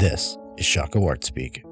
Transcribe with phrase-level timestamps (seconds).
[0.00, 1.62] This is Shockoe Art Speak.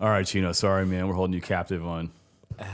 [0.00, 0.52] All right, Chino.
[0.52, 1.08] Sorry, man.
[1.08, 2.10] We're holding you captive on.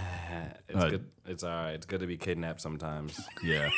[0.66, 1.04] It's Uh, good.
[1.26, 1.70] It's all right.
[1.72, 3.20] It's good to be kidnapped sometimes.
[3.44, 3.70] Yeah,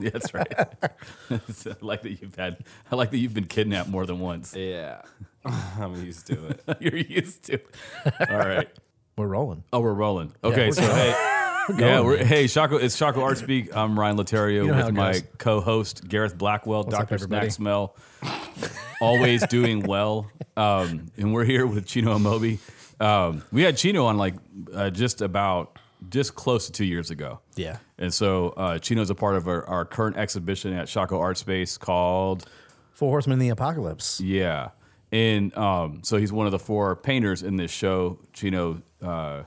[0.00, 0.50] yeah that's right.
[1.30, 1.40] I
[1.82, 2.64] like that you've had.
[2.90, 4.54] I like that you've been kidnapped more than once.
[4.56, 5.02] yeah,
[5.44, 6.64] I'm used to it.
[6.80, 7.54] You're used to.
[7.54, 8.30] it.
[8.30, 8.68] All right.
[9.18, 9.64] We're rolling.
[9.74, 10.32] Oh, we're rolling.
[10.42, 11.12] Okay, we're so hey,
[11.78, 12.82] yeah, we're, hey, Shockoe.
[12.82, 13.74] It's Shockoe Art Speak.
[13.76, 15.22] I'm Ryan Laterio know how with it my goes.
[15.38, 17.50] co-host Gareth Blackwell, up, Doctor everybody?
[17.50, 17.96] Snack Smell,
[19.00, 20.30] always doing well.
[20.56, 22.58] Um, and we're here with Chino Amobi.
[23.00, 24.34] Um, we had Chino on like
[24.74, 25.78] uh, just about
[26.08, 27.40] just close to two years ago.
[27.54, 27.78] Yeah.
[27.98, 31.78] And so uh, Chino's a part of our, our current exhibition at Shockoe Art Space
[31.78, 32.48] called
[32.92, 34.20] Four Horsemen of the Apocalypse.
[34.20, 34.70] Yeah.
[35.12, 38.18] And um, so he's one of the four painters in this show.
[38.32, 39.42] Chino uh,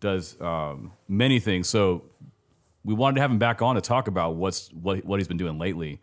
[0.00, 1.68] does um, many things.
[1.68, 2.04] So
[2.84, 5.36] we wanted to have him back on to talk about what's what what he's been
[5.36, 6.00] doing lately,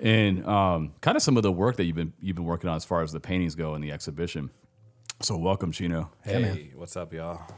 [0.00, 2.76] and um, kind of some of the work that you've been you've been working on
[2.76, 4.50] as far as the paintings go in the exhibition.
[5.22, 6.10] So welcome, Chino.
[6.22, 7.42] hey, what's up, y'all?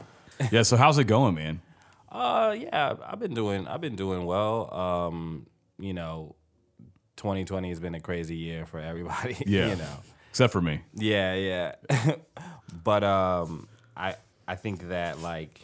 [0.53, 0.61] Yeah.
[0.61, 1.61] So how's it going, man?
[2.09, 3.67] Uh, yeah, I've been doing.
[3.67, 4.73] I've been doing well.
[4.73, 6.35] Um, you know,
[7.17, 9.35] 2020 has been a crazy year for everybody.
[9.45, 9.71] Yeah.
[9.71, 9.99] you know.
[10.29, 10.81] Except for me.
[10.95, 11.75] Yeah, yeah.
[12.83, 13.67] but um
[13.97, 14.15] I
[14.49, 15.61] I think that like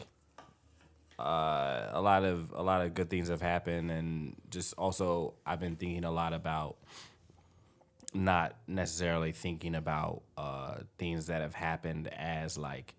[1.17, 5.59] uh a lot of a lot of good things have happened and just also I've
[5.59, 6.75] been thinking a lot about
[8.13, 12.93] not necessarily thinking about uh things that have happened as like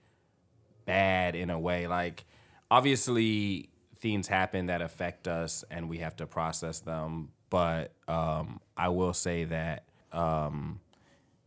[0.86, 1.86] bad in a way.
[1.86, 2.24] Like
[2.68, 3.68] obviously
[4.00, 9.14] things happen that affect us and we have to process them but um I will
[9.14, 10.80] say that um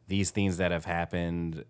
[0.08, 1.66] these things that have happened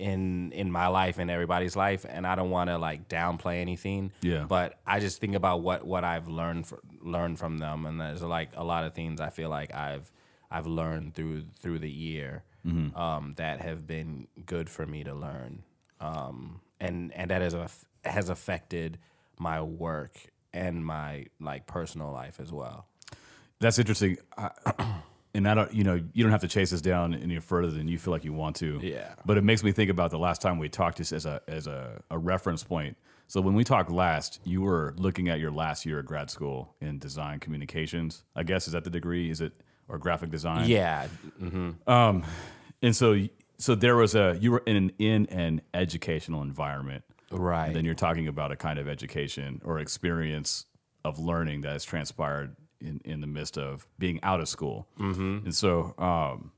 [0.00, 4.12] in in my life and everybody's life and I don't want to like downplay anything
[4.22, 4.44] Yeah.
[4.48, 8.22] but I just think about what what I've learned fr- learned from them and there's
[8.22, 10.10] like a lot of things I feel like I've
[10.50, 12.42] I've learned through through the year
[12.94, 15.62] um, that have been good for me to learn
[16.00, 17.54] um, and and that has
[18.04, 18.98] has affected
[19.38, 20.14] my work
[20.52, 22.86] and my like personal life as well
[23.60, 24.16] That's interesting.
[24.36, 24.50] I,
[25.34, 27.86] and I don't, you know, you don't have to chase us down any further than
[27.88, 28.78] you feel like you want to.
[28.82, 29.14] Yeah.
[29.24, 31.66] But it makes me think about the last time we talked just as a as
[31.66, 32.96] a, a reference point.
[33.28, 36.74] So when we talked last, you were looking at your last year of grad school
[36.80, 38.24] in design communications.
[38.34, 39.30] I guess is that the degree?
[39.30, 39.52] Is it
[39.88, 40.68] or graphic design?
[40.68, 41.06] yeah
[41.86, 42.24] Um,
[42.82, 43.26] And so
[43.58, 47.04] so there was a you were in an in an educational environment.
[47.30, 50.66] right And then you're talking about a kind of education or experience
[51.04, 54.86] of learning that has transpired in, in the midst of being out of school.
[54.98, 55.44] Mm-hmm.
[55.44, 56.52] And so, um,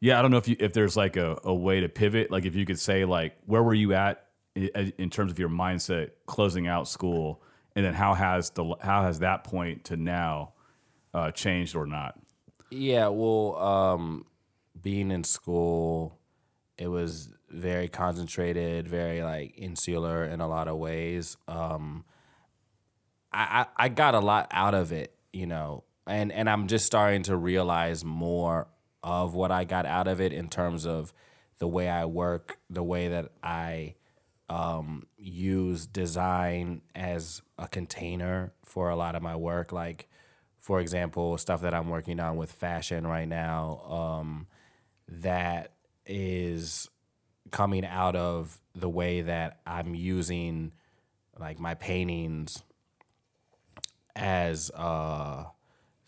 [0.00, 2.30] yeah, I don't know if you if there's like a, a way to pivot.
[2.30, 5.48] Like if you could say like where were you at in, in terms of your
[5.48, 7.42] mindset closing out school,
[7.74, 10.52] and then how has the how has that point to now
[11.14, 12.18] uh, changed or not?
[12.70, 14.26] Yeah, well, um,
[14.80, 16.18] being in school,
[16.76, 21.36] it was very concentrated, very like insular in a lot of ways.
[21.48, 22.04] Um,
[23.32, 27.22] I, I got a lot out of it, you know, and and I'm just starting
[27.24, 28.68] to realize more
[29.02, 31.12] of what I got out of it in terms of
[31.58, 33.94] the way I work, the way that I
[34.48, 39.72] um, use design as a container for a lot of my work.
[39.72, 40.08] Like,
[40.58, 44.46] for example, stuff that I'm working on with fashion right now, um,
[45.08, 45.72] that
[46.06, 46.88] is
[47.50, 50.72] coming out of the way that I'm using
[51.38, 52.62] like my paintings
[54.18, 55.44] as uh,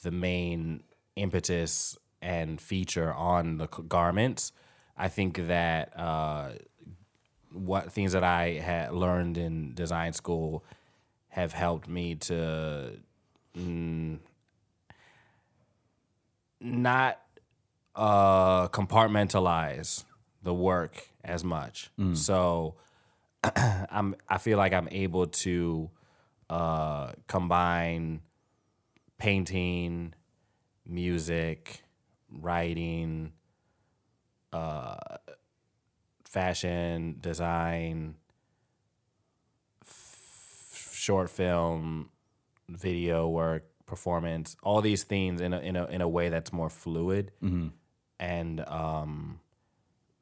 [0.02, 0.82] the main
[1.16, 4.52] impetus and feature on the garments.
[4.96, 6.50] I think that uh,
[7.52, 10.64] what things that I had learned in design school
[11.28, 12.98] have helped me to
[13.56, 14.18] mm,
[16.60, 17.20] not
[17.94, 20.04] uh, compartmentalize
[20.42, 21.90] the work as much.
[22.14, 22.74] So
[23.56, 25.90] I'm I feel like I'm able to
[26.50, 28.20] uh, combine
[29.18, 30.14] painting,
[30.86, 31.82] music,
[32.30, 33.32] writing,
[34.52, 34.96] uh,
[36.24, 38.16] fashion, design,
[39.82, 42.10] f- short film,
[42.68, 46.68] video work, performance, all these things in a in a in a way that's more
[46.70, 47.32] fluid
[48.18, 49.40] and um,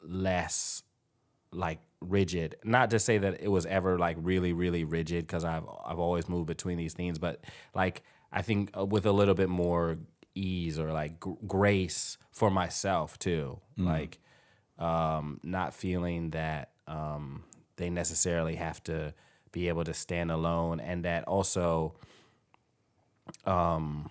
[0.02, 0.82] less
[1.52, 2.56] like rigid.
[2.64, 6.28] Not to say that it was ever like really really rigid because I've I've always
[6.28, 7.42] moved between these things, but
[7.74, 8.02] like
[8.32, 9.98] I think uh, with a little bit more
[10.34, 14.18] ease or like gr- grace for myself too, like
[14.78, 17.42] um, not feeling that um,
[17.76, 19.14] they necessarily have to
[19.50, 21.94] be able to stand alone, and that also
[23.44, 24.10] um,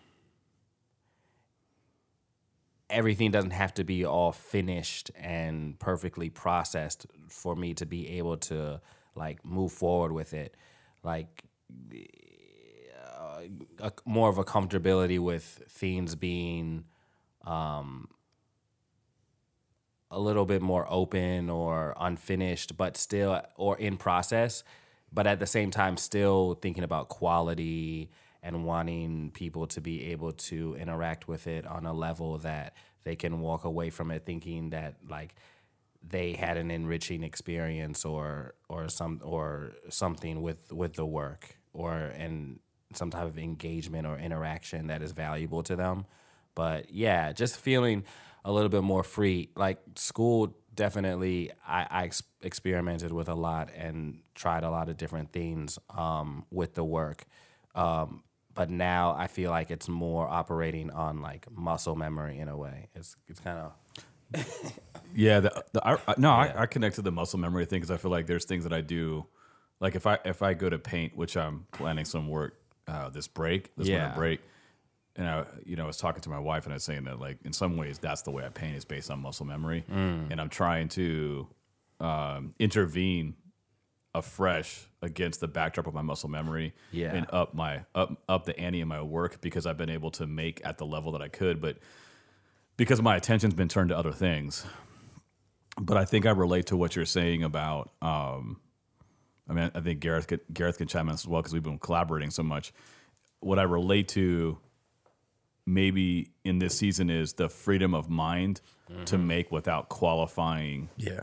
[2.89, 8.37] everything doesn't have to be all finished and perfectly processed for me to be able
[8.37, 8.81] to
[9.15, 10.55] like move forward with it.
[11.03, 11.43] Like
[13.19, 13.41] uh,
[13.79, 16.85] a, more of a comfortability with things being
[17.45, 18.07] um,
[20.09, 24.63] a little bit more open or unfinished, but still or in process,
[25.11, 28.09] but at the same time still thinking about quality
[28.43, 33.15] and wanting people to be able to interact with it on a level that they
[33.15, 35.35] can walk away from it thinking that like
[36.07, 41.93] they had an enriching experience or or some or something with with the work or
[41.93, 42.59] and
[42.93, 46.05] some type of engagement or interaction that is valuable to them.
[46.55, 48.03] But yeah, just feeling
[48.45, 49.49] a little bit more free.
[49.55, 54.97] Like school, definitely, I, I ex- experimented with a lot and tried a lot of
[54.97, 57.25] different things um, with the work.
[57.75, 58.23] Um,
[58.57, 62.89] but now I feel like it's more operating on like muscle memory in a way.
[62.95, 63.71] It's it's kind of
[65.15, 67.91] Yeah, the, the, I, I, no, I, I connect to the muscle memory thing because
[67.91, 69.25] I feel like there's things that I do,
[69.79, 73.27] like if I if I go to paint, which I'm planning some work uh, this
[73.27, 74.03] break, this Yeah.
[74.03, 74.39] winter break,
[75.15, 77.19] and I, you know, I was talking to my wife and I was saying that
[77.19, 80.29] like in some ways that's the way I paint is based on muscle memory, Mm.
[80.31, 81.47] and I'm trying to
[81.99, 83.35] um, intervene
[84.13, 87.13] afresh against the backdrop of my muscle memory Yeah.
[87.15, 90.27] and up my up up the ante in my work because I've been able to
[90.27, 91.77] make at the level that I could, but
[92.75, 94.65] because my attention's been turned to other things.
[95.81, 97.91] But I think I relate to what you're saying about.
[98.01, 98.59] Um,
[99.49, 101.79] I mean, I think Gareth could, Gareth can chime in as well because we've been
[101.79, 102.73] collaborating so much.
[103.39, 104.57] What I relate to,
[105.65, 108.61] maybe in this season, is the freedom of mind
[109.05, 111.21] to make without qualifying Yeah.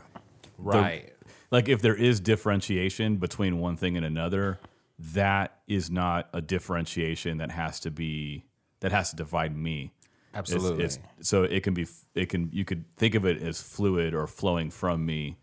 [0.58, 1.13] right.
[1.54, 4.58] Like if there is differentiation between one thing and another
[4.98, 8.44] that is not a differentiation that has to be
[8.80, 9.92] that has to divide me
[10.32, 10.84] It's- Absolutely.
[10.84, 14.26] it's, so it can be it can you could think of it as fluid or
[14.26, 15.38] flowing from me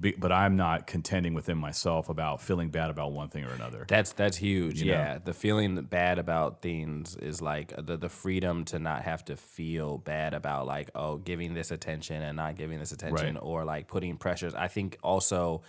[0.00, 3.84] be- but i'm not contending within myself about feeling bad about one thing or another
[3.88, 4.80] That's that's huge.
[4.82, 4.98] You know?
[4.98, 9.36] yeah, the feeling bad about things is like the the freedom to not have to
[9.36, 13.42] feel bad about like oh giving this attention and not giving this attention Right.
[13.42, 14.54] or like putting pressures.
[14.54, 15.62] I think also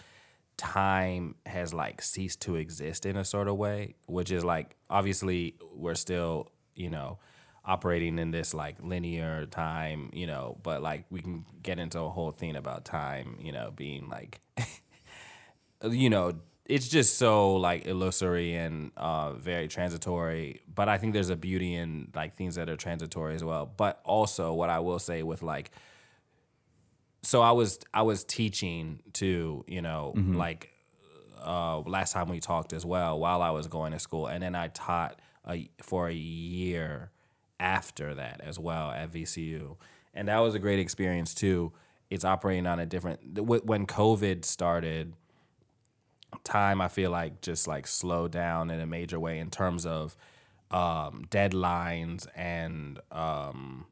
[0.58, 5.56] time has like ceased to exist in a sort of way, which is like obviously
[5.74, 7.20] we're still you know
[7.66, 12.10] operating in this like linear time, you know, but like we can get into a
[12.10, 14.40] whole thing about time, you know, being like
[15.90, 16.34] you know,
[16.66, 20.62] it's just so like illusory and uh, very transitory.
[20.74, 23.66] But I think there's a beauty in like things that are transitory as well.
[23.66, 25.72] But also, what I will say with like,
[27.24, 30.70] so I was I was teaching too, you know, like
[31.44, 34.56] uh, last time we talked as well while I was going to school, and then
[34.56, 37.12] I taught a, for a year
[37.60, 39.78] after that as well at VCU,
[40.14, 41.72] and that was a great experience too.
[42.10, 45.14] It's operating on a different when COVID started
[46.44, 50.16] time I feel like just like slowed down in a major way in terms of
[50.72, 53.86] um, deadlines and um,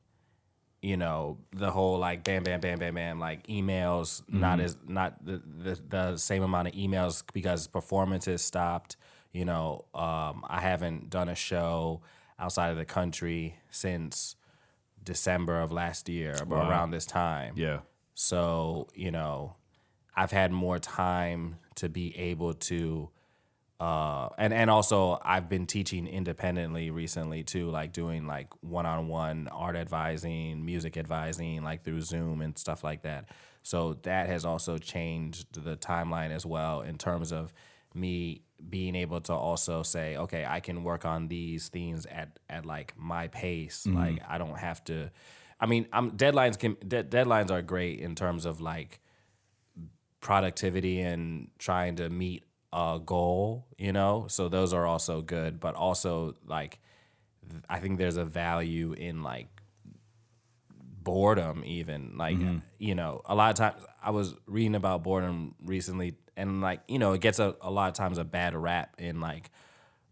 [0.82, 5.24] you know the whole like bam bam bam bam bam like emails not as not
[5.26, 8.96] the, the the same amount of emails because performances stopped.
[9.34, 12.02] You know um, I haven't done a show
[12.40, 14.36] outside of the country since
[15.04, 17.54] December of last year around this time.
[17.56, 17.80] Yeah.
[18.14, 19.56] So, you know,
[20.16, 23.10] I've had more time to be able to
[23.80, 29.76] uh and and also I've been teaching independently recently too, like doing like one-on-one art
[29.76, 33.30] advising, music advising like through Zoom and stuff like that.
[33.62, 37.54] So that has also changed the timeline as well in terms of
[37.94, 42.66] me being able to also say, okay, I can work on these things at at
[42.66, 43.86] like my pace.
[43.88, 43.98] Mm-hmm.
[43.98, 45.12] Like I don't have to
[45.60, 49.00] I mean, I'm deadlines can de- deadlines are great in terms of like
[50.20, 54.26] productivity and trying to meet a goal, you know?
[54.30, 56.80] So those are also good, but also like
[57.50, 59.48] th- I think there's a value in like
[61.04, 62.58] boredom even like mm-hmm.
[62.80, 67.00] you know a lot of times i was reading about boredom recently and like you
[67.00, 69.50] know it gets a, a lot of times a bad rap in like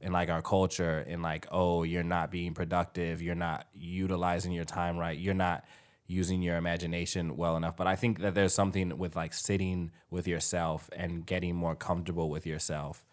[0.01, 4.65] in like our culture in like oh you're not being productive you're not utilizing your
[4.65, 5.63] time right you're not
[6.07, 7.77] using your imagination well enough.
[7.77, 12.29] But i think that there's something with like sitting with yourself and getting more comfortable
[12.29, 13.05] with yourself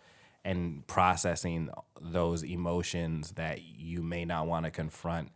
[0.44, 5.28] and processing those emotions that you may not want to confront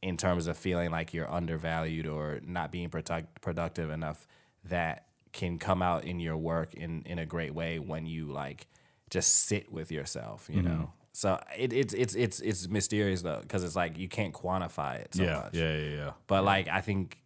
[0.00, 4.26] in terms of feeling like you're undervalued or not being product- productive enough
[4.64, 5.07] that
[5.38, 8.66] can come out in your work in in a great way when you like
[9.08, 10.68] just sit with yourself you mm-hmm.
[10.68, 10.92] know?
[11.12, 15.14] So it, it's it's it's it's mysterious though because it's like you can't quantify it
[15.14, 15.54] so yeah, much.
[15.54, 16.10] yeah, yeah, yeah.
[16.28, 17.20] But like I think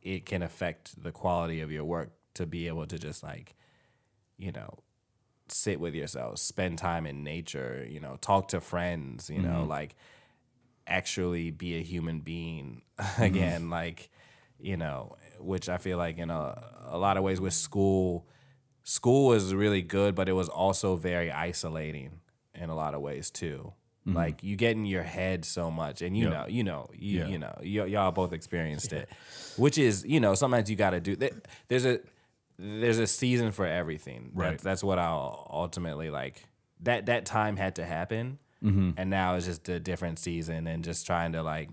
[0.00, 3.54] it can affect the quality of your work to be able to just like,
[4.38, 4.78] you know,
[5.48, 9.68] sit with yourself, spend time in nature, you know, talk to friends, you know, mm-hmm.
[9.68, 9.96] like
[10.86, 13.22] actually be a human being mm-hmm.
[13.22, 14.10] again, like,
[14.58, 18.26] you know, which I feel like in a, a lot of ways with school,
[18.82, 22.20] school was really good, but it was also very isolating
[22.54, 23.72] in a lot of ways too.
[24.06, 24.16] Mm-hmm.
[24.16, 26.32] Like you get in your head so much, and you Yep.
[26.32, 27.26] know, you know, you Yeah.
[27.26, 29.08] you know, y- y'all both experienced it,
[29.56, 31.16] which is you know sometimes you got to do.
[31.16, 32.00] there- There's a
[32.58, 34.30] there's a season for everything.
[34.34, 34.50] Right.
[34.50, 36.44] That's, that's what I'll ultimately like.
[36.80, 38.90] That that time had to happen, mm-hmm.
[38.98, 41.70] and now it's just a different season, and just trying to like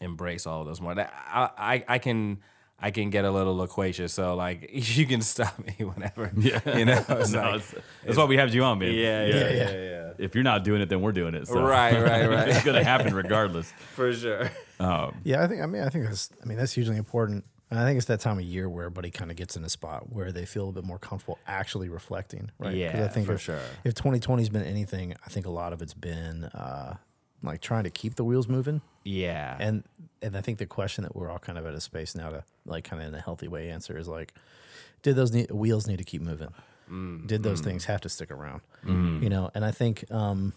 [0.00, 0.94] embrace all of those more.
[0.94, 2.38] That I I, I can.
[2.82, 6.32] I can get a little loquacious, so like you can stop me whenever.
[6.38, 7.04] Yeah, you know.
[7.10, 7.74] It's No, like- it's-
[8.06, 8.94] that's why we have you on, man.
[8.94, 11.46] yeah, yeah, yeah, yeah, If you're not doing it, then we're doing it.
[11.46, 11.60] So.
[11.60, 12.48] Right, right, right.
[12.48, 13.70] it's gonna happen regardless.
[13.94, 14.50] For sure.
[14.78, 15.60] Um, yeah, I think.
[15.60, 16.30] I mean, I think that's.
[16.42, 17.44] I mean, that's hugely important.
[17.70, 19.68] And I think it's that time of year where everybody kind of gets in a
[19.68, 22.68] spot where they feel a bit more comfortable actually reflecting, right?
[22.70, 23.60] 'Cause Yeah, I think for if, sure.
[23.84, 26.96] If 2020's been anything, I think a lot of it's been uh,
[27.42, 28.80] like trying to keep the wheels moving.
[29.04, 29.56] Yeah.
[29.58, 29.84] And
[30.22, 32.44] and I think the question that we're all kind of at a space now to
[32.66, 34.34] like kind of in a healthy way answer is like,
[35.02, 36.52] did those need, wheels need to keep moving?
[36.90, 37.28] Mm.
[37.28, 37.66] did those mm.
[37.66, 38.62] things have to stick around?
[38.84, 39.22] Mm.
[39.22, 40.52] You know, and I think um,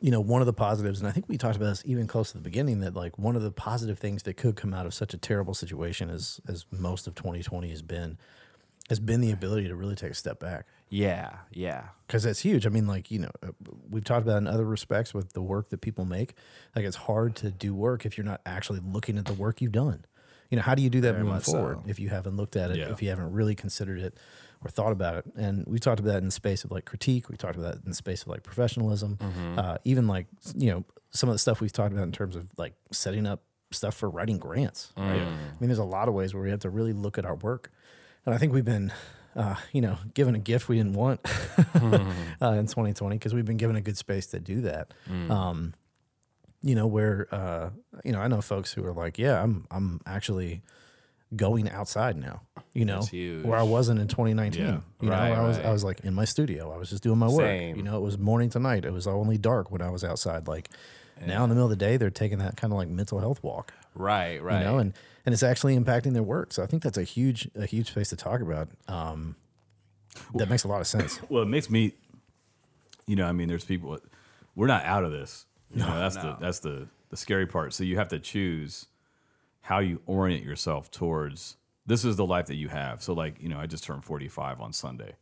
[0.00, 2.30] you know, one of the positives, and I think we talked about this even close
[2.32, 4.94] to the beginning, that like one of the positive things that could come out of
[4.94, 8.18] such a terrible situation as as most of 2020 has been,
[8.90, 11.36] has been the ability to really take a step back yeah.
[11.52, 11.84] Yeah.
[12.06, 12.66] because that's huge.
[12.66, 13.52] I mean, like you know, uh,
[13.88, 16.34] we've talked about in other respects with the work that people make.
[16.76, 19.72] Like it's hard to do work if you're not actually looking at the work you've
[19.72, 20.04] done.
[20.50, 21.52] You know, how do you do that moving much so.
[21.52, 22.90] forward if you haven't looked at it, Yeah.
[22.90, 24.18] if you haven't really considered it
[24.64, 25.24] or thought about it?
[25.36, 27.28] And we talked about that in the space of like critique.
[27.28, 29.16] We talked about that in the space of like professionalism.
[29.18, 29.58] Mm-hmm.
[29.60, 32.48] Uh, even like you know some of the stuff we've talked about in terms of
[32.56, 34.92] like setting up stuff for writing grants.
[34.96, 35.08] Mm.
[35.08, 35.20] Right?
[35.20, 37.36] I mean, there's a lot of ways where we have to really look at our
[37.36, 37.70] work,
[38.26, 38.92] and I think we've been.
[39.36, 41.20] Uh, you know, given a gift we didn't want
[41.76, 44.92] uh, in 2020 because we've been given a good space to do that.
[45.30, 45.72] Um,
[46.62, 47.70] you know, where uh,
[48.04, 50.62] you know, I know folks who are like, yeah, I'm I'm actually
[51.36, 52.42] going outside now.
[52.72, 53.44] You know, That's huge.
[53.44, 54.60] where I wasn't in 2019.
[54.62, 54.80] Yeah.
[55.00, 55.66] You know, Right, I was right.
[55.66, 56.72] I was like in my studio.
[56.72, 57.40] I was just doing my work.
[57.46, 57.76] Same.
[57.76, 58.84] You know, it was morning to night.
[58.84, 60.46] It was only dark when I was outside.
[60.48, 60.68] Like
[61.26, 63.42] now in the middle of the day, they're taking that kind of like mental health
[63.42, 64.42] walk Right.
[64.42, 64.58] Right.
[64.60, 64.94] you know, and
[65.26, 66.52] and it's actually impacting their work.
[66.52, 68.68] So I think that's a huge a huge space to talk about.
[68.88, 69.36] Um,
[70.36, 71.20] that makes a lot of sense.
[71.28, 71.92] Well, it makes me,
[73.06, 73.98] you know, I mean, there's people.
[74.54, 75.46] We're not out of this.
[75.74, 77.72] You know, that's the that's the the scary part.
[77.74, 78.86] So you have to choose
[79.60, 81.56] how you orient yourself towards.
[81.86, 83.02] This is the life that you have.
[83.02, 85.16] So like, you know, I just turned 45 on Sunday.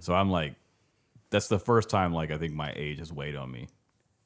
[0.00, 0.54] So I'm like,
[1.30, 3.68] that's the first time like I think my age has weighed on me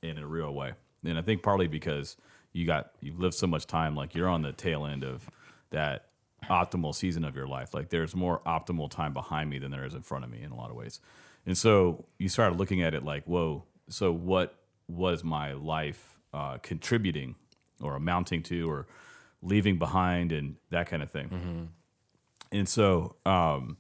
[0.03, 0.73] in a real way.
[1.05, 2.17] And I think partly because
[2.53, 5.29] you got you've lived so much time, like you're on the tail end of
[5.71, 6.07] that
[6.51, 7.75] optimal season of your life.
[7.75, 10.51] Like there's more optimal time behind me than there is in front of me in
[10.51, 11.01] a lot of ways.
[11.45, 14.59] And so you started looking at it like, whoa, so what
[14.89, 17.37] was my life uh, contributing
[17.81, 18.87] or amounting to or
[19.43, 21.71] leaving behind and that kind of thing.
[22.53, 23.77] And so, um,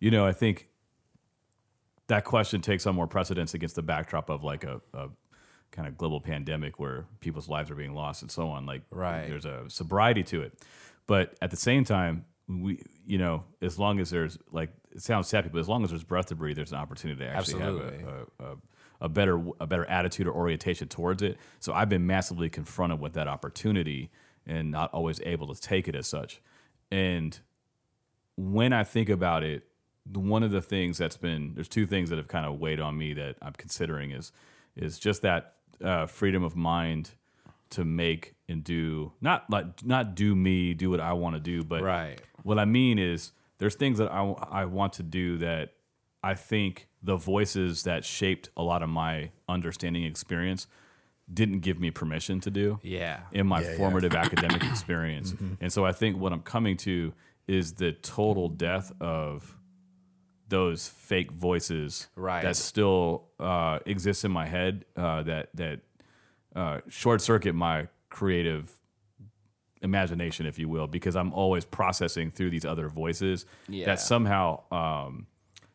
[0.00, 0.68] you know, I think
[2.08, 5.08] that question takes on more precedence against the backdrop of like a, a
[5.72, 8.64] kind of global pandemic where people's lives are being lost and so on.
[8.66, 9.28] Like, Right.
[9.28, 10.58] there's a sobriety to it,
[11.06, 15.26] but at the same time, we, you know, as long as there's like, it sounds
[15.26, 17.98] sappy, but as long as there's breath to breathe, there's an opportunity to actually Absolutely.
[17.98, 18.56] have a, a, a,
[19.02, 21.36] a better, a better attitude or orientation towards it.
[21.58, 24.10] So I've been massively confronted with that opportunity
[24.46, 26.40] and not always able to take it as such.
[26.90, 27.38] And
[28.36, 29.64] when I think about it,
[30.12, 32.96] one of the things that's been there's two things that have kind of weighed on
[32.96, 34.30] me that I'm considering is
[34.76, 37.10] is just that uh, freedom of mind
[37.70, 41.64] to make and do not like not do me do what I want to do,
[41.64, 42.20] but Right.
[42.44, 45.72] what I mean is there's things that I I want to do that
[46.22, 50.68] I think the voices that shaped a lot of my understanding experience
[51.32, 53.20] didn't give me permission to do Yeah.
[53.32, 53.76] in my Yeah, yeah.
[53.76, 55.34] formative academic experience.
[55.60, 57.12] And so I think what I'm coming to
[57.48, 59.56] is the total death of
[60.48, 62.42] those fake voices Right.
[62.42, 65.80] that still uh, exist in my head uh, that that
[66.54, 68.72] uh, short circuit my creative
[69.82, 73.86] imagination, if you will, because I'm always processing through these other voices Yeah.
[73.86, 75.26] that somehow um,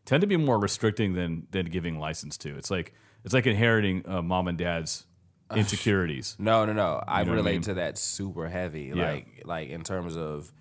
[0.06, 2.58] tend to be more restricting than than giving license to.
[2.58, 2.94] It's like
[3.24, 5.06] it's like inheriting uh, mom and dad's
[5.56, 6.36] insecurities.
[6.40, 7.04] No, no, no.
[7.08, 7.62] I know what I relate mean?
[7.64, 8.92] to that super heavy.
[8.96, 9.12] Yeah.
[9.12, 10.52] Like like in terms of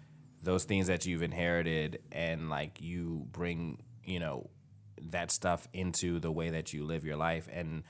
[0.43, 4.51] those things that you've inherited and like you bring, you know,
[5.11, 7.83] that stuff into the way that you live your life and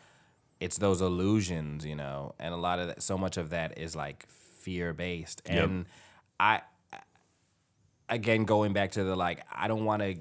[0.60, 3.96] it's those illusions, you know, and a lot of that, so much of that is
[3.96, 5.42] like fear based.
[5.46, 5.86] And
[6.38, 6.60] I,
[8.08, 10.16] again, going back to the like, I don't want to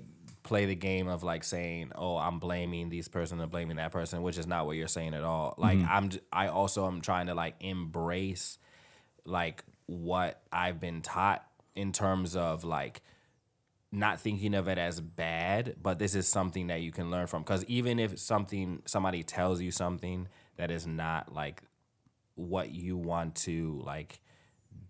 [0.50, 4.24] play the game of like saying, oh, I'm blaming these person and blaming that person,
[4.24, 5.54] which is not what you're saying at all.
[5.58, 5.88] Like, mm-hmm.
[5.90, 8.58] I'm, I also am trying to like embrace
[9.26, 13.02] like what I've been taught in terms of like,
[13.92, 17.44] not thinking of it as bad, but this is something that you can learn from.
[17.44, 20.28] Because even if something somebody tells you something
[20.58, 21.64] that is not like
[22.36, 24.20] what you want to like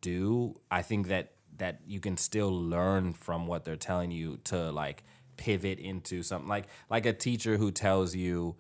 [0.01, 4.71] do, I think that that you can still learn from what they're telling you to
[4.71, 5.03] like
[5.39, 8.57] pivot into something like like a teacher who tells you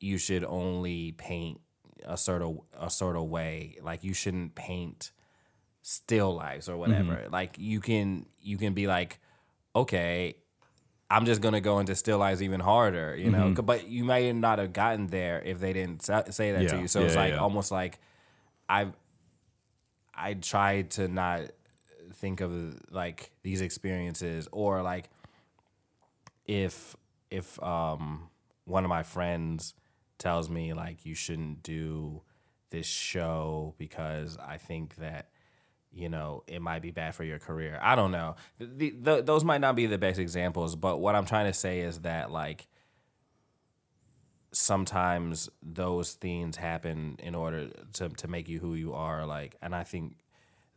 [0.00, 1.60] you should only paint
[2.04, 5.12] a sort of a sort of way, like you shouldn't paint
[5.80, 6.80] still lives or mm-hmm.
[6.80, 7.26] whatever.
[7.32, 9.18] Like you can you can be like
[9.74, 10.36] okay,
[11.10, 13.46] I'm just gonna go into still lives even harder, you know.
[13.46, 13.64] Mm-hmm.
[13.64, 16.86] But you might not have gotten there if they didn't say that to you.
[16.86, 17.38] So Yeah, it's like yeah.
[17.38, 17.98] almost like
[18.68, 18.92] I've
[20.14, 21.44] I tried to not
[22.12, 25.08] think of like these experiences or like
[26.50, 26.96] if
[27.30, 28.28] if um
[28.64, 29.72] one of my friends
[30.18, 32.22] tells me like you shouldn't do
[32.70, 35.28] this show because I think that
[35.92, 37.78] you know it might be bad for your career.
[37.80, 38.34] I don't know.
[38.58, 41.80] The, the, those might not be the best examples, but what I'm trying to say
[41.80, 42.66] is that like
[44.50, 49.72] sometimes those things happen in order to to make you who you are like and
[49.72, 50.16] I think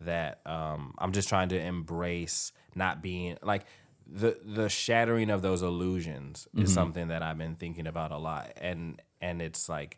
[0.02, 3.66] that um I'm just trying to embrace not being like
[4.12, 8.52] the the shattering of those illusions is something that I've been thinking about a lot.
[8.60, 9.98] And and it's like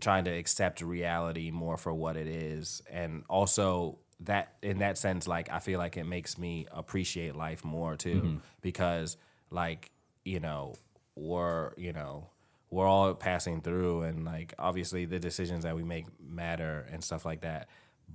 [0.00, 2.82] trying to accept reality more for what it is.
[2.90, 7.64] And also that in that sense like i feel like it makes me appreciate life
[7.64, 8.40] more too.
[8.60, 9.16] Because
[9.50, 9.90] like
[10.24, 10.74] you know
[11.14, 12.28] we're you know
[12.70, 17.24] we're all passing through and like obviously the decisions that we make matter and stuff
[17.24, 17.68] like that.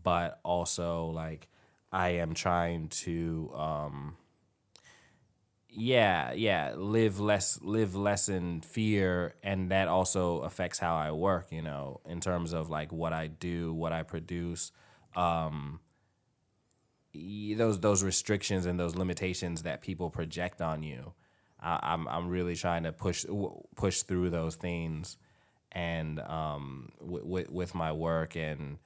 [0.03, 1.47] But also like
[1.91, 4.17] i am trying to um
[5.69, 11.47] yeah yeah live less live less in fear and that also affects how i work
[11.51, 14.71] you know in terms of like what i do what i produce
[15.15, 15.79] um
[17.57, 21.13] those those restrictions and those limitations that people project on you.
[21.59, 23.25] I, i'm i'm really trying to push
[23.75, 25.17] push through those things
[25.71, 28.77] and um with with, with my work and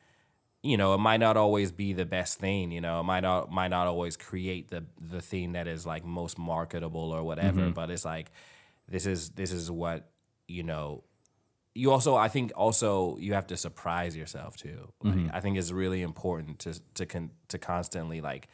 [0.63, 2.71] you know, it might not always be the best thing.
[2.71, 6.05] You know, it might not might not always create the the thing that is like
[6.05, 7.61] most marketable or whatever.
[7.61, 7.71] Mm-hmm.
[7.71, 8.31] But it's like
[8.87, 10.09] this is this is what
[10.47, 11.03] you know.
[11.73, 14.91] You also, I think, also you have to surprise yourself too.
[15.01, 15.33] Like, mm-hmm.
[15.33, 18.49] I think it's really important to to con, to constantly like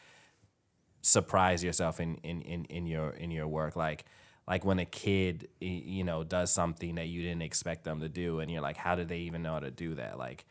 [1.01, 3.75] surprise yourself in, in in in your in your work.
[3.75, 4.05] Like
[4.47, 8.39] like when a kid you know does something that you didn't expect them to do,
[8.39, 10.17] and you're like, how did they even know how to do that?
[10.17, 10.45] Like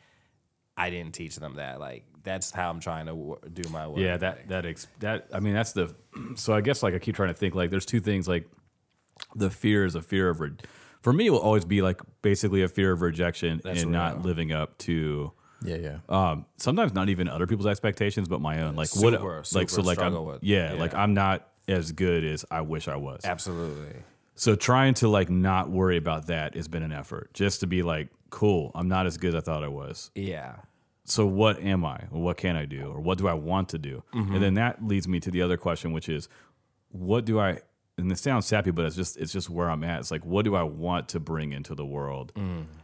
[0.77, 1.79] I didn't teach them that.
[1.79, 3.97] Like that's how I'm trying to wo- do my work.
[3.99, 5.95] Yeah, that that ex- that I mean that's the
[6.35, 8.47] so I guess like I keep trying to think like there's two things like
[9.35, 10.51] the fear is a fear of re-
[11.01, 14.21] for me it will always be like basically a fear of rejection That's and not
[14.21, 15.31] living up to
[15.63, 15.97] Yeah, yeah.
[16.09, 19.81] um sometimes not even other people's expectations but my own like Super, what like so
[19.81, 20.93] like I'm, with- yeah, like.
[20.93, 23.21] I'm not as good as I wish I was.
[23.25, 24.03] absolutely.
[24.35, 27.81] So trying to like not worry about that has been an effort just to be
[27.83, 30.57] like cool, I'm not as good as I thought I was Yeah,
[31.09, 32.01] so what am I?
[32.11, 32.91] Or what can I do?
[32.91, 34.03] Or what do I want to do?
[34.11, 36.27] And then that leads me to the other question, which is,
[36.89, 37.59] what do I?
[37.97, 39.99] And this sounds sappy, but it's just it's just where I'm at.
[40.01, 42.31] It's like, what do I want to bring into the world?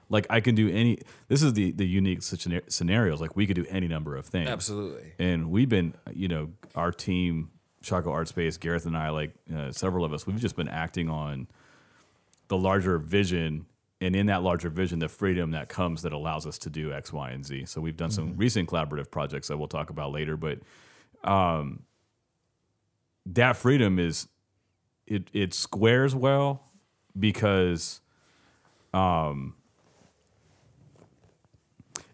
[0.10, 0.98] Like I can do any.
[1.28, 3.22] This is the the unique scena- scenarios.
[3.22, 4.48] Like we could do any number of things.
[4.50, 5.14] absolutely.
[5.20, 7.52] And we've been, you know, our team,
[7.84, 11.10] Shockoe Art Space, Gareth and I, like uh, several of us, we've just been acting
[11.10, 11.48] on
[12.48, 13.66] the larger vision.
[14.04, 17.14] And in that larger vision, the freedom that comes that allows us to do X,
[17.14, 17.66] Y, and Z.
[17.68, 18.38] So we've done some mm-hmm.
[18.38, 20.36] recent collaborative projects that we'll talk about later.
[20.36, 20.60] But
[21.24, 21.84] um,
[23.26, 24.28] that freedom is
[25.08, 26.70] it it squares well
[27.18, 28.02] because
[28.94, 29.56] um,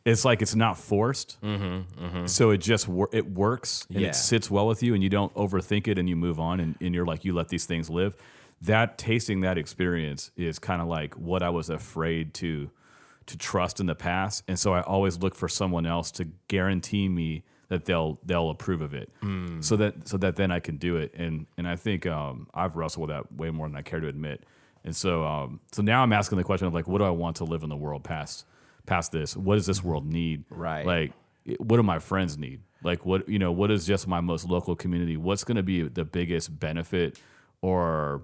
[0.05, 1.41] it's like it's not forced.
[1.41, 2.25] Mm-hmm, mm-hmm.
[2.27, 4.09] So it just wor- it works and Yeah.
[4.09, 6.75] it sits well with you, and you don't overthink it, and you move on, and,
[6.81, 8.15] and you're like you let these things live.
[8.61, 12.69] That tasting that experience is kind of like what I was afraid to
[13.27, 17.07] to trust in the past, and so I always look for someone else to guarantee
[17.07, 19.11] me that they'll they'll approve of it,
[19.61, 21.13] so that so that then I can do it.
[21.13, 24.07] And and I think um, I've wrestled with that way more than I care to
[24.07, 24.43] admit.
[24.83, 27.37] And so um, so now I'm asking the question of like, what do I want
[27.37, 28.45] to live in the world past
[28.85, 29.37] past this?
[29.37, 30.43] What does this world need?
[30.49, 30.85] Right.
[30.85, 31.13] Like,
[31.59, 32.61] what do my friends need?
[32.83, 35.17] Like, what you know, what is just my most local community?
[35.17, 37.19] What's going to be the biggest benefit
[37.61, 38.23] or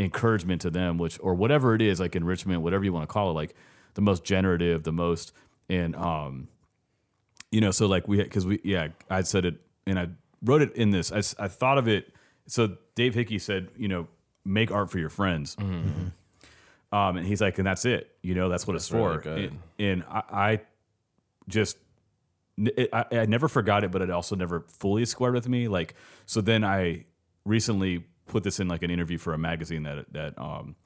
[0.00, 0.98] encouragement to them?
[0.98, 3.34] Which or whatever it is, like enrichment, whatever you want to call it.
[3.34, 3.54] Like,
[3.94, 5.32] the most generative, the most
[5.68, 6.48] and um,
[7.50, 10.08] you know, so like we because we yeah, I said it and I
[10.44, 11.10] wrote it in this.
[11.10, 12.14] I I thought of it.
[12.46, 14.06] So Dave Hickey said, you know,
[14.44, 15.56] make art for your friends.
[16.92, 18.16] Um, and he's like, and that's it.
[18.22, 19.28] You know, that's what it's really for.
[19.28, 20.60] And, and I, I
[21.48, 21.76] just,
[22.58, 25.68] it, I, I never forgot it, but it also never fully squared with me.
[25.68, 25.94] Like,
[26.26, 27.04] so then I
[27.44, 30.76] recently put this in like an interview for a magazine that that um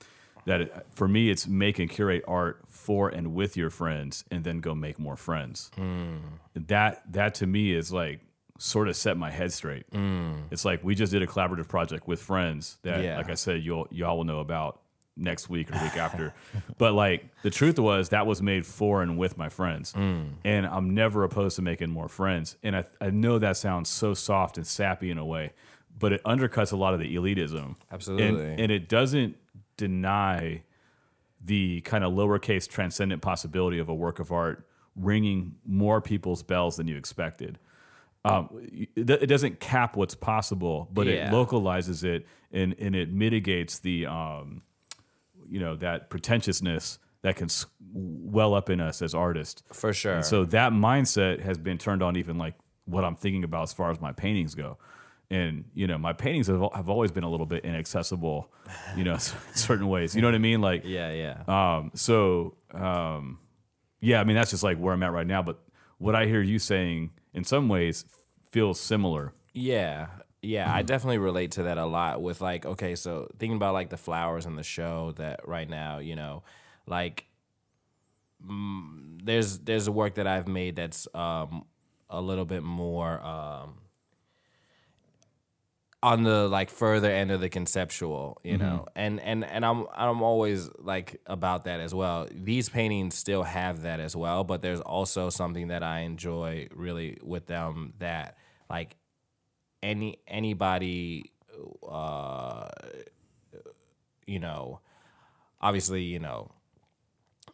[0.46, 4.44] that it, for me it's make and curate art for and with your friends, and
[4.44, 5.70] then go make more friends.
[5.76, 6.16] Hmm.
[6.54, 8.20] That that to me is like
[8.58, 9.84] sort of set my head straight.
[9.92, 10.34] Hmm.
[10.50, 13.16] It's like we just did a collaborative project with friends that, Yeah.
[13.16, 14.80] like I said, you'll y'all will know about
[15.16, 16.34] next week or week after.
[16.78, 20.22] But like the truth was that was made for and with my friends, hmm.
[20.44, 22.56] and I'm never opposed to making more friends.
[22.62, 25.52] And I I know that sounds so soft and sappy in a way,
[25.98, 27.76] but it undercuts a lot of the elitism.
[27.92, 28.26] Absolutely.
[28.50, 29.36] and, and it doesn't
[29.76, 30.62] deny
[31.44, 36.76] the kind of lowercase transcendent possibility of a work of art ringing more people's bells
[36.76, 37.58] than you expected.
[38.24, 38.48] Um,
[38.96, 41.28] it, doesn't cap what's possible, but Yeah.
[41.28, 44.62] it localizes it and, and it mitigates the, um,
[45.46, 47.48] you know, that pretentiousness that can
[47.92, 49.62] well up in us as artists.
[49.72, 50.14] For sure.
[50.14, 52.54] And so that mindset has been turned on even like
[52.86, 54.78] what I'm thinking about as far as my paintings go.
[55.30, 58.52] And you know, my paintings have, have always been a little bit inaccessible,
[58.96, 59.16] you know,
[59.54, 60.14] certain ways.
[60.14, 60.60] You know what I mean?
[60.60, 61.76] Like, yeah, yeah.
[61.76, 63.38] um, so um,
[64.00, 65.42] yeah, I mean that's just like where I'm at right now.
[65.42, 65.60] But
[65.98, 68.04] what I hear you saying, in some ways,
[68.50, 69.32] feels similar.
[69.52, 70.08] Yeah.
[70.42, 73.88] Yeah, I definitely relate to that a lot with like okay, so thinking about like
[73.88, 76.42] the flowers in the show that right now, you know,
[76.86, 77.26] like
[78.46, 81.64] mm, there's there's a work that I've made that's um
[82.10, 83.76] a little bit more um
[86.04, 88.84] on the like further end of the conceptual, you know.
[88.94, 92.28] And and and I'm I'm always like about that as well.
[92.30, 97.16] These paintings still have that as well, but there's also something that I enjoy really
[97.22, 98.36] with them that
[98.68, 98.96] like
[99.82, 101.32] any anybody
[101.88, 102.68] uh
[104.26, 104.80] you know
[105.62, 106.50] obviously you know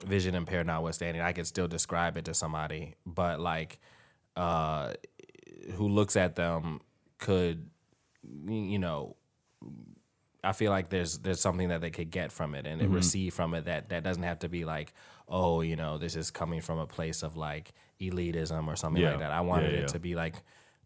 [0.07, 3.79] vision impaired notwithstanding i could still describe it to somebody but like
[4.37, 4.95] uh
[5.75, 6.81] who looks at them
[7.19, 7.69] could
[8.49, 9.17] you know
[10.43, 12.95] I feel like there's there's something that they could get from it and Mm-hmm.
[12.95, 14.93] receive from it that that doesn't have to be like
[15.29, 19.11] oh you know this is coming from a place of like elitism or something Yeah.
[19.11, 19.31] like that.
[19.33, 20.37] I wanted Yeah, it to be like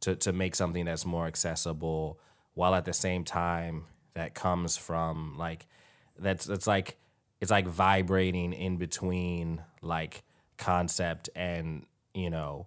[0.01, 2.19] to to make something that's more accessible
[2.55, 5.67] while at the same time that comes from like
[6.19, 6.97] that's that's like
[7.41, 10.23] it's like vibrating in between like
[10.57, 12.67] concept and you know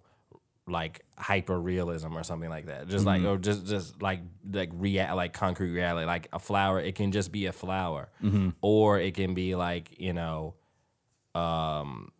[0.68, 2.88] like hyper realism or something like that.
[2.88, 3.30] Just like mm-hmm.
[3.30, 6.06] or just just like like rea- like concrete reality.
[6.06, 8.50] Like a flower, it can just be a flower, mm-hmm.
[8.60, 10.54] or it can be like you know,
[11.34, 12.12] um,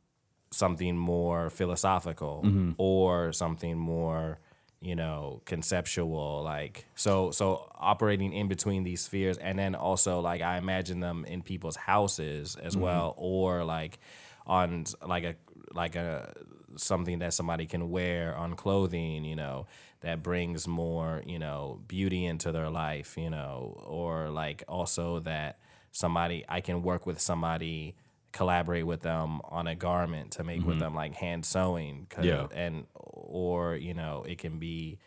[0.51, 2.73] something more philosophical mm-hmm.
[2.79, 4.41] or something more
[4.81, 10.41] you know conceptual like so so operating in between these spheres and then also like
[10.41, 13.99] i imagine them in people's houses as well or like
[14.47, 15.35] on like a
[15.75, 16.33] like a
[16.81, 19.67] something that somebody can wear on clothing you know
[20.01, 25.59] that brings more you know beauty into their life you know or like also that
[25.93, 27.95] somebody i can work with somebody
[28.33, 32.07] collaborate with them on a garment to make with them like hand sewing
[32.53, 32.65] Yeah.
[32.65, 34.99] and or you know it can be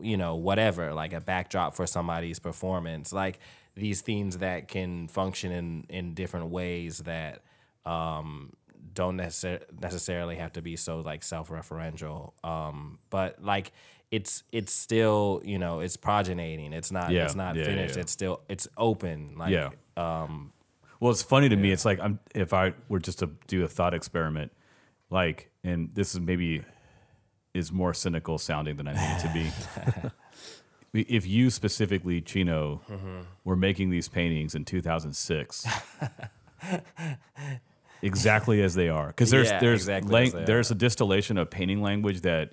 [0.00, 3.38] you know whatever like a backdrop for somebody's performance like
[3.74, 7.42] these things that can function in in different ways that
[7.86, 8.52] um
[8.94, 13.72] don't necessar- necessarily have to be so like self-referential um but like
[14.10, 17.24] it's it's still you know it's progenating it's not Yeah.
[17.24, 18.02] it's not Yeah, finished yeah.
[18.02, 19.70] it's still it's open like Yeah.
[21.00, 21.72] Well, it's funny to me.
[21.72, 24.52] It's like I'm if I were just to do a thought experiment,
[25.10, 26.62] like, and this is maybe
[27.54, 30.12] is more cynical sounding than I need it to
[30.92, 31.02] be.
[31.16, 32.82] if you specifically, Chino,
[33.42, 35.66] were making these paintings in 2006,
[38.02, 41.80] exactly as they are, because there's Yeah, there's exactly lang- there's a distillation of painting
[41.80, 42.52] language that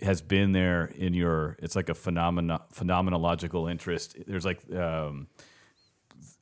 [0.00, 1.56] has been there in your.
[1.60, 4.16] It's like a phenomena phenomenological interest.
[4.26, 5.28] There's like um,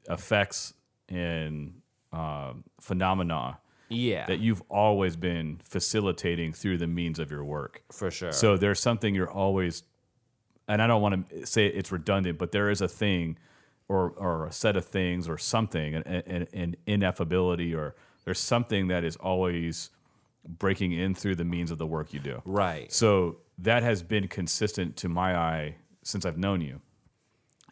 [0.08, 0.74] effects
[1.08, 1.80] and
[2.12, 7.82] um, phenomena yeah that you've always been facilitating through the means of your work.
[7.92, 9.84] for sure So there's something you're always,
[10.66, 13.38] and I don't want to say it's redundant, but there is a thing
[13.88, 17.94] or, or a set of things or something, an, an, an ineffability, or
[18.26, 19.88] there's something that is always
[20.46, 22.42] breaking in through the means of the work you do.
[22.44, 26.82] right So that has been consistent to my eye since I've known you.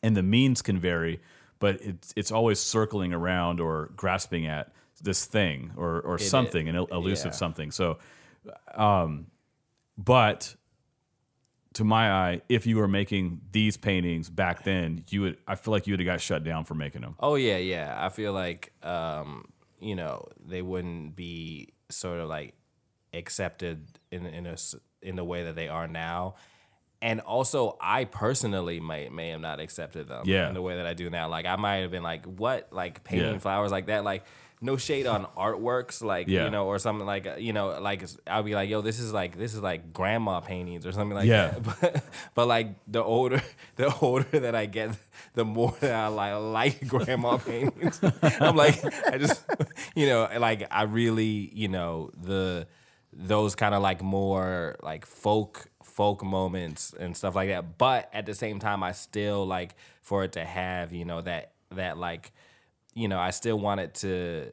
[0.02, 1.20] And the means can vary,
[1.58, 6.76] but it's it's always circling around or grasping at this thing or or something, an
[6.76, 7.36] elusive yeah.
[7.36, 7.70] something.
[7.70, 7.98] So,
[8.74, 9.26] um,
[9.96, 10.54] but
[11.74, 15.38] to my eye, if you were making these paintings back then, you would.
[15.46, 17.16] I feel like you would have got shut down for making them.
[17.18, 17.94] Oh yeah, yeah.
[17.96, 19.46] I feel like um,
[19.84, 22.54] you know they wouldn't be sort of like
[23.12, 24.56] accepted in in a
[25.02, 26.34] in the way that they are now.
[27.02, 30.48] And also, I personally may may have not accepted them Yeah.
[30.48, 31.28] in the way that I do now.
[31.28, 32.68] Like I might have been like, "What?
[32.72, 33.38] Like painting Yeah.
[33.38, 34.04] flowers like that?
[34.04, 34.24] Like
[34.64, 36.44] no shade on artworks, like Yeah.
[36.44, 39.36] you know, or something like you know, like I'll be like, yo, this is like
[39.38, 41.50] this is like grandma paintings or something like Yeah.
[41.50, 41.62] that.
[41.80, 43.42] But, but like the older
[43.76, 44.96] the older that I get,
[45.34, 46.34] the more that I like
[46.80, 48.00] like grandma paintings.
[48.40, 49.44] I'm like, I just
[49.94, 52.66] you know, like I really you know the
[53.12, 57.78] those kind of like more like folk folk moments and stuff like that.
[57.78, 61.52] But at the same time, I still like for it to have you know that
[61.70, 62.32] that like
[62.94, 64.52] you know I still want it to.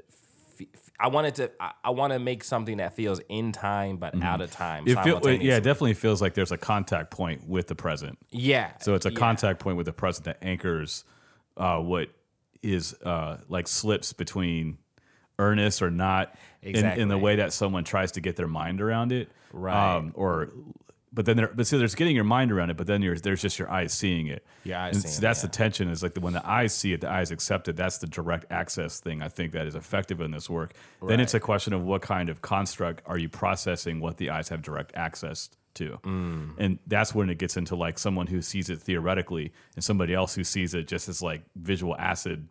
[1.00, 1.52] I wanted to.
[1.60, 4.84] I, I want to make something that feels in time but out of time.
[4.88, 8.20] It feel, yeah, it definitely feels like there's a contact point with the present.
[8.30, 8.72] yeah.
[8.82, 9.18] So it's a yeah.
[9.18, 11.04] contact point with the present that anchors
[11.58, 12.10] uh, what
[12.62, 14.78] is uh, like slips between
[15.40, 19.12] earnest or not in, in the way that someone tries to get their mind around
[19.12, 19.30] it.
[19.52, 19.96] Right.
[19.96, 20.50] Um, or
[21.14, 23.42] but then there but see there's getting your mind around it, but then there's there's
[23.42, 24.46] just your eyes seeing it.
[24.66, 25.48] Eyes And so it, that's yeah.
[25.48, 27.76] the tension is like the, when the eyes see it, the eyes accept it.
[27.76, 30.74] That's the direct access thing I think that is effective in this work.
[31.06, 34.50] Then it's a question of what kind of construct are you processing what the eyes
[34.50, 36.00] have direct access to.
[36.04, 36.54] Mm.
[36.58, 40.36] And that's when it gets into like someone who sees it theoretically and somebody else
[40.36, 42.48] who sees it just as like visual acid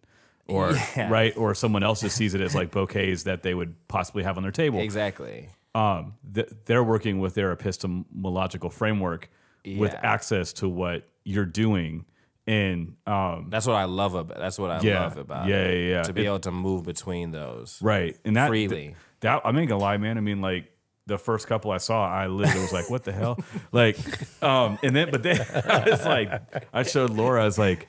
[0.48, 1.08] or Yeah.
[1.10, 4.36] right or someone else just sees it as like bouquets that they would possibly have
[4.36, 5.48] on their table Exactly.
[5.74, 9.28] Um, th- they're working with their epistemological framework
[9.64, 12.04] with access to what you're doing
[12.46, 14.38] and um, That's what I love about.
[14.38, 15.02] That's what I Yeah.
[15.02, 15.46] love about.
[15.46, 16.02] Yeah, it, yeah, yeah.
[16.02, 17.78] To be It- able to move between those.
[17.82, 18.96] right and that Freely.
[19.20, 20.72] that I'm not gonna lie man I mean like
[21.06, 23.38] the first couple I saw I literally was like what the hell
[23.72, 23.96] like
[24.42, 26.30] um and then but then I was like
[26.72, 27.86] I showed Laura I was like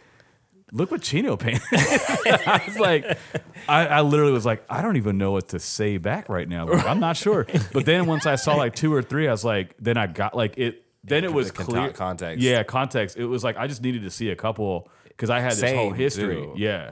[0.71, 1.61] look what Chino painted.
[1.71, 3.17] I was like
[3.67, 6.65] I, I literally was like I don't even know what to say back right now.
[6.67, 7.45] Like, I'm not sure.
[7.73, 10.35] But then once I saw like two or three I was like then I got
[10.35, 12.41] like it then it was clear context.
[12.43, 13.17] yeah context.
[13.17, 15.91] It was like I just needed to see a couple because I had this whole
[15.91, 16.35] history.
[16.35, 16.53] too.
[16.57, 16.91] yeah.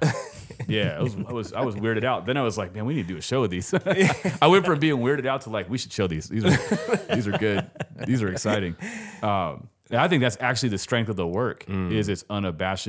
[0.68, 2.26] Yeah I was, I was I was weirded out.
[2.26, 3.74] Then I was like man we need to do a show of these.
[4.42, 6.28] I went from being weirded out to like we should show these.
[6.28, 7.70] These are these are good.
[8.06, 8.76] These are exciting.
[9.24, 11.92] Um, and I think that's actually the strength of the work Mm.
[11.94, 12.88] is it's unabashed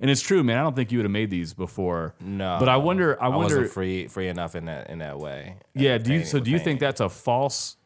[0.00, 2.56] and it's true man I don't think you would have made these before No.
[2.58, 5.56] but I wonder I I wonder wasn't free free enough in that in that way.
[5.74, 5.98] yeah.
[5.98, 6.38] Do you so?
[6.40, 6.64] Do you painting.
[6.64, 7.76] think that's a false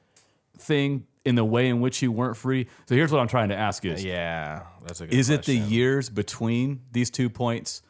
[0.58, 2.66] thing in the way in which you weren't free?
[2.86, 5.54] So here's what I'm trying to ask: Is Yeah, that's a good is it the
[5.56, 7.82] years between these two points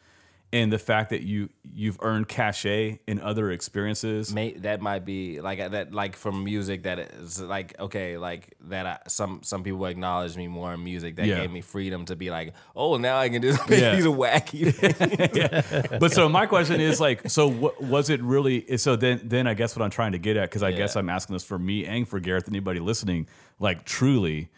[0.51, 4.33] and the fact that you you've earned cachet in other experiences?
[4.33, 8.85] May, that might be like that like from music that is like okay like that
[8.85, 11.41] I, some some people acknowledge me more in music that Yeah.
[11.41, 13.95] gave me freedom to be like oh now I can do Yeah.
[13.95, 14.73] these wacky
[15.89, 15.99] things.
[15.99, 18.77] but so my question is like, so what, was it really?
[18.77, 21.09] So then, then I guess what I'm trying to get at, because I guess I'm
[21.09, 23.27] asking this for me and for Gareth, anybody listening,
[23.59, 24.49] like truly,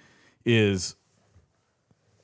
[0.45, 0.95] is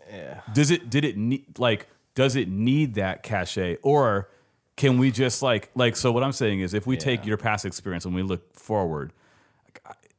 [0.10, 4.30] yeah does it did it need like does it need that cachet or
[4.76, 7.64] can we just like like so what i'm saying is if we take your past
[7.66, 9.14] experience and we look forward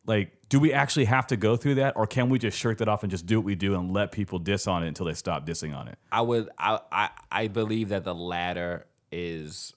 [0.06, 2.88] like do we actually have to go through that or can we just shirk that
[2.88, 5.12] off and just do what we do and let people diss on it until they
[5.12, 9.74] stop dissing on it I would I, I I believe that the latter is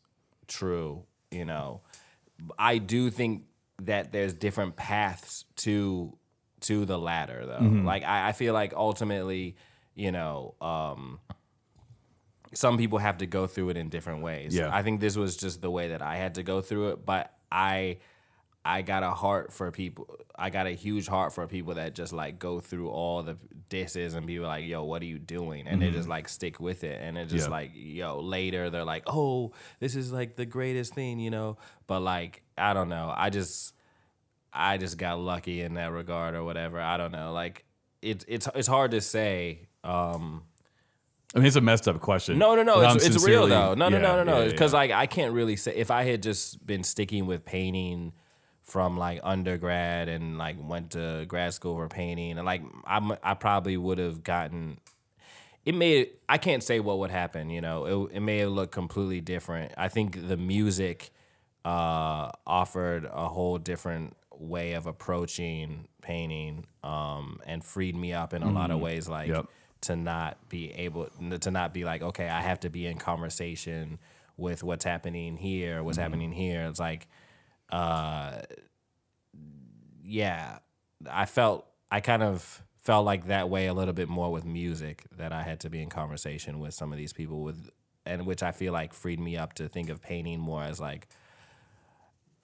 [0.47, 1.03] true.
[1.31, 1.81] You know,
[2.59, 3.43] I do think
[3.83, 6.17] that there's different paths to
[6.61, 7.59] to the latter though.
[7.59, 7.85] Mm-hmm.
[7.85, 9.55] Like I, I feel like ultimately,
[9.95, 11.19] you know, um,
[12.53, 14.55] some people have to go through it in different ways.
[14.55, 14.69] Yeah.
[14.75, 17.33] I think this was just the way that I had to go through it, but
[17.51, 17.97] I
[18.63, 20.07] I got a heart for people.
[20.37, 23.37] I got a huge heart for people that just like go through all the
[23.69, 26.83] disses and be like, "Yo, what are you doing?" And they just like stick with
[26.83, 26.99] it.
[27.01, 27.51] And it just Yeah.
[27.51, 31.57] like, yo, later they're like, "Oh, this is like the greatest thing," you know.
[31.87, 33.11] But like, I don't know.
[33.15, 33.73] I just,
[34.53, 36.79] I just got lucky in that regard or whatever.
[36.79, 37.31] I don't know.
[37.33, 37.65] Like,
[38.03, 39.69] it's it's it's hard to say.
[39.83, 40.43] Um,
[41.35, 42.81] i mean it's a messed up question no, no, no.
[42.81, 43.73] It's, it's real though.
[43.73, 44.37] No, no, yeah, no, no, no.
[44.39, 44.79] yeah, yeah, Because yeah.
[44.79, 48.13] like I can't really say if I had just been sticking with painting
[48.63, 53.33] from like undergrad and like went to grad school for painting and like I'm I
[53.33, 54.77] probably would have gotten.
[55.65, 57.49] It may I can't say what would happen.
[57.49, 59.73] You know, it, it may have looked completely different.
[59.77, 61.11] I think the music
[61.65, 68.41] uh, offered a whole different way of approaching painting um, and freed me up in
[68.41, 69.07] a lot of ways.
[69.07, 69.47] Like Yep.
[69.81, 71.07] To not be able
[71.39, 73.99] to not be like okay I have to be in conversation
[74.37, 76.63] with what's happening here what's happening here.
[76.63, 77.07] It's like
[77.71, 78.41] uh
[80.03, 80.59] yeah
[81.09, 85.03] I felt I kind of felt like that way a little bit more with music
[85.17, 87.69] that I had to be in conversation with some of these people with
[88.05, 91.07] and which I feel like freed me up to think of painting more as like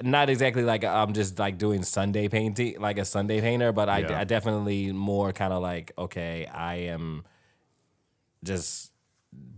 [0.01, 3.99] not exactly like I'm just like doing Sunday painting, like a Sunday painter, but I,
[3.99, 4.19] Yeah.
[4.19, 7.23] I definitely more kind of like okay, I am
[8.43, 8.91] just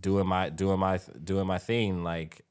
[0.02, 2.04] doing my doing my doing my thing.
[2.04, 2.46] Like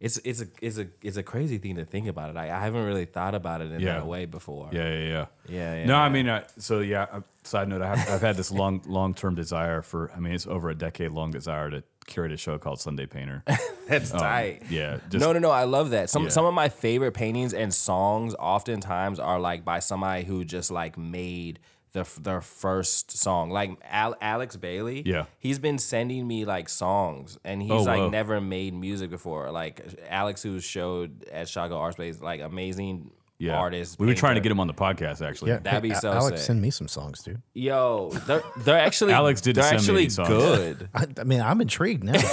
[0.00, 2.36] it's it's a it's a it's a crazy thing to think about it.
[2.36, 3.94] I, I haven't really thought about it in Yeah.
[3.94, 4.68] that way before.
[4.72, 5.26] Yeah, yeah, yeah.
[5.48, 7.06] Yeah, yeah, no, I mean, uh, so yeah.
[7.12, 10.10] Uh, side note: I have, I've had this long, long-term desire for.
[10.14, 13.42] I mean, it's over a decade-long desire to curate a show called Sunday Painter.
[13.88, 14.62] That's um, tight.
[14.68, 15.50] yeah, just- no, no, no.
[15.50, 16.10] I love that.
[16.10, 16.28] Some Yeah.
[16.30, 20.98] some of my favorite paintings and songs oftentimes are like by somebody who just like
[20.98, 21.58] made
[21.92, 23.50] the their first song.
[23.50, 25.02] Like Al- Alex Bailey.
[25.04, 25.24] Yeah.
[25.40, 28.10] he's been sending me like songs, and he's Oh, like whoa.
[28.10, 29.50] never made music before.
[29.50, 33.10] Like Alex, who showed at Chicago Art Space, like amazing
[33.40, 33.56] yeah.
[33.58, 33.98] artist.
[33.98, 35.50] We were trying to get him on the podcast, actually.
[35.50, 36.46] Yeah, That'd be A- so Alex, sick.
[36.46, 37.42] send me some songs, dude.
[37.54, 40.28] Yo, they're they're actually Alex did they're send actually these songs.
[40.28, 40.88] good.
[40.94, 42.20] I, I mean, I'm intrigued now.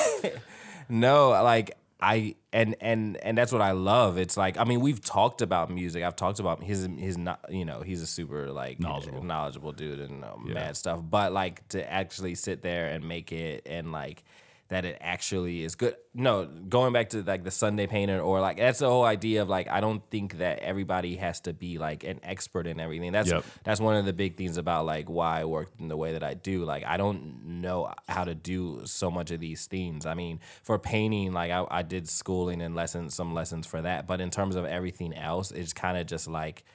[0.89, 4.17] No, like I and and and that's what I love.
[4.17, 6.03] It's like I mean we've talked about music.
[6.03, 9.23] I've talked about his his not you know he's a super like Knowledgeable.
[9.23, 11.01] knowledgeable dude and um, mad stuff.
[11.03, 14.23] But like to actually sit there and make it and like
[14.69, 15.95] that it actually is good.
[16.13, 19.47] No, going back to like the Sunday painter or like that's the whole idea of
[19.49, 23.11] like I don't think that everybody has to be like an expert in everything.
[23.13, 23.45] That's Yep.
[23.63, 26.23] that's one of the big things about like why I work in the way that
[26.23, 26.65] I do.
[26.65, 30.05] Like I don't know how to do so much of these things.
[30.05, 34.05] I mean, for painting, like I, I did schooling and lessons, some lessons for that.
[34.05, 36.65] But in terms of everything else, it's kind of just like,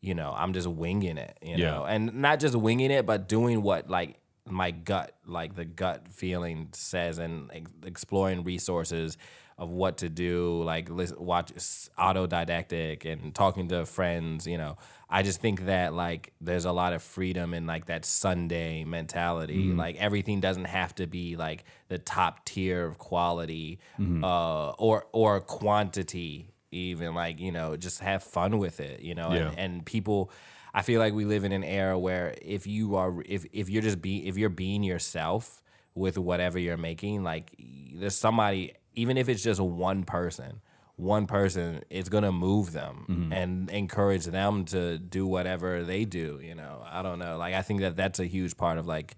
[0.00, 1.70] you know, I'm just winging it, you Yeah.
[1.70, 4.16] know, and not just winging it, but doing what like
[4.48, 9.16] my gut, like the gut feeling says, and ex- exploring resources
[9.58, 11.52] of what to do, like listen, watch
[11.98, 14.46] autodidactic and talking to friends.
[14.46, 14.76] You know,
[15.08, 19.72] I just think that like there's a lot of freedom in like that Sunday mentality.
[19.72, 25.40] Like everything doesn't have to be like the top tier of quality uh, or or
[25.40, 26.48] quantity.
[26.70, 29.00] Even like you know, just have fun with it.
[29.00, 29.48] You know, Yeah.
[29.50, 30.30] and, and people.
[30.74, 33.82] I feel like we live in an era where if you are if if you're
[33.82, 35.62] just be if you're being yourself
[35.94, 37.52] with whatever you're making, like
[37.94, 40.60] there's somebody even if it's just one person,
[40.96, 46.40] one person it's gonna move them and encourage them to do whatever they do.
[46.42, 47.36] You know, I don't know.
[47.36, 49.16] Like I think that that's a huge part of like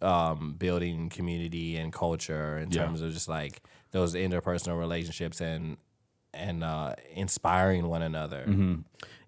[0.00, 2.84] um, building community and culture in Yeah.
[2.84, 5.76] terms of just like those interpersonal relationships and
[6.34, 8.44] and uh, inspiring one another.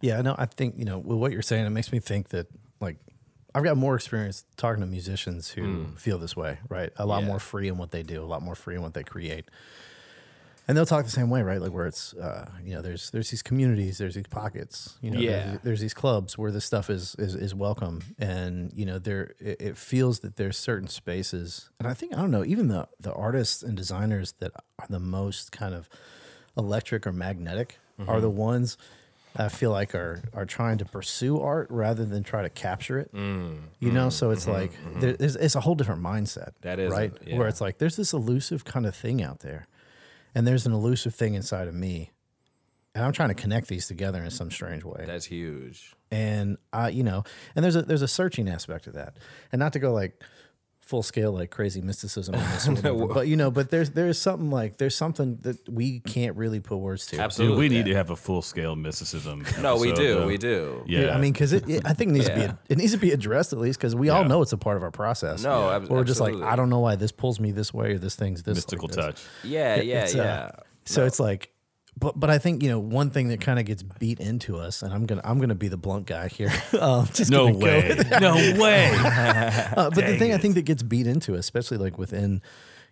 [0.01, 2.47] Yeah, no, I think you know with what you're saying, it makes me think that
[2.81, 2.97] like
[3.55, 6.91] I've got more experience talking to musicians who feel this way, right?
[6.97, 7.23] A lot.
[7.23, 7.29] Yeah.
[7.29, 9.45] more free in what they do, a lot more free in what they create,
[10.67, 11.61] and they'll talk the same way, right?
[11.61, 15.21] Like where it's uh, you know there's there's these communities, there's these pockets, you know,
[15.21, 15.31] Yeah.
[15.47, 19.33] there's, there's these clubs where this stuff is is, is welcome, and you know there
[19.39, 22.89] it, it feels that there's certain spaces, and I think I don't know even the
[23.01, 25.89] the artists and designers that are the most kind of
[26.57, 28.37] electric or magnetic are the mm-hmm.
[28.37, 28.77] ones
[29.37, 33.13] I feel like are are trying to pursue art rather than try to capture it.
[33.13, 33.63] Mm.
[33.81, 34.53] you know, so it's mm-hmm.
[34.53, 35.01] like mm-hmm.
[35.01, 36.53] there, it's, it's a whole different mindset.
[36.61, 37.39] That is right, yeah.
[37.39, 39.67] where it's like there's this elusive kind of thing out there,
[40.35, 42.13] and there's an elusive thing inside of me,
[42.95, 45.95] and I'm trying to connect these together in some strange way That's huge.
[46.13, 47.25] and I, you know,
[47.57, 49.17] and there's a there's a searching aspect of that,
[49.51, 50.23] and not to go like
[50.85, 54.51] full scale like crazy mysticism on this, whatever, but you know, but there's there's something
[54.51, 57.13] like there's something that we can't really put words to.
[57.13, 57.59] Dude, Absolutely.
[57.59, 59.45] we need to have a full scale mysticism.
[59.61, 60.15] No, we do.
[60.21, 60.27] though.
[60.27, 60.83] We do.
[60.87, 62.93] Yeah, Yeah, I mean, because it, it, I think it needs to be it needs
[62.93, 65.43] to be addressed at least because we all know it's a part of our process.
[65.43, 66.35] No, ab- or we're just like.
[66.37, 68.89] I don't know why this pulls me this way or this thing's this like mystical
[68.89, 68.97] this.
[68.97, 69.23] touch.
[69.43, 70.51] Yeah, yeah, It's, uh, yeah.
[70.85, 71.51] So it's like,
[71.97, 74.83] but but I think you know one thing that kind of gets beat into us,
[74.83, 76.53] and I'm gonna I'm gonna be the blunt guy here.
[76.81, 77.97] um, just No gonna go way.
[78.21, 78.91] no way.
[79.77, 82.43] Uh, but the thing I think that gets beat into, us, especially like within,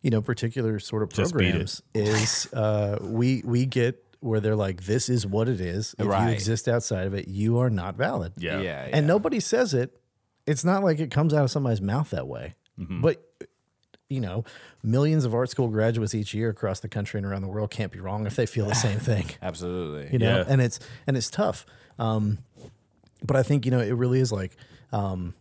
[0.03, 4.85] you know, particular sort of Just programs, is uh, we we get where they're like,
[4.85, 5.95] this is what it is.
[5.99, 6.29] If Right.
[6.29, 8.33] you exist outside of it, you are not valid.
[8.37, 8.61] Yeah.
[8.61, 10.01] yeah, And nobody says it.
[10.47, 12.55] It's not like it comes out of somebody's mouth that way.
[12.79, 13.01] Mm-hmm.
[13.01, 13.20] But
[14.13, 14.45] you know,
[14.83, 17.91] millions of art school graduates each year across the country and around the world can't
[17.93, 20.09] be wrong if they feel the same thing absolutely.
[20.13, 20.45] you know Yeah.
[20.49, 21.65] and it's and it's tough
[21.99, 22.39] um
[23.25, 24.57] but i think you know it really is like
[24.93, 25.35] um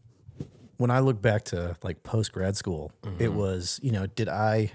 [0.78, 3.22] when i look back to like post grad school Mm-hmm.
[3.24, 4.72] it was you know did i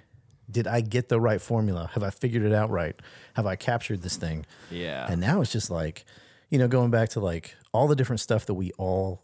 [0.50, 2.94] did i get the right formula have i figured it out right
[3.34, 5.06] have i captured this thing Yeah.
[5.10, 6.04] and now it's just like
[6.50, 9.22] you know going back to like all the different stuff that we all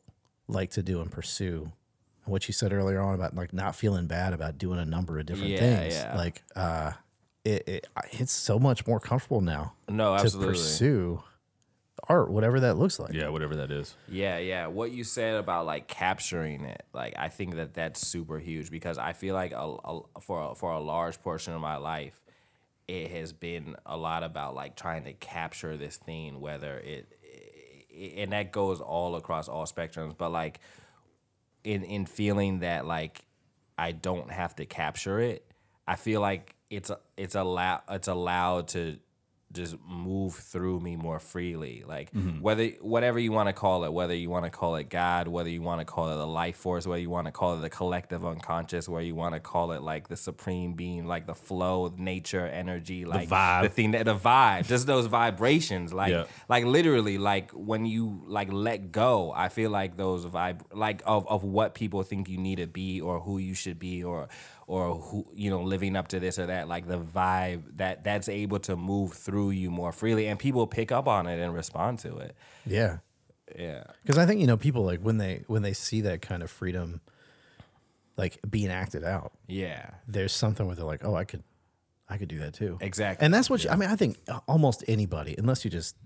[0.49, 1.71] like to do and pursue
[2.25, 5.27] what you said earlier on about like not feeling bad about doing a number of
[5.27, 5.95] different Yeah, things.
[5.95, 6.17] yeah.
[6.17, 6.93] Like uh
[7.45, 10.55] it, it it's so much more comfortable now No, absolutely.
[10.55, 11.23] to pursue
[12.09, 13.13] art, whatever that looks like.
[13.13, 13.95] Yeah, whatever that is.
[14.09, 14.67] Yeah, yeah.
[14.69, 18.99] What you said about like capturing it, like I think that that's super huge because
[18.99, 22.21] I feel like a, a, for a, for a large portion of my life,
[22.89, 27.13] it has been a lot about like trying to capture this thing, whether it,
[27.91, 30.61] it and that goes all across all spectrums, but like
[31.65, 33.25] in in feeling that like
[33.79, 35.45] I don't have to capture it,
[35.87, 38.99] I feel like it's it's allow it's allowed to
[39.53, 41.85] just move through me more freely.
[41.87, 42.41] Like mm-hmm.
[42.41, 45.51] whether whatever you want to call it, whether you want to call it God, whether
[45.51, 47.71] you want to call it the life force, whether you want to call it the
[47.71, 51.85] collective unconscious, whether you want to call it like the supreme being, like the flow
[51.85, 53.63] of nature, energy, like the, vibe.
[53.63, 56.25] the thing that the vibe, just those vibrations, like Yeah.
[56.49, 61.27] like literally like when you like let go i feel like those vibe like of,
[61.29, 64.29] of what people think you need to be or who you should be or
[64.67, 68.29] or who you know living up to this or that like the vibe that that's
[68.29, 71.99] able to move through you more freely and people pick up on it and respond
[71.99, 72.37] to it
[72.67, 72.99] Yeah.
[73.59, 76.43] yeah Because I think you know people like when they when they see that kind
[76.43, 77.01] of freedom,
[78.17, 81.43] like being acted out, yeah there's something where they're like, oh, I could,
[82.09, 82.77] I could do that too.
[82.81, 83.25] Exactly.
[83.25, 83.89] And that's what you, I mean.
[83.89, 85.97] I think uh, almost anybody, unless you just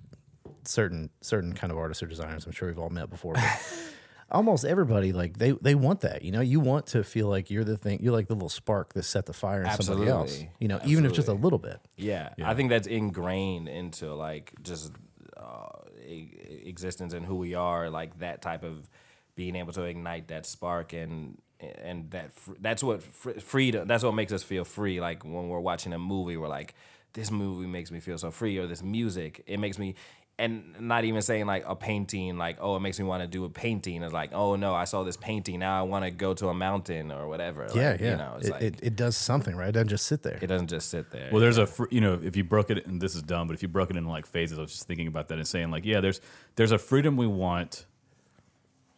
[0.64, 3.34] certain certain kind of artists or designers, I'm sure we've all met before.
[3.34, 3.42] But
[4.30, 6.22] almost everybody, like they they want that.
[6.22, 8.00] You know, you want to feel like you're the thing.
[8.02, 10.44] You're like the little spark that set the fire in somebody else.
[10.58, 11.78] You know, even if just a little bit.
[11.96, 14.92] Yeah, I think that's ingrained into like just
[15.36, 15.68] uh,
[16.06, 18.88] existence and who we are, like that type of
[19.34, 23.86] being able to ignite that spark and and that that's what freedom.
[23.88, 25.00] That's what makes us feel free.
[25.00, 26.74] Like when we're watching a movie, we're like,
[27.12, 29.94] this movie makes me feel so free, or this music, it makes me.
[30.38, 33.46] And not even saying like a painting, like oh, it makes me want to do
[33.46, 34.02] a painting.
[34.02, 35.60] It's like oh no, I saw this painting.
[35.60, 37.66] Now I want to go to a mountain or whatever.
[37.74, 38.10] Yeah, Like, yeah.
[38.10, 39.70] You know, it's it, like it, it does something, right?
[39.70, 40.38] It doesn't just sit there.
[40.42, 41.30] it doesn't just sit there.
[41.32, 43.54] Well, there's a fr- you know if you broke it and this is dumb, but
[43.54, 45.70] if you broke it into like phases, I was just thinking about that and saying
[45.70, 46.20] like yeah, there's
[46.56, 47.86] there's a freedom we want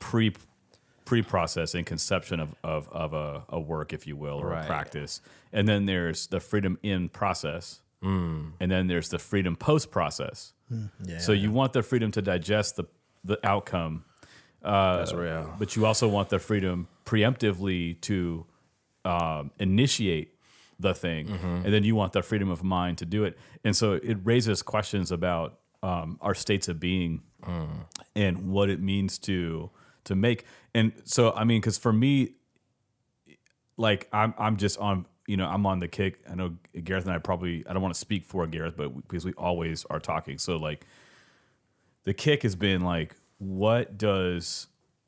[0.00, 0.32] pre
[1.04, 4.64] pre processing conception of of, of a, a work, if you will, or Right.
[4.64, 5.20] a practice,
[5.52, 8.50] and then there's the freedom in process, mm.
[8.58, 10.52] and then there's the freedom post process.
[11.04, 11.18] Yeah.
[11.18, 12.84] So you want the freedom to digest the
[13.24, 14.04] the outcome,
[14.98, 15.54] that's real.
[15.58, 18.46] but you also want the freedom preemptively to
[19.04, 20.34] um, initiate
[20.80, 21.28] the thing,
[21.64, 23.36] and then you want the freedom of mind to do it.
[23.64, 27.22] And so it raises questions about um, our states of being
[28.14, 29.70] and what it means to
[30.04, 30.44] to make.
[30.74, 32.34] And so I mean, because for me,
[33.76, 36.18] like I'm I'm just on you know I'm on the kick.
[36.28, 39.02] I know Gareth and I probably I don't want to speak for Gareth, but we-
[39.02, 40.38] because we always are talking.
[40.38, 40.84] So like
[42.04, 44.66] the kick has been like, what does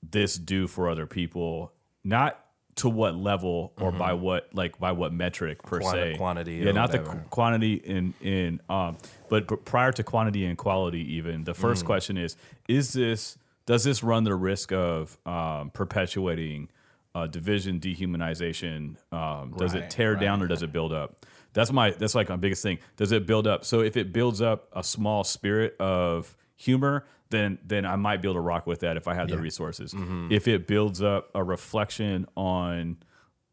[0.09, 1.73] this do for other people?
[2.05, 2.45] Not
[2.77, 6.71] to what level or by what like by what metric per Quanti- se quantity yeah
[6.73, 8.97] not the qu- quantity in in um
[9.29, 11.57] but, but prior to quantity and quality even the Mm.
[11.57, 12.37] first question is
[12.69, 16.71] is this does this run the risk of um, perpetuating
[17.15, 21.27] uh, division dehumanization um, does it Right, tear down or does it build up?
[21.53, 22.79] That's my that's like my biggest thing.
[22.97, 23.65] Does it build up?
[23.65, 28.29] So if it builds up a small spirit of humor then then I might be
[28.29, 29.95] able to rock with that if I have the resources.
[29.95, 30.33] Mm-hmm.
[30.33, 32.99] if it builds up a reflection on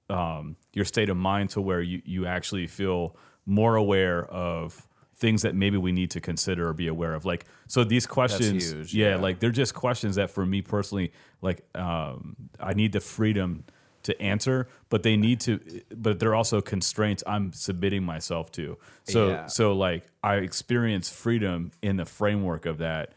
[0.10, 4.87] um, your state of mind to where you, you actually feel more aware of
[5.18, 7.26] things that maybe we need to consider or be aware of.
[7.26, 9.16] Like, so these questions, huge, yeah, yeah.
[9.16, 11.12] like they're just questions that for me personally,
[11.42, 13.64] like, um, I need the freedom
[14.04, 15.60] to answer, but they need to,
[15.96, 18.78] but they're also constraints I'm submitting myself to.
[19.04, 19.48] So, Yeah.
[19.48, 23.14] so like I experience freedom in the framework of that.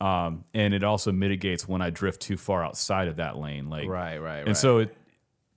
[0.00, 3.70] Um, and it also mitigates when I drift too far outside of that lane.
[3.70, 4.56] Like, Right, right, And right.
[4.56, 4.94] so it,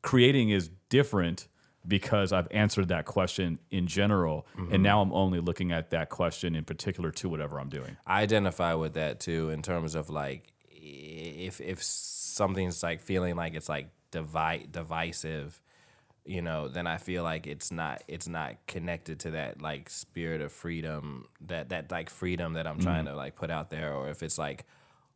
[0.04, 1.48] creating is different
[1.86, 4.74] because I've answered that question in general, Mm-hmm.
[4.74, 7.98] and now I'm only looking at that question in particular to whatever I'm doing.
[8.06, 13.56] I identify with that too in terms of like if if something's like feeling like
[13.56, 15.62] it's like divi- divisive,
[16.26, 20.42] you know, then I feel like it's not it's not connected to that like spirit
[20.42, 23.14] of freedom that that like freedom that I'm trying mm-hmm.
[23.14, 24.66] to like put out there, or if it's like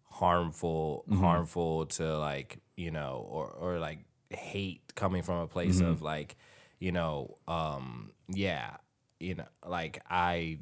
[0.09, 1.23] harmful mm-hmm.
[1.23, 3.99] harmful to like you know or or like
[4.29, 5.91] hate coming from a place mm-hmm.
[5.91, 6.35] of like
[6.81, 8.75] you know um yeah
[9.21, 10.59] you know like I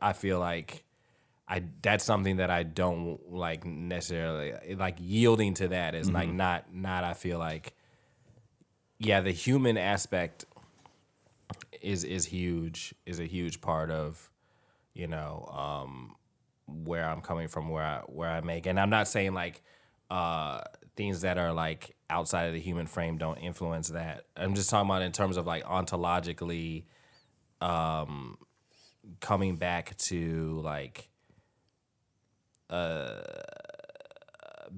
[0.00, 0.84] I feel like
[1.46, 6.72] I that's something that I don't like necessarily like yielding to that is like not
[6.72, 7.74] not I feel like
[8.98, 10.46] yeah the human aspect
[11.82, 14.30] is is huge is a huge part of
[14.94, 16.14] you know um
[16.66, 18.66] where I'm coming from where I where I make.
[18.66, 19.62] And I'm not saying like
[20.10, 20.60] uh
[20.96, 24.24] things that are like outside of the human frame don't influence that.
[24.36, 26.84] I'm just talking about in terms of like ontologically
[27.60, 28.36] um
[29.20, 31.08] coming back to like
[32.70, 33.20] uh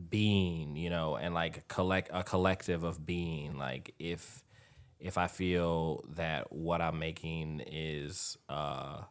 [0.08, 3.56] being, you know, and like collect a collective of being.
[3.56, 4.42] Like if
[4.98, 9.02] if I feel that what I'm making is uh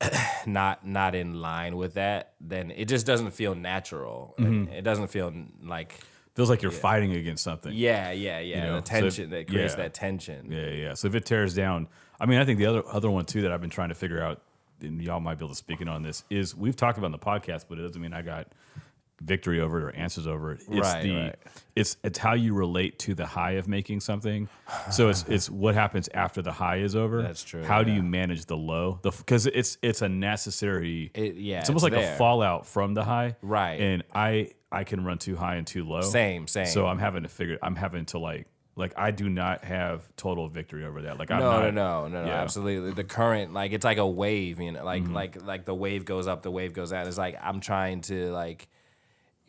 [0.46, 4.34] not not in line with that, then it just doesn't feel natural.
[4.38, 4.72] And mm-hmm.
[4.72, 5.32] It doesn't feel
[5.62, 5.94] like
[6.34, 7.72] Feels like you're fighting against something.
[7.74, 8.64] yeah, yeah, yeah.
[8.64, 9.82] know, the so if- tension that creates yeah.
[9.82, 10.50] that tension.
[10.50, 10.94] Yeah, yeah.
[10.94, 11.88] So if it tears down,
[12.20, 14.22] I mean, I think the other other one too that I've been trying to figure
[14.22, 14.40] out,
[14.80, 17.12] and y'all might be able to speak in on this, is we've talked about in
[17.12, 18.46] the podcast, but it doesn't mean I got
[19.20, 20.60] victory over it or answers over it.
[20.68, 21.36] It's Right, the right.
[21.76, 24.48] it's it's how you relate to the high of making something.
[24.90, 27.22] So it's it's what happens after the high is over.
[27.22, 28.98] That's true, How do you manage the low?
[29.02, 31.10] The because it's it's a necessary.
[31.14, 33.36] It- yeah, it's almost it's like a fallout from the high.
[33.42, 33.80] Right.
[33.80, 36.00] And I I can run too high and too low.
[36.00, 36.66] Same, same.
[36.66, 37.58] So I'm having to figure.
[37.62, 38.46] I'm having to like
[38.76, 41.18] like I do not have total victory over that.
[41.18, 42.40] Like I'm no, not, no, no, no, no, yeah.
[42.40, 42.92] absolutely.
[42.92, 45.12] The current, like it's like a wave, you know, like Mm-hmm.
[45.14, 47.06] like like the wave goes up, the wave goes down.
[47.06, 48.68] It's like I'm trying to like,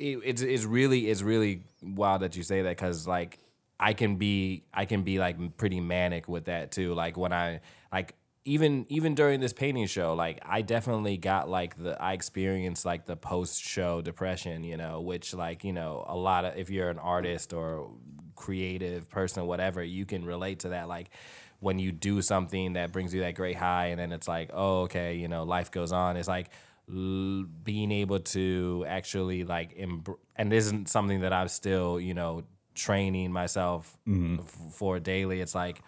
[0.01, 3.39] it, it's it's really it's really wild that you say that because like
[3.79, 6.93] I can be I can be like pretty manic with that too.
[6.93, 7.61] Like when I
[7.93, 12.85] like even even during this painting show, like I definitely got like the I experienced
[12.85, 16.69] like the post show depression, you know, which like you know a lot of if
[16.69, 17.91] you're an artist or
[18.35, 20.87] creative person, whatever, you can relate to that.
[20.87, 21.11] Like
[21.59, 24.81] when you do something that brings you that great high, and then it's like, oh,
[24.81, 26.17] okay, you know, life goes on.
[26.17, 26.49] It's like
[26.89, 32.43] l- being able to actually like, embr- and isn't something that I'm still, you know,
[32.75, 34.39] training myself mm-hmm.
[34.39, 35.41] f- for daily.
[35.41, 35.81] It's like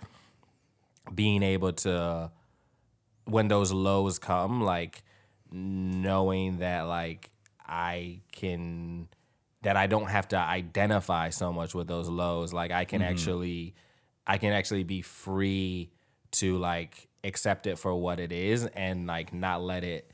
[1.13, 2.31] being able to
[3.25, 5.03] when those lows come, like
[5.51, 7.31] knowing that like
[7.65, 9.07] I can
[9.61, 12.53] that I don't have to identify so much with those lows.
[12.53, 13.11] Like I can mm-hmm.
[13.11, 13.75] actually
[14.27, 15.91] I can actually be free
[16.31, 20.11] to like accept it for what it is and like not let it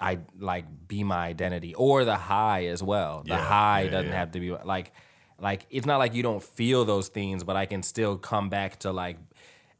[0.00, 3.22] I like be my identity or the high as well.
[3.24, 4.18] The Yeah, high yeah, doesn't yeah.
[4.18, 4.92] have to be like
[5.40, 8.80] like it's not like you don't feel those things, but I can still come back
[8.80, 9.16] to like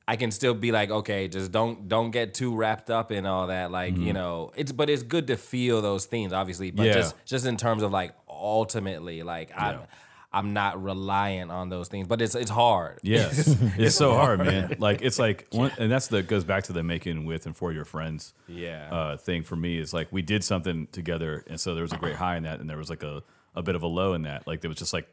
[0.07, 3.47] I can still be like, okay, just don't don't get too wrapped up in all
[3.47, 3.71] that.
[3.71, 4.12] Like, you mm-hmm.
[4.12, 6.71] know, it's but it's good to feel those things, obviously.
[6.71, 9.87] But just just in terms of like ultimately, like Yeah.
[10.35, 12.07] I'm not reliant on those things.
[12.09, 12.99] But it's it's hard.
[13.03, 14.76] Yes, it's so hard, man.
[14.78, 17.72] Like it's like, one, and that's the goes back to the making with and for
[17.72, 18.35] your friends.
[18.49, 18.89] Yeah.
[18.93, 21.97] Uh, thing for me is like we did something together, and so there was a
[21.97, 23.22] great high in that, and there was like a
[23.55, 24.47] a bit of a low in that.
[24.47, 25.07] Like there was just like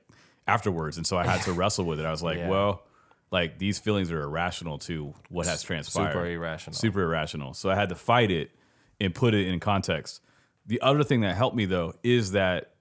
[0.47, 2.05] afterwards, and so I had to wrestle with it.
[2.05, 2.49] I was like, Yeah.
[2.49, 2.81] well,
[3.29, 6.13] like these feelings are irrational to what has transpired.
[6.13, 6.73] super irrational.
[6.75, 7.53] Super irrational.
[7.53, 8.49] So I had to fight it
[8.99, 10.21] and put it in context.
[10.65, 12.71] The other thing that helped me though is that,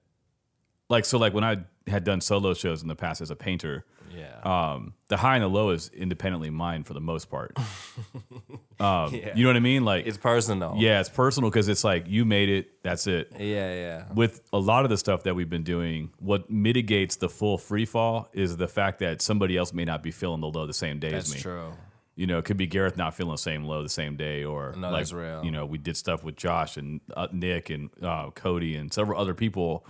[0.89, 1.57] like, so like when I
[1.87, 4.39] had done solo shows in the past as a painter, Yeah.
[4.43, 7.57] um, the high and the low is independently mine for the most part.
[8.79, 9.83] um, You know what I mean?
[9.85, 10.75] Like, it's personal.
[10.77, 12.83] yeah, it's personal because it's like you made it.
[12.83, 13.31] That's it.
[13.39, 14.03] Yeah, yeah.
[14.13, 17.85] With a lot of the stuff that we've been doing, what mitigates the full free
[17.85, 20.99] fall is the fact that somebody else may not be feeling the low the same
[20.99, 21.39] day as me.
[21.39, 21.73] true.
[22.15, 24.75] You know, it could be Gareth not feeling the same low the same day, or
[24.77, 25.09] No, like
[25.43, 29.19] you know, we did stuff with Josh and uh, Nick and uh, Cody and several
[29.19, 29.85] other people.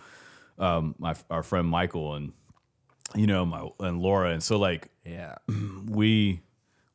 [0.59, 2.33] Um, my our friend Michael and
[3.15, 5.35] you know my and Laura, and so like Yeah.
[5.87, 6.41] we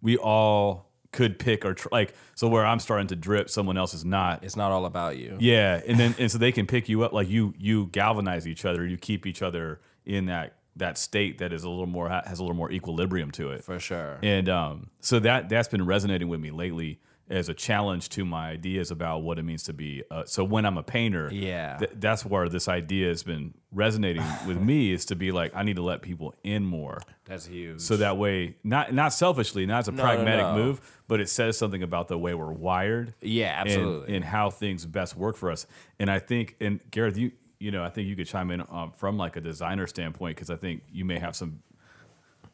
[0.01, 3.95] we all could pick or tr- like so where I'm starting to drip, someone else
[3.95, 4.45] is not.
[4.45, 5.37] It's not all about you.
[5.41, 8.65] Yeah, and then and so they can pick you up like you you galvanize each
[8.65, 12.39] other, you keep each other in that that state that is a little more has
[12.39, 13.65] a little more equilibrium to it.
[13.65, 14.19] For sure.
[14.23, 18.49] And um, so that that's been resonating with me lately as a challenge to my
[18.51, 20.03] ideas about what it means to be.
[20.11, 21.77] Uh, so when I'm a painter, Yeah.
[21.79, 25.63] th- that's where this idea has been resonating with me is to be like I
[25.65, 27.01] need to let people in more.
[27.25, 27.81] That's huge.
[27.81, 30.55] So that way, not not selfishly, not as a No, no, pragmatic no.
[30.55, 33.15] move, but it says something about the way we're wired.
[33.21, 34.15] Yeah, and- absolutely.
[34.15, 35.67] And, how things best work for us.
[35.99, 38.91] And I think, and Gareth, you you know, I think you could chime in um,
[38.99, 41.61] from like a designer standpoint because I think you may have some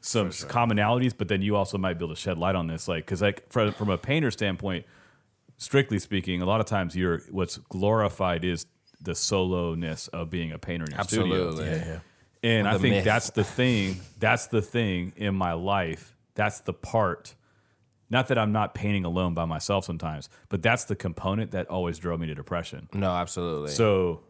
[0.03, 3.07] some commonalities, but then you also might be able to shed light on this, like
[3.07, 4.85] because like from, from a painter standpoint,
[5.59, 8.67] strictly speaking, a lot of times you're what's glorified is
[9.01, 11.49] the solo-ness of being a painter in your studio.
[11.49, 11.65] Absolutely.
[11.67, 11.99] Yeah, yeah.
[12.43, 13.05] And I think myth.
[13.05, 14.01] that's the thing.
[14.19, 16.17] That's the thing in my life.
[16.35, 17.37] That's the part.
[18.11, 21.99] Not that I'm not painting alone by myself sometimes, but that's the component that always
[21.99, 22.89] drove me to depression.
[22.93, 23.71] No, absolutely.
[23.71, 24.23] So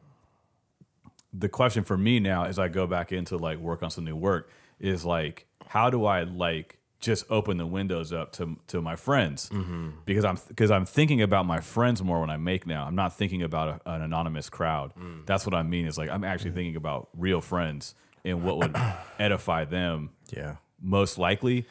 [1.33, 4.15] the question for me now as I go back into like work on some new
[4.15, 4.51] work
[4.83, 9.49] is like, how do I like just open the windows up to to my friends
[9.51, 9.89] Mm-hmm.
[10.05, 12.85] because I'm because I'm thinking about my friends more when I make now.
[12.85, 14.93] I'm not thinking about a, an anonymous crowd.
[14.97, 15.27] Mm.
[15.27, 15.87] That's what I mean.
[15.87, 18.77] Is like I'm actually thinking about real friends and what would
[19.19, 20.57] edify them Yeah.
[20.81, 21.67] most likely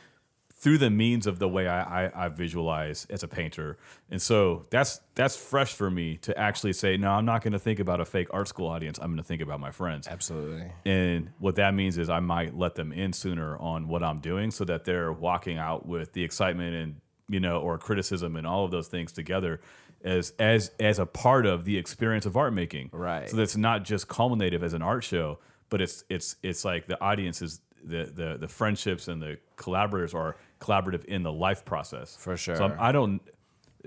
[0.62, 3.80] through the means of the way I, I, I visualize as a painter.
[4.12, 7.60] And so that's that's fresh for me to actually say, no, I'm not going to
[7.60, 9.00] think about a fake art school audience.
[9.00, 10.08] I'm going to think about my friends.
[10.08, 10.72] Absolutely.
[10.86, 14.52] And what that means is I might let them in sooner on what I'm doing
[14.52, 16.96] so that they're walking out with the excitement and,
[17.28, 19.62] you know, or criticism and all of those things together
[20.04, 22.92] as as as a part of the experience of art making.
[22.94, 23.28] Right.
[23.28, 25.40] So that's not just culminative as an art show,
[25.70, 30.14] but it's it's it's like the audience is the the the friendships and the collaborators
[30.14, 32.16] are collaborative in the life process.
[32.16, 32.64] For So sure.
[32.64, 33.22] I'm, I don't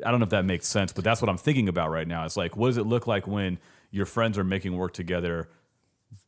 [0.05, 2.25] I don't know if that makes sense, but that's what I'm thinking about right now.
[2.25, 3.59] It's like, what does it look like when
[3.93, 5.49] your friends are making work together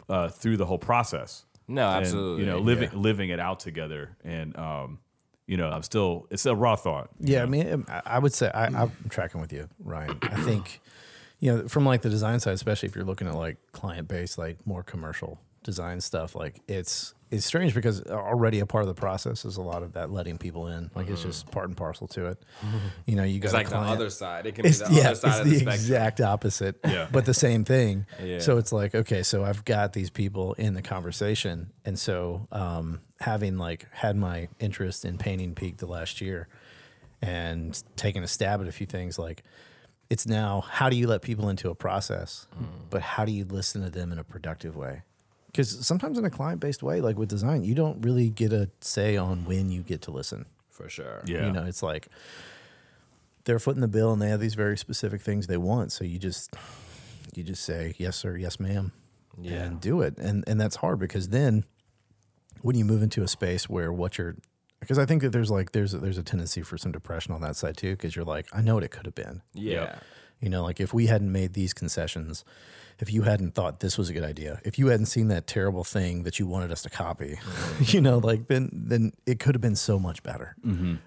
[0.09, 1.44] uh, through the whole process?
[1.68, 2.44] No, And, absolutely.
[2.44, 5.01] you know, living living it out together, and um,
[5.49, 7.11] you know, I'm still it's a raw thought.
[7.18, 10.16] Yeah, I mean, I- I would say I, I'm tracking with you, Ryan.
[10.22, 10.80] I think,
[11.40, 14.38] you know, from like the design side, especially if you're looking at like client based,
[14.38, 18.95] like more commercial design stuff, like it's it's strange because already a part of the
[18.95, 20.91] process is a lot of that letting people in.
[20.95, 22.43] Like it's just part and parcel to it.
[23.05, 24.47] You know, you got It's a like the other side.
[24.47, 27.09] It can it's, be the yeah, other it's side of the, the exact opposite, Yeah.
[27.11, 28.07] but the same thing.
[28.22, 28.39] Yeah.
[28.39, 33.01] So it's like, okay, so I've got these people in the conversation, and so um,
[33.20, 36.47] having like had my interest in painting peaked the last year,
[37.22, 39.43] and taking a stab at a few things, like
[40.09, 42.66] it's now how do you let people into a process, Mm.
[42.91, 45.03] but how do you listen to them in a productive way?
[45.57, 48.69] Because sometimes in a client based way, like with design, you don't really get a
[48.83, 50.45] say on when you get to listen.
[50.71, 51.23] For sure.
[51.25, 51.47] Yeah.
[51.47, 52.09] You know, it's like
[53.45, 55.93] they're footing the bill and they have these very specific things they want.
[55.93, 56.55] So you just
[57.35, 58.93] you just say yes sir, yes ma'am,
[59.41, 59.63] Yeah.
[59.65, 60.19] and do it.
[60.19, 61.65] And and that's hard because then
[62.61, 64.37] when you move into a space where what you're
[64.81, 67.57] because I think that there's like there's there's a tendency for some depression on that
[67.57, 69.41] side too because you're like I know what it could have been.
[69.55, 69.99] Yeah.
[70.41, 72.45] You know, like if we hadn't made these concessions,
[72.99, 75.84] if you hadn't thought this was a good idea, if you hadn't seen that terrible
[75.84, 77.38] thing that you wanted us to copy,
[77.80, 80.57] you know, like then then it could have been so much better.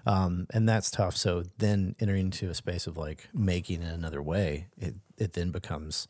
[0.06, 1.16] Um, and that's tough.
[1.16, 5.50] So then entering into a space of like making it another way, it it then
[5.50, 6.06] becomes,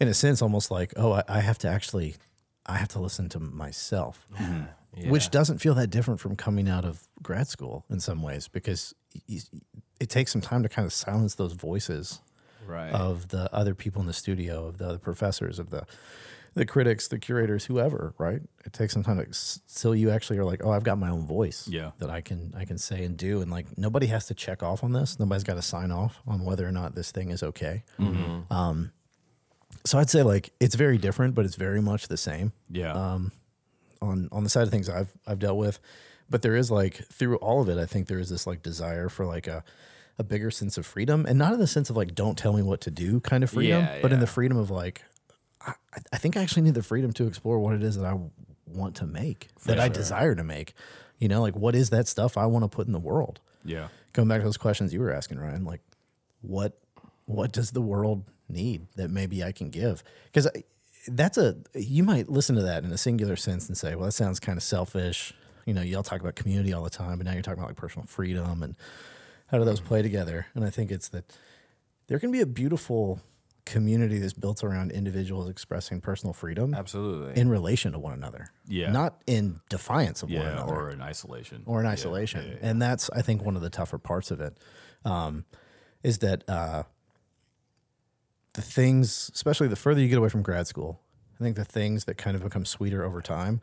[0.00, 2.16] in a sense, almost like oh, I, I have to actually,
[2.64, 4.26] I have to listen to myself,
[5.08, 8.94] which doesn't feel that different from coming out of grad school in some ways because
[9.28, 12.22] it takes some time to kind of silence those voices
[12.70, 12.92] Right.
[12.92, 15.84] of the other people in the studio, of the other professors, of the
[16.54, 18.12] the critics, the curators, whoever.
[18.18, 18.40] Right?
[18.64, 21.26] It takes some time to so you actually are like, oh, I've got my own
[21.26, 21.68] voice.
[21.68, 21.90] Yeah.
[21.98, 24.82] that I can I can say and do, and like nobody has to check off
[24.82, 25.18] on this.
[25.20, 27.84] Nobody's got to sign off on whether or not this thing is okay.
[28.50, 28.92] Um,
[29.84, 32.92] so I'd say like it's very different, but it's very much the same Yeah.
[32.92, 33.32] um,
[34.02, 35.78] on on the side of things I've I've dealt with.
[36.28, 39.08] But there is like through all of it, I think there is this like desire
[39.08, 39.62] for like a
[40.20, 42.62] a bigger sense of freedom, and not in the sense of like don't tell me
[42.62, 45.02] what to do kind of freedom, Yeah, but in the freedom of like
[45.66, 45.72] I,
[46.12, 48.18] I think I actually need the freedom to explore what it is that I
[48.66, 50.74] want to make, that I desire to make.
[51.18, 53.40] You know, like what is that stuff I want to put in the world?
[53.64, 53.88] yeah.
[54.12, 55.80] Going back to those questions you were asking, Ryan, like
[56.42, 56.78] what
[57.26, 60.02] what does the world need that maybe I can give?
[60.26, 60.48] Because
[61.08, 64.12] that's a you might listen to that in a singular sense and say, well, that
[64.12, 65.32] sounds kind of selfish.
[65.64, 67.76] You know, y'all talk about community all the time, but now you're talking about like
[67.76, 68.74] personal freedom and
[69.50, 70.46] how do those play together?
[70.54, 71.24] And I think it's that
[72.08, 73.20] there can be a beautiful
[73.66, 77.40] community that's built around individuals expressing personal freedom Absolutely.
[77.40, 78.50] in relation to one another.
[78.66, 78.90] Yeah.
[78.90, 81.62] Not in defiance of one another Or in isolation.
[81.66, 82.44] or in Yeah, isolation.
[82.46, 82.58] yeah, yeah.
[82.68, 84.56] And that's, I think, one of the tougher parts of it
[85.04, 85.44] um,
[86.02, 86.84] is that uh,
[88.54, 91.00] the things, especially the further you get away from grad school,
[91.38, 93.60] I think the things that kind of become sweeter over time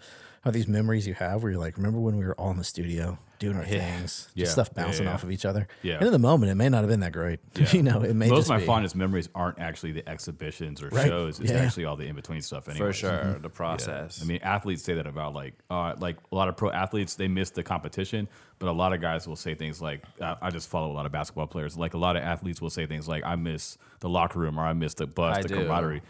[0.47, 2.63] are these memories you have where you're like, remember when we were all in the
[2.63, 4.43] studio doing our things, Yeah.
[4.45, 5.67] just stuff bouncing yeah, off of each other.
[5.83, 5.95] Yeah.
[5.97, 7.39] And in the moment, it may not have been that great.
[7.55, 7.71] Yeah.
[7.71, 8.65] you know, it may Most just of my be.
[8.65, 11.07] fondest memories aren't actually the exhibitions or Right.
[11.07, 11.39] shows.
[11.39, 11.57] It's Yeah.
[11.59, 12.67] actually all the in between stuff.
[12.67, 12.87] Anyway.
[12.87, 13.37] For sure.
[13.39, 14.21] The process.
[14.21, 17.27] I mean, athletes say that about like, uh, like a lot of pro athletes, they
[17.27, 18.27] miss the competition,
[18.59, 21.05] but a lot of guys will say things like, I, I just follow a lot
[21.05, 21.77] of basketball players.
[21.77, 24.63] Like a lot of athletes will say things like, I miss the locker room or
[24.63, 25.55] I miss the bus, I the do.
[25.55, 26.01] camaraderie.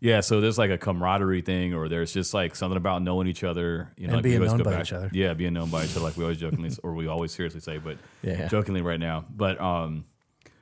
[0.00, 3.44] Yeah, so there's like a camaraderie thing, or there's just like something about knowing each
[3.44, 5.10] other, you know, And like being known go by back- each other.
[5.12, 7.76] Yeah, being known by each other, like we always jokingly, or we always seriously say,
[7.78, 8.48] but Yeah.
[8.48, 9.26] jokingly right now.
[9.30, 10.06] But um,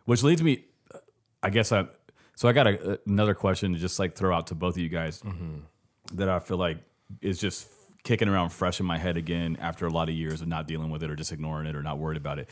[0.06, 0.98] which leads me, uh,
[1.42, 1.86] I guess I.
[2.34, 4.78] So I got a, uh, another question to just like throw out to both of
[4.78, 5.58] you guys mm-hmm.
[6.14, 6.78] that I feel like
[7.20, 7.68] is just
[8.04, 10.90] kicking around fresh in my head again after a lot of years of not dealing
[10.90, 12.48] with it or just ignoring it or not worried about it.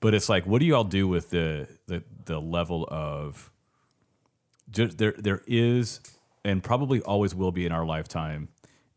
[0.00, 3.50] But it's like, what do y'all do with the the the level of
[4.70, 6.00] just there there is
[6.44, 8.48] and probably always will be in our lifetime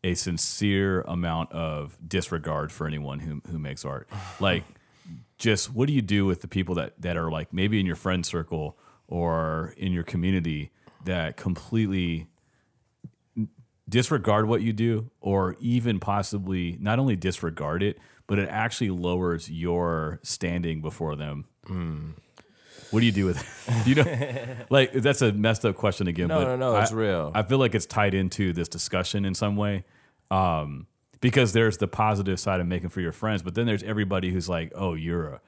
[0.02, 4.08] a sincere amount of disregard for anyone who who makes art.
[4.40, 4.64] Like,
[5.38, 7.96] just what do you do with the people that that are like maybe in your
[7.96, 8.78] friend circle
[9.08, 10.70] or in your community
[11.04, 12.26] that completely
[13.88, 19.50] disregard what you do or even possibly not only disregard it but it actually lowers
[19.50, 22.10] your standing before them hmm.
[22.94, 26.28] What do you do with it you know like that's a messed up question again
[26.28, 27.32] No, but no, no, it's I- real.
[27.34, 29.84] i feel like it's tied into this discussion in some way
[30.30, 30.86] um,
[31.20, 34.48] because there's the positive side of making for your friends but then there's everybody who's
[34.48, 35.40] like oh you're a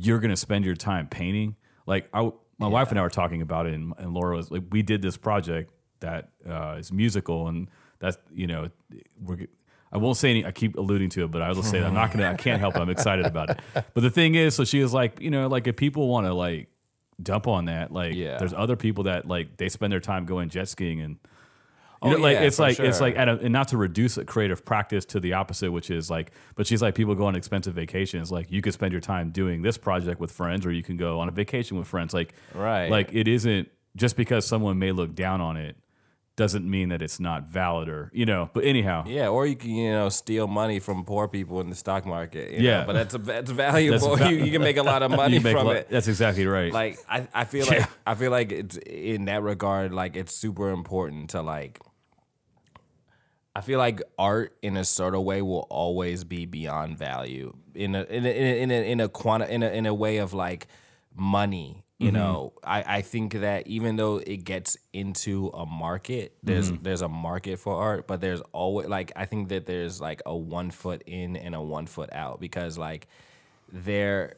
[0.00, 1.56] you're going to spend your time painting.
[1.84, 4.62] Like I, my wife and I were talking about it, and, and Laura was like,
[4.70, 7.68] we did this project that uh, is musical, and
[7.98, 8.68] that's you know,
[9.20, 9.48] we're.
[9.92, 10.44] I won't say any.
[10.44, 12.30] I keep alluding to it, but I will say that I'm not gonna.
[12.30, 12.80] I can't help it.
[12.80, 13.60] I'm excited about it.
[13.94, 16.34] But the thing is, so she was like, you know, like if people want to
[16.34, 16.68] like
[17.22, 18.38] dump on that, like Yeah.
[18.38, 21.16] there's other people that like they spend their time going jet skiing and.
[22.00, 23.08] You Oh, know, like yeah, it's for like it's sure.
[23.08, 26.08] like at a, and not to reduce a creative practice to the opposite, which is
[26.08, 28.30] like, but she's like people go on expensive vacations.
[28.30, 31.18] Like you could spend your time doing this project with friends, or you can go
[31.18, 32.14] on a vacation with friends.
[32.14, 32.88] Like, Right.
[32.88, 35.76] Like it isn't just because someone may look down on it
[36.38, 38.48] doesn't mean that it's not valid, or you know.
[38.54, 41.76] But anyhow, Yeah, or you can you know steal money from poor people in the
[41.76, 42.52] stock market.
[42.52, 42.80] you Yeah.
[42.80, 44.16] know, but that's a, that's valuable.
[44.16, 45.88] val- you, you can make a lot of money from lo- it.
[45.90, 46.72] That's exactly right.
[46.72, 50.70] Like I, I feel like I feel like it's in that regard like it's super
[50.70, 51.80] important to like.
[53.54, 57.96] I feel like art in a sort of way will always be beyond value in
[57.96, 60.18] a in a in a in a, in a, quanti- in a in a way
[60.18, 60.68] of like
[61.16, 61.84] money.
[61.98, 62.16] You mm-hmm.
[62.16, 66.82] know, I, I think that even though it gets into a market, there's mm-hmm.
[66.84, 70.36] there's a market for art, but there's always like I think that there's like a
[70.36, 73.08] one foot in and a one foot out because like
[73.72, 74.36] there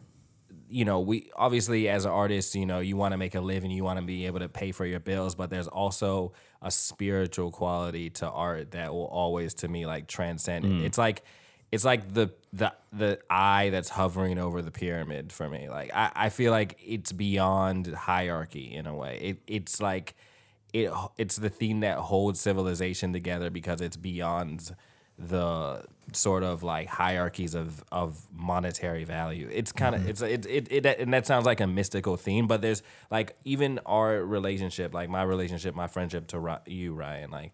[0.70, 3.70] you know, we obviously as an artist, you know, you want to make a living,
[3.70, 6.32] you want to be able to pay for your bills, but there's also
[6.62, 10.64] a spiritual quality to art that will always to me like transcend.
[10.64, 10.68] it.
[10.68, 10.84] Mm.
[10.84, 11.24] It's like
[11.72, 15.68] it's like the the the eye that's hovering over the pyramid for me.
[15.68, 19.18] Like I, I feel like it's beyond hierarchy in a way.
[19.22, 20.14] It it's like
[20.72, 24.74] it it's the thing that holds civilization together because it's beyond
[25.18, 29.48] the sort of like hierarchies of of monetary value.
[29.52, 30.10] It's kind of mm-hmm.
[30.10, 33.78] it's it, it it and that sounds like a mystical theme, but there's like even
[33.86, 37.52] our relationship, like my relationship, my friendship to you, Ryan, like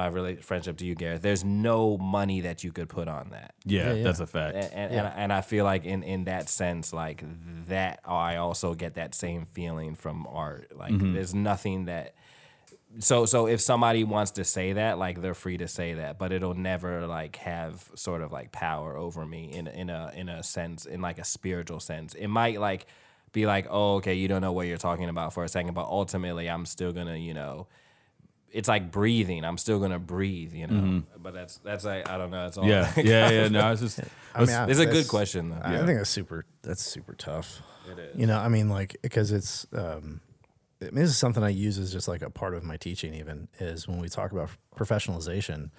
[0.00, 1.20] my rela- friendship to you, Gareth.
[1.20, 3.54] There's no money that you could put on that.
[3.64, 4.04] yeah, Yeah, yeah.
[4.04, 4.56] that's a fact.
[4.56, 7.22] And, and, and, and I feel like in, in that sense, like
[7.68, 10.76] that, I also get that same feeling from art.
[10.76, 11.12] Like mm-hmm.
[11.12, 12.14] there's nothing that.
[12.98, 16.32] So so if somebody wants to say that, like they're free to say that, but
[16.32, 20.42] it'll never like have sort of like power over me in in a in a
[20.42, 22.14] sense, in like a spiritual sense.
[22.14, 22.86] It might like
[23.32, 25.86] be like, oh, okay, you don't know what you're talking about for a second, but
[25.86, 27.68] ultimately, I'm still gonna, you know,
[28.52, 29.44] it's like breathing.
[29.44, 31.02] I'm still gonna breathe, you know.
[31.18, 32.46] But that's that's like I don't know.
[32.46, 33.48] It's all yeah, yeah, yeah.
[33.48, 34.00] No, it's just.
[34.34, 35.60] I mean, I- It's a good question though.
[35.62, 36.44] I think that's super.
[36.62, 37.60] That's super tough.
[37.90, 38.16] It is.
[38.20, 39.66] You know, I mean, like because it's.
[39.72, 40.20] Um,
[40.82, 43.12] I mean, this is something I use as just like a part of my teaching.
[43.14, 45.70] Even is when we talk about professionalization.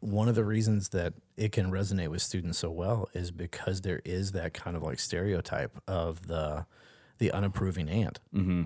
[0.00, 4.00] One of the reasons that it can resonate with students so well is because there
[4.04, 6.66] is that kind of like stereotype of the
[7.18, 8.18] the unapproving aunt,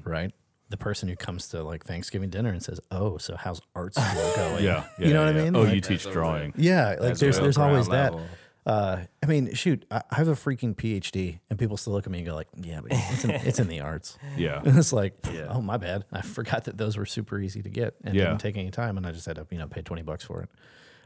[0.06, 0.32] right?
[0.68, 4.32] The person who comes to like Thanksgiving dinner and says, "Oh, so how's art school
[4.36, 5.40] going?" Yeah, yeah you know what yeah.
[5.40, 5.56] I mean?
[5.56, 6.54] Oh, Like- you teach drawing.
[6.56, 8.22] Yeah, like That's there's there's always ground that.
[8.66, 12.10] Uh, I mean, shoot, I, I have a freaking PhD, and people still look at
[12.10, 14.92] me and go like, "Yeah, but it's in, it's in the arts." Yeah, And it's
[14.92, 15.14] like,
[15.48, 18.24] oh my bad, I forgot that those were super easy to get and Yeah.
[18.24, 20.42] didn't take any time, and I just had to you know pay twenty bucks for
[20.42, 20.48] it.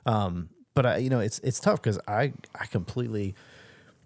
[0.06, 3.34] Um, but I, you know, it's it's tough because I I completely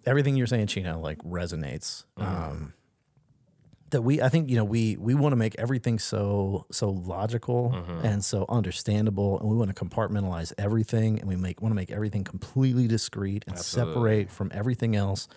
[0.05, 2.03] everything you're saying, Chino, like resonates.
[2.17, 2.73] Um,
[3.95, 7.73] that we I think you know we we want to make everything so so logical
[7.75, 8.05] mm-hmm.
[8.05, 11.93] and so understandable and we want to compartmentalize everything and we make want to make
[11.93, 15.29] everything completely discrete and separate from everything else.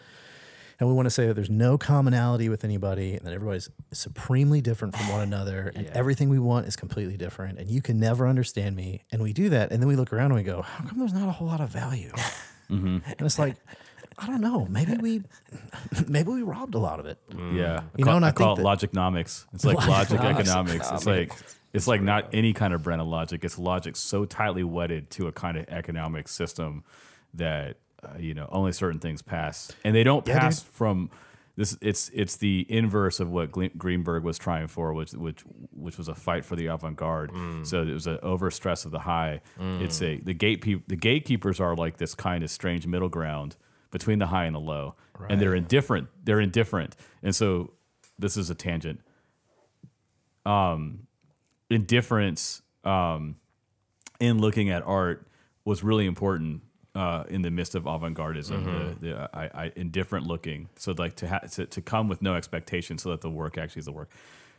[0.79, 4.61] And we want to say that there's no commonality with anybody and that everybody's supremely
[4.61, 8.27] different from one another and everything we want is completely different and you can never
[8.27, 9.03] understand me.
[9.11, 11.13] And we do that and then we look around and we go how come there's
[11.13, 12.11] not a whole lot of value?
[12.69, 12.97] Mm-hmm.
[13.05, 13.55] And it's like
[14.19, 14.65] I don't know.
[14.69, 15.21] Maybe we,
[16.07, 17.19] maybe we robbed a lot of it.
[17.29, 17.55] Mm.
[17.55, 17.81] yeah.
[17.95, 19.45] You know, I, and I call think it that- logicnomics.
[19.53, 20.39] It's like logic Logiconomics.
[20.39, 20.91] economics.
[20.91, 21.33] It's like
[21.73, 23.45] it's like not any kind of brand of logic.
[23.45, 26.83] It's logic so tightly wedded to a kind of economic system
[27.35, 30.73] that uh, you know only certain things pass, and they don't Yeah, pass dude.
[30.73, 31.09] from
[31.55, 31.77] this.
[31.81, 35.41] It's it's the inverse of what Gle- Greenberg was trying for, which which
[35.75, 37.31] which was a fight for the avant garde.
[37.31, 37.67] Mm.
[37.67, 39.41] So it was an overstress of the high.
[39.59, 40.19] It's mm.
[40.19, 43.55] a the gate the gatekeepers are like this kind of strange middle ground
[43.91, 44.95] between the high and the low,
[45.29, 46.07] and they're indifferent.
[46.23, 47.73] They're indifferent, and so
[48.19, 49.01] this is a tangent.
[50.45, 51.07] Um,
[51.69, 53.35] indifference um,
[54.19, 55.27] in looking at art
[55.65, 56.61] was really important
[56.95, 58.63] uh, in the midst of avant-gardism,
[58.99, 60.69] the, the I, I, indifferent looking.
[60.77, 63.81] So like to, ha- to to come with no expectation, so that the work actually
[63.81, 64.09] is the work.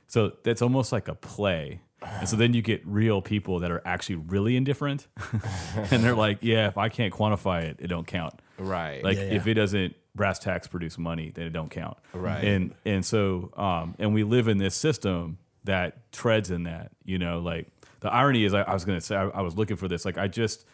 [0.07, 1.81] So that's almost like a play.
[2.03, 5.09] And so then you get real people that are actually really indifferent,
[5.91, 9.03] and they're like, "Yeah, if I can't quantify it, it don't count." Right.
[9.03, 11.97] Like Yeah, if it doesn't brass tacks produce money, then it don't count.
[12.13, 12.45] Right.
[12.45, 16.93] And and so um and we live in this system that treads in that.
[17.05, 17.69] You know, like
[18.01, 20.05] the irony is, I, I was gonna say, I, I was looking for this.
[20.05, 20.67] Like I just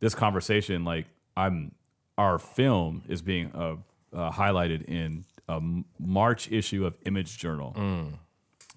[0.00, 1.06] this conversation, like
[1.36, 1.72] I'm
[2.18, 3.76] our film is being uh,
[4.14, 5.60] uh, highlighted in a
[5.98, 7.74] March issue of Image Journal,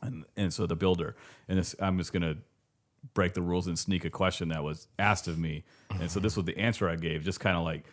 [0.03, 1.15] and and so the builder,
[1.47, 2.37] and this, I'm just gonna
[3.13, 5.63] break the rules and sneak a question that was asked of me.
[5.99, 7.83] And so this was the answer I gave, just kind of like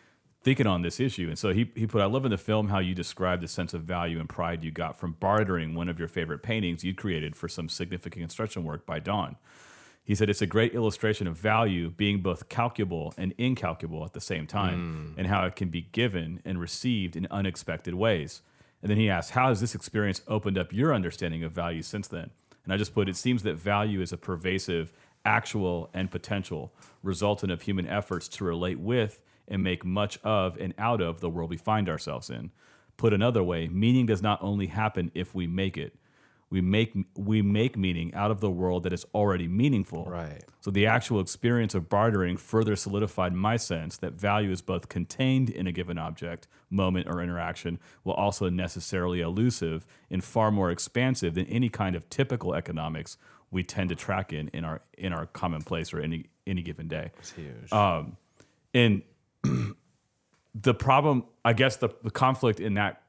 [0.43, 1.29] thinking on this issue.
[1.29, 3.75] And so he, he put, I love in the film how you described the sense
[3.75, 7.37] of value and pride you got from bartering one of your favorite paintings you'd created
[7.37, 9.37] for some significant construction work by Dawn.
[10.03, 14.21] He said it's a great illustration of value being both calculable and incalculable at the
[14.21, 15.19] same time, hmm.
[15.19, 18.41] and how it can be given and received in unexpected ways.
[18.83, 22.09] And then he asked, How has this experience opened up your understanding of value since
[22.09, 22.31] then?
[22.65, 24.93] And I just put, It seems that value is a pervasive,
[25.25, 26.73] actual, and potential
[27.03, 31.29] resultant of human efforts to relate with and make much of and out of the
[31.29, 32.51] world we find ourselves in.
[32.97, 35.97] Put another way, meaning does not only happen if we make it.
[36.51, 40.05] We make we make meaning out of the world that is already meaningful.
[40.05, 40.43] Right.
[40.61, 45.49] So the actual experience of bartering further solidified my sense that value is both contained
[45.49, 51.35] in a given object, moment, or interaction, while also necessarily elusive and far more expansive
[51.35, 53.17] than any kind of typical economics
[53.51, 57.13] we tend to track in in our in our commonplace or any any given day.
[57.19, 57.73] It's huge.
[57.73, 58.17] Um,
[58.75, 59.03] and
[60.55, 63.03] the problem, I guess, the, the conflict in that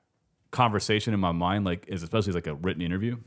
[0.52, 3.18] conversation in my mind, like, is especially like a written interview,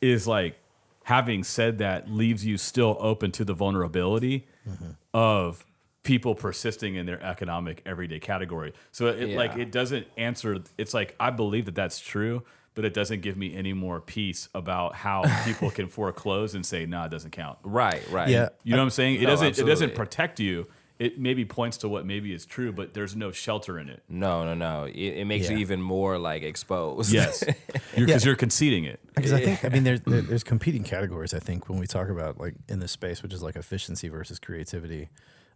[0.00, 0.58] is like
[1.04, 4.90] having said that leaves you still open to the vulnerability mm-hmm.
[5.14, 5.64] of
[6.02, 8.72] people persisting in their economic everyday category.
[8.92, 10.62] So it like it doesn't answer.
[10.76, 12.42] It's like I believe that that's true.
[12.74, 16.86] But it doesn't give me any more peace about how people can foreclose and say,
[16.86, 18.08] "Nah, it doesn't count." right.
[18.08, 18.28] Right.
[18.28, 18.50] Yeah.
[18.62, 19.16] You know what I'm saying?
[19.16, 19.58] It No, doesn't.
[19.58, 20.68] It doesn't protect you.
[20.98, 24.02] It maybe points to what maybe is true, but there's no shelter in it.
[24.08, 24.84] No, no, no.
[24.84, 27.12] It, it makes you even more like exposed.
[27.12, 27.44] Yes,
[27.96, 28.98] because you're conceding it.
[29.14, 31.34] Because I think, I mean, there's there, there's competing categories.
[31.34, 34.40] I think when we talk about like in this space, which is like efficiency versus
[34.40, 35.08] creativity,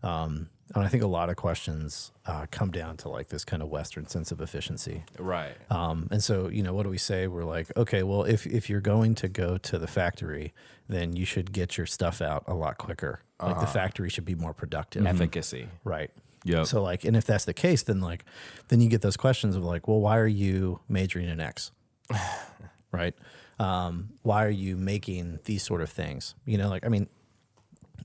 [0.02, 3.62] um, and I think a lot of questions uh, come down to like this kind
[3.62, 5.04] of Western sense of efficiency.
[5.18, 5.54] right.
[5.70, 7.26] Um, and so, you know, what do we say?
[7.26, 10.54] We're like, okay, well, if if you're going to go to the factory,
[10.88, 13.20] then you should get your stuff out a lot quicker.
[13.40, 15.04] Like the factory should be more productive.
[15.04, 15.68] Efficacy.
[15.82, 16.10] Right.
[16.44, 16.66] Yep.
[16.66, 18.24] So like, and if that's the case, then like,
[18.68, 21.72] then you get those questions of like, well, why are you majoring in X?
[22.92, 23.14] right.
[23.58, 26.34] Um, why are you making these sort of things?
[26.46, 27.08] You know, like, I mean,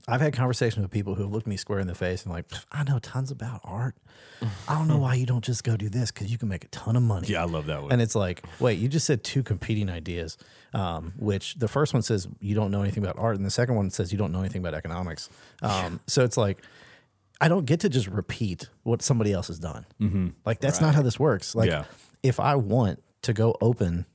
[0.06, 2.46] I've had conversations with people who have looked me square in the face and like,
[2.72, 3.94] I know tons about art.
[4.68, 6.68] I don't know why you don't just go do this because you can make a
[6.68, 7.28] ton of money.
[7.28, 7.92] Yeah, I love that one.
[7.92, 10.38] And it's like, wait, you just said two competing ideas,
[10.72, 13.74] um, which the first one says you don't know anything about art, and the second
[13.74, 15.28] one says you don't know anything about economics.
[15.60, 16.58] Um, so it's like,
[17.40, 19.84] I don't get to just repeat what somebody else has done.
[20.46, 21.54] Like that's not how this works.
[21.54, 21.84] Like, Yeah.
[22.22, 24.06] if I want to go open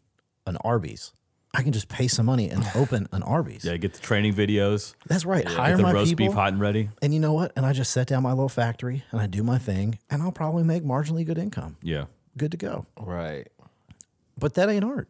[0.47, 1.11] an Arby's,
[1.55, 3.63] I can just pay some money and open an Arby's.
[3.63, 4.95] yeah, get the training videos.
[5.07, 5.47] That's right.
[5.47, 6.25] Hire Get the my roast people.
[6.27, 6.89] beef hot and ready.
[7.03, 7.51] And you know what?
[7.55, 10.31] And I just set down my little factory and I do my thing, and I'll
[10.31, 11.77] probably make marginally good income.
[11.83, 12.05] Yeah,
[12.37, 12.87] Good to go.
[12.99, 13.47] Right.
[14.37, 15.09] But that ain't art.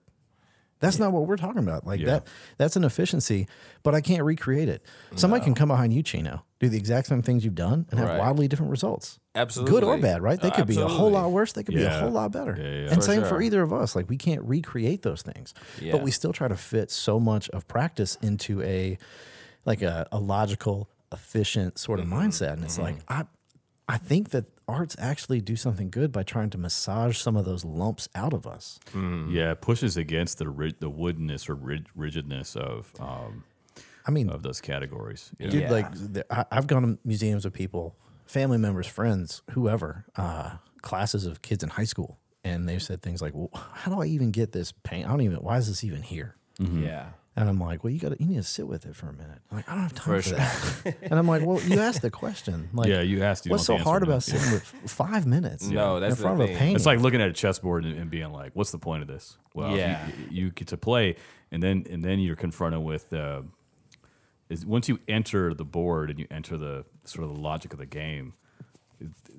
[0.81, 1.87] That's not what we're talking about.
[1.87, 2.07] Like Yeah.
[2.07, 2.27] that
[2.57, 3.47] that's an efficiency,
[3.83, 4.83] but I can't recreate it.
[5.15, 8.09] Somebody can come behind you, Chino, do the exact same things you've done and have
[8.09, 8.20] Right.
[8.20, 9.20] wildly different results.
[9.36, 9.72] Absolutely.
[9.72, 10.39] Good or bad, right?
[10.41, 11.14] They could be a whole Absolutely.
[11.20, 11.51] lot worse.
[11.53, 11.99] They could be a Yeah.
[12.01, 12.55] whole lot better.
[12.57, 12.88] Yeah, yeah.
[12.91, 13.41] And For same for sure.
[13.41, 13.95] either of us.
[13.95, 15.53] Like we can't recreate those things.
[15.82, 15.91] Yeah.
[15.93, 18.97] But we still try to fit so much of practice into a
[19.66, 22.20] like a, a logical, efficient sort of Mm-hmm.
[22.20, 22.53] mindset.
[22.53, 23.26] And it's like I
[23.88, 27.66] I think that arts actually do something good by trying to massage some of those
[27.66, 28.80] lumps out of us.
[28.95, 29.51] yeah.
[29.51, 33.43] It pushes against the ri- the woodenness or rig- rigidness of um,
[34.06, 35.32] I mean, of those categories.
[35.39, 35.51] you know?
[35.51, 35.72] dude Yeah.
[35.72, 37.95] like the, I, i've gone to museums with people
[38.26, 43.22] family members friends whoever uh, classes of kids in high school and they've said things
[43.22, 45.84] like well how do i even get this paint i don't even why is this
[45.84, 47.10] even here Yeah.
[47.38, 49.39] and i'm like well you got you need to sit with it for a minute
[49.51, 52.01] I'm like i don't have time for, For that and i'm like well you asked
[52.01, 53.45] the question like Yeah, you asked.
[53.45, 54.20] You what's so hard about now.
[54.20, 56.60] sitting with five minutes No, that's in front the of a thing.
[56.60, 59.08] painting It's like looking at a chessboard and, and being like, "What's the point of
[59.08, 60.08] this?" Well, you- Yeah.
[60.30, 61.16] you, get to play,
[61.51, 63.41] and then and then you're confronted with uh,
[64.54, 67.80] is once you enter the board and you enter the sort of the logic of
[67.80, 68.34] the game,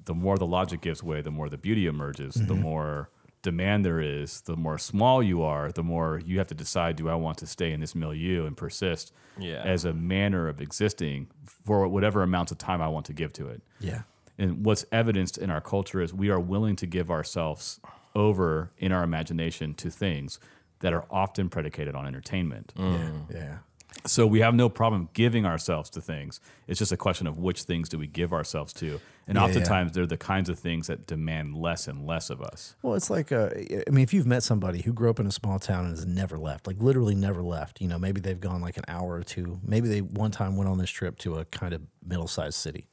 [0.04, 2.62] the more the logic gives way, the more the beauty emerges, the mm-hmm.
[2.62, 3.10] more
[3.42, 7.08] demand there is, the more small you are, the more you have to decide: Do
[7.08, 9.62] I want to stay in this milieu and persist Yeah.
[9.62, 11.28] as a manner of existing
[11.64, 13.62] for whatever amounts of time I want to give to it?
[13.80, 14.02] Yeah.
[14.36, 17.80] And what's evidenced in our culture is we are willing to give ourselves
[18.14, 20.40] over in our imagination to things
[20.80, 22.72] that are often predicated on entertainment.
[22.76, 23.10] Yeah.
[23.30, 23.58] Yeah.
[24.06, 26.40] So we have no problem giving ourselves to things.
[26.66, 29.00] It's just a question of which things do we give ourselves to.
[29.26, 32.76] And Yeah, oftentimes they're the kinds of things that demand less and less of us.
[32.82, 35.32] Well, it's like, uh, I mean, if you've met somebody who grew up in a
[35.32, 38.60] small town and has never left, like literally never left, you know, maybe they've gone
[38.60, 39.58] like an hour or two.
[39.64, 42.88] Maybe they one time went on this trip to a kind of middle sized city.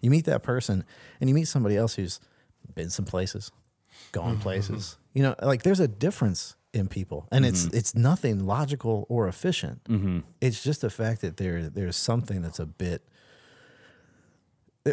[0.00, 0.84] You meet that person
[1.20, 2.18] and you meet somebody else who's
[2.74, 3.50] been some places,
[4.12, 4.96] gone places.
[5.12, 9.80] You know, like there's a difference in people, and it's it's nothing logical or efficient.
[10.40, 13.02] It's just the fact that there there's something that's a bit.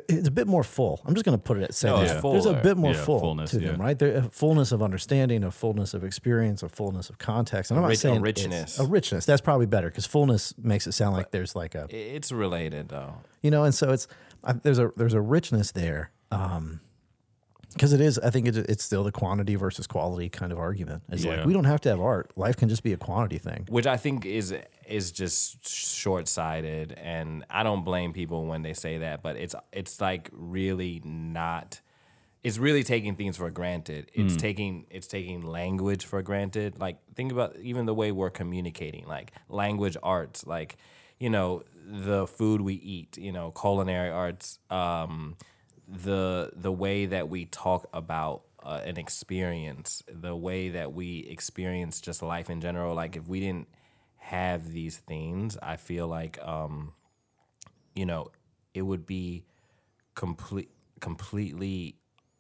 [0.08, 1.02] It's a bit more full.
[1.06, 2.22] I'm just going to put it at say No, it's that.
[2.24, 3.84] There's a bit more Yeah, full fullness, to them, yeah.
[3.86, 4.00] right?
[4.00, 7.72] There, a fullness of understanding, a fullness of experience, a fullness of context.
[7.72, 8.80] And I'm not rich- saying it's- richness.
[8.80, 9.26] a richness.
[9.26, 13.16] That's probably better because fullness makes it sound like there's like a It's related though.
[13.42, 14.08] you know and so it's
[14.46, 16.80] I, there's a there's a richness there um
[17.74, 21.04] because it is i think it, it's still the quantity versus quality kind of argument
[21.10, 21.38] it's Yeah.
[21.38, 23.88] like we don't have to have art life can just be a quantity thing which
[23.88, 24.54] I think is
[24.88, 29.56] is just short sighted, and I don't blame people when they say that, but it's
[29.72, 31.80] it's like really not.
[32.44, 34.10] It's really taking things for granted.
[34.14, 36.78] It's taking it's taking language for granted.
[36.80, 40.76] Like think about even the way we're communicating, like language arts, like
[41.20, 45.38] you know the food we eat, you know culinary arts, um,
[45.92, 52.00] the the way that we talk about uh, an experience, the way that we experience
[52.00, 52.96] just life in general.
[52.96, 53.68] Like if we didn't
[54.18, 56.94] have these things, I feel like um,
[57.96, 58.32] you know
[58.74, 59.46] it would be
[60.16, 60.70] complete
[61.00, 61.98] completely.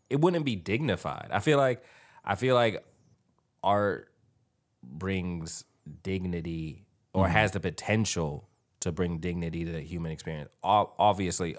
[0.09, 1.29] It wouldn't be dignified.
[1.31, 1.83] I feel like
[2.23, 2.85] I feel like
[3.63, 4.11] art
[4.83, 5.65] brings
[6.03, 8.47] dignity or has the potential
[8.79, 10.49] to bring dignity to the human experience.
[10.63, 11.57] Ob- Obviously,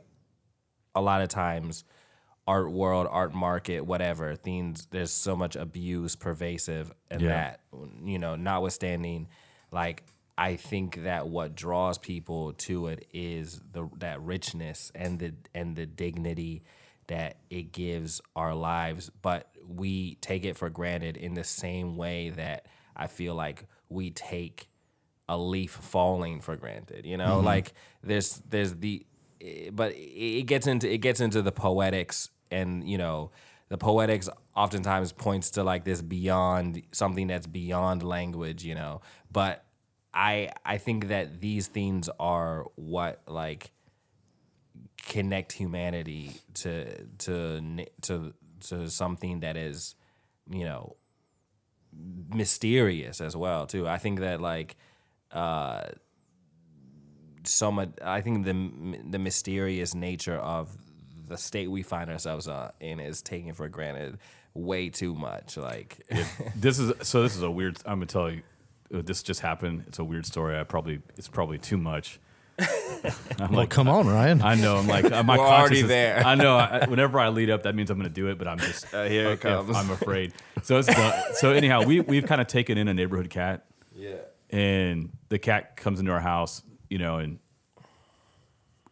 [0.94, 1.84] a lot of times
[2.46, 7.28] art world art market whatever things there's so much abuse pervasive and Yeah.
[7.28, 7.60] that
[8.04, 9.28] you know notwithstanding
[9.70, 10.02] like
[10.36, 15.76] i think that what draws people to it is the that richness and the and
[15.76, 16.62] the dignity
[17.08, 19.10] that it gives our lives.
[19.22, 22.66] But we take it for granted in the same way that
[22.96, 24.68] i feel like we take
[25.28, 27.36] a leaf falling for granted you know?
[27.36, 27.46] Mm-hmm.
[27.46, 27.72] Like
[28.02, 29.04] there's there's the
[29.72, 33.30] but it gets into it gets into the poetics and you know
[33.68, 39.00] the poetics oftentimes points to like this beyond something that's beyond language you know?
[39.30, 39.64] But
[40.14, 43.70] i i think that these things are what like
[45.02, 49.94] connect humanity to to to to something that is
[50.50, 50.96] you know
[52.34, 53.86] mysterious as well too.
[53.86, 54.76] I think that like
[55.30, 55.84] uh
[57.44, 60.70] so much i think the the mysterious nature of
[61.28, 64.18] the state we find ourselves uh, in is taken for granted
[64.54, 66.04] way too much like.
[66.54, 68.42] This is so this is a weird i'm gonna tell you
[68.94, 69.84] uh, this just happened.
[69.86, 70.58] It's a weird story.
[70.60, 72.20] I probably it's probably too much.
[72.58, 74.42] I'm well like come on ryan.
[74.42, 76.18] I know i'm like my We're already is- there.
[76.26, 78.58] i know I, whenever i lead up that means i'm gonna do it but i'm
[78.58, 79.74] just Uh, here it comes.
[79.74, 80.34] i'm afraid.
[80.62, 81.22] So it's done.
[81.34, 83.64] so anyhow we, we've kind of taken in a neighborhood cat.
[83.96, 84.16] Yeah.
[84.50, 86.62] And the cat comes into our house,
[86.92, 87.38] you know, and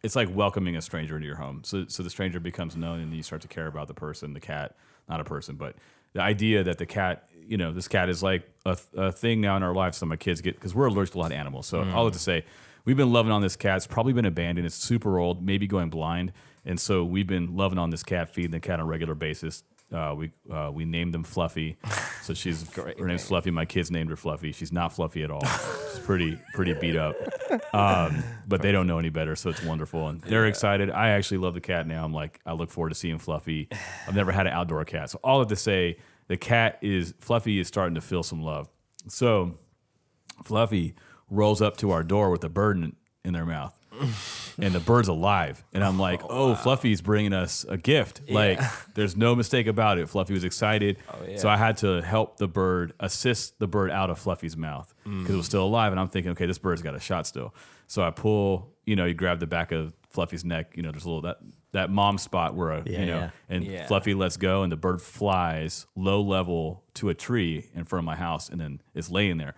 [0.01, 1.61] it's like welcoming a stranger into your home.
[1.63, 4.39] So, so the stranger becomes known, and you start to care about the person, the
[4.39, 4.75] cat,
[5.07, 5.75] not a person, but
[6.13, 9.55] the idea that the cat, you know, this cat is like a, a thing now
[9.55, 9.99] in our lives.
[9.99, 11.67] So my kids get because we're allergic to a lot of animals.
[11.67, 12.43] So all that to say,
[12.85, 13.77] we've been loving on this cat.
[13.77, 14.65] It's probably been abandoned.
[14.65, 16.33] It's super old, maybe going blind,
[16.65, 19.63] and so we've been loving on this cat, feeding the cat on a regular basis.
[19.91, 21.77] Uh, we uh, we named them Fluffy,
[22.21, 23.51] so she's her name's Fluffy.
[23.51, 24.51] My kids named her Fluffy.
[24.53, 25.45] She's not Fluffy at all.
[25.45, 27.15] She's pretty pretty beat up,
[27.73, 30.89] um, but they don't know any better, so it's wonderful and they're excited.
[30.89, 32.05] I actually love the cat now.
[32.05, 33.67] I'm like I look forward to seeing Fluffy.
[34.07, 37.59] I've never had an outdoor cat, so all of to say the cat is Fluffy
[37.59, 38.69] is starting to feel some love.
[39.09, 39.57] So
[40.43, 40.95] Fluffy
[41.29, 43.77] rolls up to our door with a bird in, in their mouth.
[44.59, 45.63] and the bird's alive.
[45.73, 48.21] And I'm like, oh, oh Fluffy's bringing us a gift.
[48.29, 48.59] Like,
[48.95, 50.09] there's no mistake about it.
[50.09, 50.97] Fluffy was excited.
[51.09, 54.93] Oh, so I had to help the bird, assist the bird out of Fluffy's mouth
[55.03, 55.91] because it was still alive.
[55.91, 57.53] And I'm thinking, okay, this bird's got a shot still.
[57.87, 60.73] So I pull, you know, you grab the back of Fluffy's neck.
[60.75, 61.37] You know, there's a little that
[61.73, 63.29] that mom spot where, a, Yeah, you know, yeah.
[63.49, 63.87] and Yeah.
[63.87, 68.05] Fluffy lets go, and the bird flies low level to a tree in front of
[68.05, 69.55] my house, and then is laying there.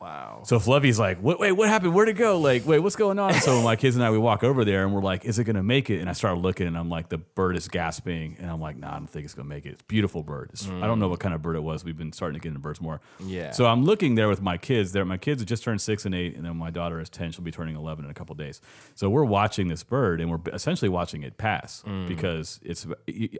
[0.00, 0.42] Wow.
[0.44, 1.94] So Fluffy's like, wait, wait, what happened?
[1.94, 2.38] Where'd it go?
[2.38, 3.34] Like, wait, what's going on?
[3.34, 5.62] So my kids and I, we walk over there and we're like, is it gonna
[5.62, 6.00] make it?
[6.00, 8.94] And I start looking and I'm like, the bird is gasping, and I'm like, nah,
[8.94, 9.70] I don't think it's gonna make it.
[9.70, 10.50] It's a beautiful bird.
[10.52, 11.84] It's, I don't know what kind of bird it was.
[11.84, 13.00] We've been starting to get into birds more.
[13.20, 13.52] Yeah.
[13.52, 14.92] So I'm looking there with my kids.
[14.92, 17.32] There, my kids have just turned six and eight, and then my daughter is ten.
[17.32, 18.60] She'll be turning eleven in a couple days.
[18.94, 22.06] So we're watching this bird, and we're essentially watching it pass mm.
[22.06, 22.86] because it's.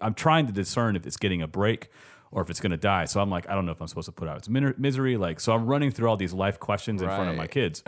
[0.00, 1.88] I'm trying to discern if it's getting a break
[2.30, 3.04] or if it's going to die.
[3.06, 5.16] So I'm like, I don't know if I'm supposed to put out its min- misery.
[5.16, 7.50] Like, so I'm running through all these life questions in front of my Right.
[7.50, 7.82] kids,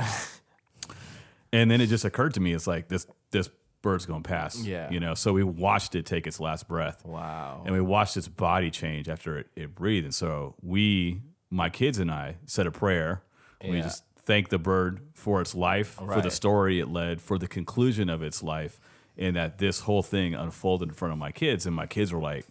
[1.53, 3.49] and then it just occurred to me, it's like this this
[3.81, 4.61] bird's going to pass.
[4.65, 4.91] Yeah.
[4.91, 5.15] you know.
[5.15, 7.05] So we watched it take its last breath.
[7.05, 7.63] Wow.
[7.65, 10.05] And we watched its body change after it, it breathed.
[10.05, 13.23] And so we, my kids and I, said a prayer.
[13.63, 13.83] We Yeah.
[13.83, 16.33] just thanked the bird for its life, for the Right.
[16.33, 18.81] story it led, for the conclusion of its life,
[19.17, 21.65] and that this whole thing unfolded in front of my kids.
[21.65, 22.47] And my kids were like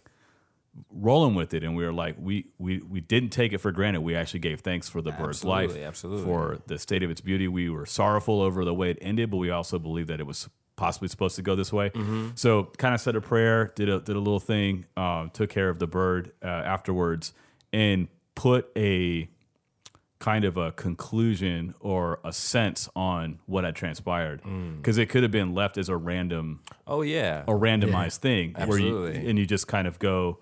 [0.90, 1.62] rolling with it.
[1.64, 4.00] And we were like, we we we didn't take it for granted.
[4.02, 6.24] We actually gave thanks for the bird's life, Absolutely, absolutely.
[6.24, 7.48] for the state of its beauty.
[7.48, 10.48] We were sorrowful over the way it ended, but we also believed that it was
[10.76, 11.90] possibly supposed to go this way.
[11.90, 12.28] Mm-hmm.
[12.36, 15.68] So kind of said a prayer, did a did a little thing, um, took care
[15.68, 17.32] of the bird uh, afterwards,
[17.72, 19.28] and put a
[20.20, 24.78] kind of a conclusion or a sense on what had transpired Mm.
[24.78, 27.42] because it could have been left as a random Oh yeah.
[27.42, 29.30] a randomized thing where you Absolutely.
[29.30, 30.38] and you just kind of go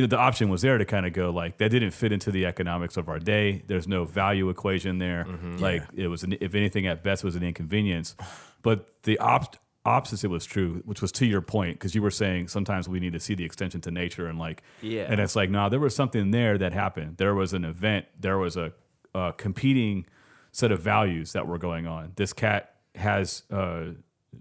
[0.00, 2.30] you know the option was there to kind of go like that didn't fit into
[2.30, 3.62] the economics of our day.
[3.66, 5.24] There's no value equation there.
[5.28, 5.56] Mm-hmm.
[5.56, 8.16] like it was an, if anything at best was an inconvenience.
[8.62, 12.48] But the op- opposite was true which was to your point because you were saying
[12.48, 15.06] sometimes we need to see the extension to nature and like Yeah.
[15.08, 17.16] and it's like no there was something there that happened.
[17.16, 18.06] There was an event.
[18.18, 18.72] There was a,
[19.14, 20.06] a competing
[20.52, 22.12] set of values that were going on.
[22.16, 23.84] This cat has uh,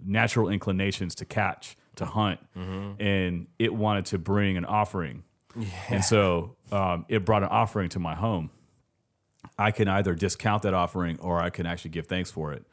[0.05, 2.39] natural inclinations to catch to hunt.
[2.55, 5.24] And it wanted to bring an offering
[5.89, 8.50] and so um, it brought an offering to my home
[9.58, 12.64] i can either discount that offering or i can actually give thanks for it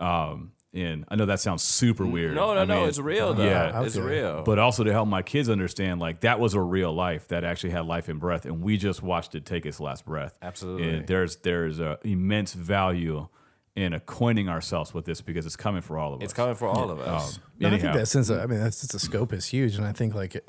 [0.00, 2.80] um, and i know that sounds super weird No, no, I no.
[2.80, 3.44] mean, it's real though.
[3.44, 4.42] yeah, I it's real.
[4.42, 7.70] but also to help my kids understand like that was a real life that actually
[7.70, 10.88] had life and breath and we just watched it take its last breath Absolutely.
[10.88, 13.28] and there's there's a immense value
[13.76, 16.66] in acquainting ourselves with this because it's coming for all of us it's coming for
[16.66, 17.38] all of us.
[17.60, 19.76] No, I think that sense of, I mean, that's, the scope is huge.
[19.76, 20.48] And I think like, it,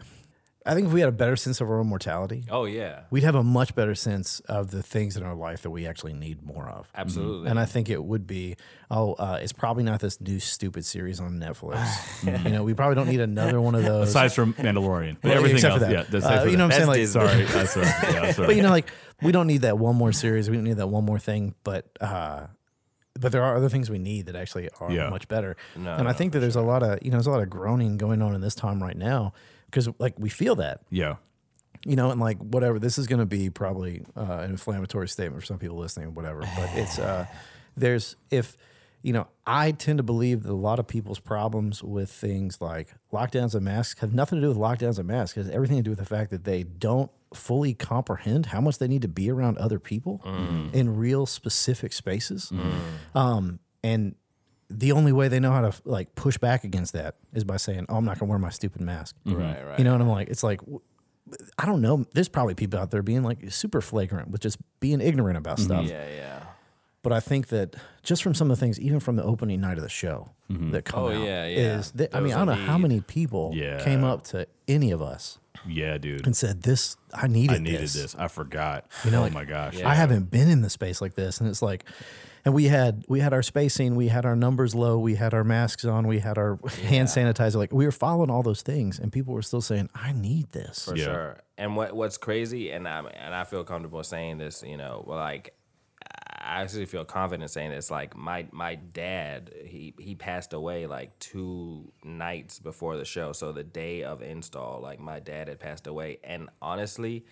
[0.68, 3.02] I think if we had a better sense of our own mortality, oh yeah.
[3.10, 6.14] we'd have a much better sense of the things in our life that we actually
[6.14, 6.92] need more of.
[6.94, 7.50] Absolutely.
[7.50, 8.58] And I think it would be,
[8.92, 11.80] oh, uh, it's probably not this new stupid series on Netflix.
[12.46, 14.10] you know, we probably don't need another one of those.
[14.10, 15.92] aside from Mandalorian but Well, everything except else for that.
[15.94, 16.82] yeah that's Uh, for you know that.
[16.82, 17.14] what I'm saying?
[17.14, 17.84] That's Like, Disney.
[18.12, 18.90] sorry yeah sorry but you know, like
[19.24, 20.50] we don't need that one more series.
[20.50, 21.56] We don't need that one more thing.
[21.64, 22.48] But uh,
[23.20, 25.10] but there are other things we need that actually are Yeah.
[25.10, 25.56] much better.
[25.76, 27.50] No, and I think that there's a lot of you know there's a lot of
[27.50, 29.34] groaning going on in this time right now
[29.68, 30.82] because like we feel that.
[30.90, 31.16] Yeah.
[31.86, 35.42] You know and like whatever this is going to be probably uh, an inflammatory statement
[35.42, 37.28] for some people listening whatever but it's uh
[37.78, 38.58] there's if
[39.04, 42.96] you know i tend to believe that a lot of people's problems with things like
[43.14, 45.84] lockdowns and masks have nothing to do with lockdowns and masks it has everything to
[45.84, 49.30] do with the fact that they don't fully comprehend how much they need to be
[49.30, 50.20] around other people
[50.74, 52.52] in real specific spaces.
[53.14, 54.16] Um and
[54.70, 57.86] the only way they know how to like push back against that is by saying
[57.90, 59.40] oh i'm not going to wear my stupid mask mm-hmm.
[59.40, 59.80] Right, right.
[59.80, 60.62] you know, and I'm like, it's like,
[61.58, 62.06] I don't know.
[62.14, 65.66] There's probably people out there being like super flagrant with just being ignorant about mm-hmm.
[65.66, 65.86] stuff.
[65.86, 66.40] yeah, yeah.
[67.04, 69.78] But I think that just from some of the things, even from the opening night
[69.78, 70.72] of the show mm-hmm.
[70.72, 71.78] that come Oh, out, yeah, yeah.
[71.78, 73.84] is that, I mean, I don't a know how many people Yeah.
[73.84, 77.82] came up to any of us yeah dude and said, "This, I needed, I needed
[77.82, 77.94] this.
[77.94, 78.16] this.
[78.16, 78.86] I forgot.
[79.04, 79.76] You know, oh like, my gosh.
[79.78, 79.90] Yeah.
[79.90, 81.86] I haven't been in the space like this, and it's like,
[82.48, 85.44] and we had we had our spacing, we had our numbers low, we had our
[85.44, 87.56] masks on, we had our hand sanitizer.
[87.56, 90.86] Like we were following all those things, and people were still saying, "I need this."
[90.86, 91.04] For Yeah.
[91.04, 91.40] sure.
[91.58, 95.56] And what what's crazy, and I and I feel comfortable saying this, you know, like
[96.40, 97.92] I actually feel confident saying this.
[97.92, 103.52] Like my my dad, he he passed away like two nights before the show, so
[103.52, 107.26] the day of install, like my dad had passed away, and honestly,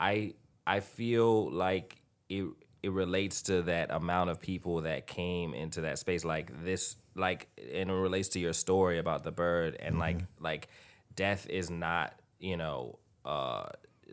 [0.00, 0.32] I
[0.66, 1.96] I feel like
[2.30, 2.46] it
[2.82, 7.48] it relates to that amount of people that came into that space like this like
[7.74, 10.68] and it relates to your story about the bird and like like
[11.14, 13.66] death is not you know uh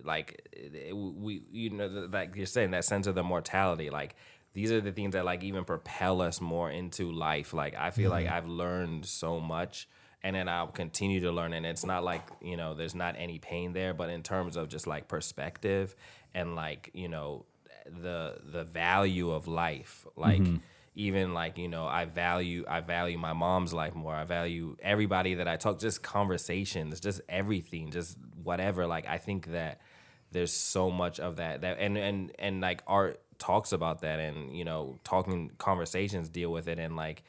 [0.03, 4.15] like it- we you know like you're saying that sense of the mortality like
[4.53, 8.09] these are the things that like even propel us more into life like i feel
[8.09, 9.87] like i've learned so much
[10.23, 11.53] and then I'll continue to learn.
[11.53, 14.67] And it's not like you know, there's not any pain there, but in terms of
[14.67, 15.95] just like perspective
[16.33, 17.45] and like you know,
[18.01, 20.57] the the value of life, like mm-hmm.
[20.95, 24.13] even like you know, I value I value my mom's life more.
[24.13, 28.87] I value everybody that I talk, just conversations, just everything, just whatever.
[28.87, 29.81] Like I think that
[30.31, 34.55] there's so much of that that and and and like art talks about that and
[34.57, 37.23] you know talking conversations deal with it and like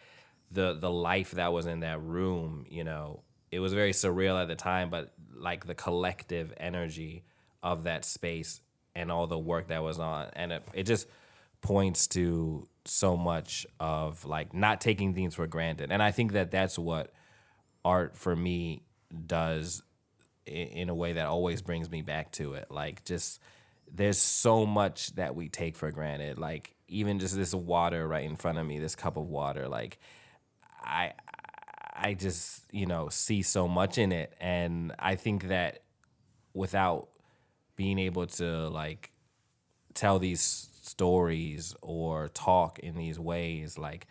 [0.50, 4.48] the the life that was in that room you know it was very surreal at
[4.48, 7.24] the time but like the collective energy
[7.62, 8.60] of that space
[8.94, 11.06] and all the work that was on and it, it just
[11.60, 15.92] points to so much of like not taking things for granted.
[15.92, 17.12] And i think that that's what
[17.84, 18.82] art for me
[19.26, 19.82] does
[20.46, 22.66] in a way that always brings me back to it.
[22.70, 23.40] Like just
[23.92, 26.38] there's so much that we take for granted.
[26.38, 29.98] Like even just this water right in front of me this cup of water like
[30.82, 31.12] i
[31.94, 34.34] i just you know see so much in it.
[34.40, 35.82] And i think that
[36.54, 37.08] without
[37.78, 39.12] being able to like
[39.94, 40.40] tell these
[40.82, 44.08] stories or talk in these ways like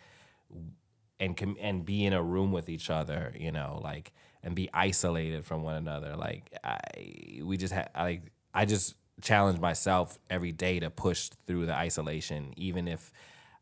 [1.20, 4.12] and com- and be in a room with each other you know like
[4.42, 6.16] and be isolated from one another.
[6.16, 6.78] Like i
[7.42, 8.22] we just had like
[8.54, 13.10] i just challenge myself every day to push through the isolation even if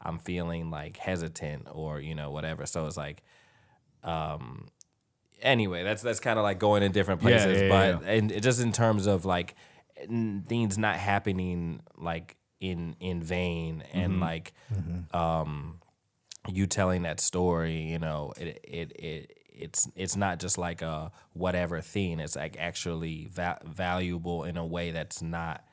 [0.02, 2.64] i'm feeling like hesitant or you know whatever.
[2.66, 3.22] So it's like
[4.04, 4.68] um
[5.42, 8.60] anyway that's that's kind of like going in different places yeah, yeah, but and just
[8.60, 9.56] in terms of like
[10.48, 13.82] things not happening like in in vain.
[13.92, 14.22] And Mm-hmm.
[14.22, 14.52] like
[15.12, 15.80] um
[16.48, 21.10] you telling that story you know it it it it's it's not just like a
[21.32, 22.20] whatever thing.
[22.20, 25.64] It's like actually va- valuable in a way that's not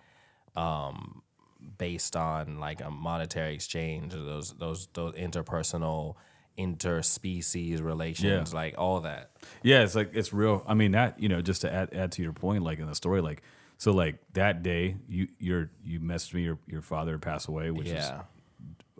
[0.56, 1.22] um
[1.78, 6.16] based on like a monetary exchange or those those those interpersonal
[6.58, 9.32] interspecies relations like all that.
[9.64, 10.64] Yeah, it's like it's real.
[10.68, 12.96] I mean, that you know, just to add add to your point, like in the
[12.96, 13.42] story, like
[13.84, 17.88] so, like that day, you you're you messaged me, your your father passed away, which
[17.88, 18.22] is yeah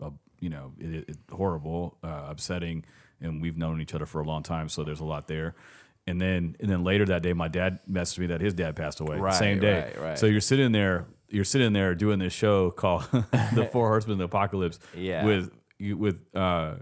[0.02, 2.84] uh, you know, it, it, horrible, uh, upsetting,
[3.18, 5.54] and we've known each other for a long time, so there's a lot there.
[6.06, 9.00] And then and then later that day, my dad messaged me that his dad passed
[9.00, 9.16] away.
[9.16, 9.84] Right, same day.
[9.84, 10.18] right, right.
[10.18, 13.04] So you're sitting there, you're sitting there doing this show called
[13.54, 14.78] The Four Horsemen of the Apocalypse.
[14.94, 15.24] Yeah.
[15.24, 16.74] With you with uh,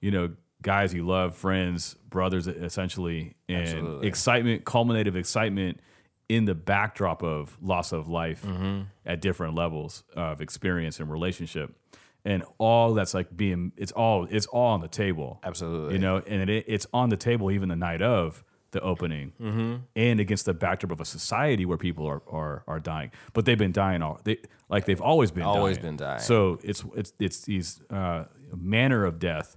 [0.00, 0.30] you know,
[0.62, 4.06] guys you love, friends, brothers, essentially, and Absolutely.
[4.06, 5.80] excitement, culminative excitement
[6.28, 8.82] in the backdrop of loss of life Mm-hmm.
[9.06, 11.74] at different levels of experience and relationship
[12.24, 15.94] and all that's like being it's all it's all on the table Absolutely.
[15.94, 18.42] you know and it, it's on the table even the night of
[18.72, 19.76] the opening Mm-hmm.
[19.96, 23.56] and against the backdrop of a society where people are are, are dying but they've
[23.56, 24.36] been dying all they
[24.68, 25.86] like they've always been Always dying.
[25.86, 26.20] been dying.
[26.20, 28.24] so it's it's it's these uh
[28.54, 29.56] manner of death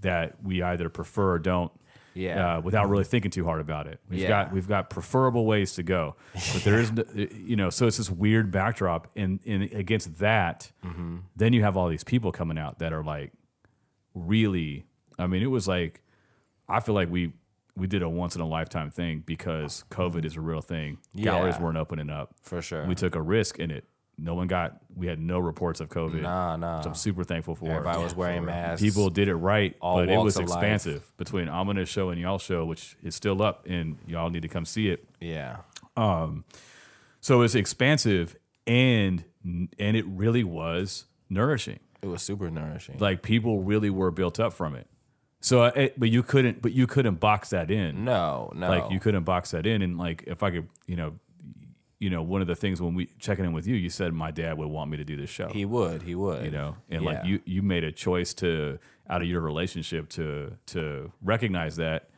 [0.00, 1.72] that we either prefer or don't
[2.16, 2.56] Yeah.
[2.56, 4.00] uh, without really thinking too hard about it.
[4.08, 4.28] We've Yeah.
[4.28, 8.10] got we've got preferable ways to go, but there is, you know, so it's this
[8.10, 11.18] weird backdrop, and, and against that, Mm-hmm.
[11.36, 13.32] then you have all these people coming out that are like,
[14.14, 14.84] really.
[15.18, 16.02] I mean, it was like,
[16.68, 17.32] I feel like we
[17.76, 20.96] we did a once in a lifetime thing because COVID is a real thing.
[21.14, 23.84] Galleries weren't opening up for sure We took a risk in it.
[24.18, 24.78] No one got.
[24.94, 26.22] We had no reports of COVID.
[26.22, 27.66] nah nah which I'm super thankful for.
[27.66, 27.70] It.
[27.70, 30.56] Everybody was wearing masks People did it right, All but it walks was of life.
[30.56, 34.48] expansive between Ominous Show and Y'all Show, which is still up, and y'all need to
[34.48, 35.06] come see it.
[35.20, 35.58] yeah
[35.96, 36.44] Um.
[37.20, 38.36] So it's expansive,
[38.66, 41.80] and and it really was nourishing.
[42.02, 44.86] it was super nourishing Like people really were built up from it.
[45.40, 48.04] So, uh, it, but you couldn't, but you couldn't box that in.
[48.04, 51.14] no no Like you couldn't box that in, and like if I could, you know,
[51.98, 54.30] you know, one of the things when we checking in with you, you said my
[54.30, 55.48] dad would want me to do this show.
[55.48, 58.78] he would he would you know and like you you made a choice to
[59.08, 62.10] out of your relationship to to recognize that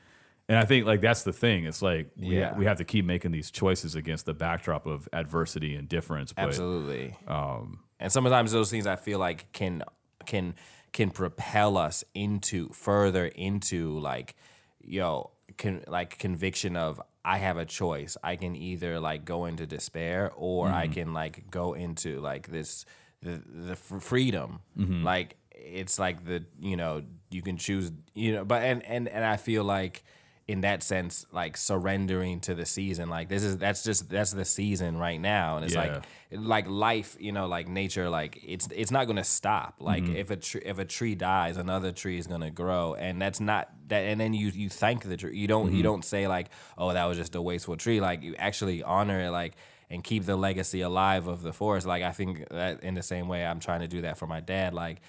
[0.49, 2.57] and i think like that's the thing it's like we, Yeah.
[2.57, 6.45] we have to keep making these choices against the backdrop of adversity and difference but
[6.47, 7.15] Absolutely.
[7.29, 9.83] Um, and sometimes those things I feel like can
[10.27, 10.55] can
[10.93, 14.35] can propel us into further into like
[14.81, 18.17] yo con, like conviction of I have a choice.
[18.23, 20.93] I can either like go into despair or I mm-hmm.
[20.95, 22.87] can like go into like this
[23.21, 24.61] the the f- freedom.
[24.79, 25.05] Mm-hmm.
[25.05, 29.25] Like it's like the you know you can choose you know but and and and
[29.25, 30.05] I feel like
[30.49, 34.47] in that sense like surrendering to the season like this is that's just that's the
[34.47, 36.01] season right now and it's Yeah.
[36.31, 40.16] like like life you know like nature like it's it's not gonna stop like Mm-hmm.
[40.16, 43.69] if a tree if a tree dies another tree is gonna grow and that's not
[43.89, 45.77] that and then you you thank the tree you don't Mm-hmm.
[45.77, 46.49] you don't say like
[46.79, 49.53] oh that was just a wasteful tree like you actually honor it like
[49.91, 53.29] and keep the legacy alive of the forest like i think that in the same
[53.29, 55.01] way i'm trying to do that for my dad like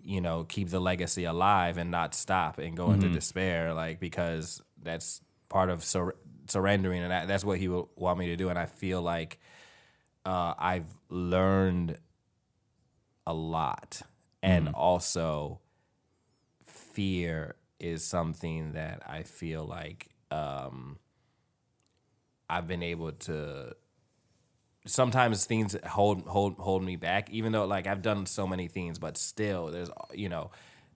[0.00, 2.94] you know keep the legacy alive and not stop and go Mm-hmm.
[3.02, 6.16] into despair like because that's part of sur-
[6.48, 8.48] surrendering and that, that's what he would want me to do.
[8.48, 9.38] And i feel like
[10.24, 11.98] uh, I've learned
[13.26, 14.02] a lot,
[14.42, 15.60] and also
[16.64, 20.98] fear is something that I feel like um,
[22.50, 23.74] I've been able to
[24.86, 28.98] sometimes things hold hold hold me back even though like I've done so many things
[28.98, 30.50] but still there's you know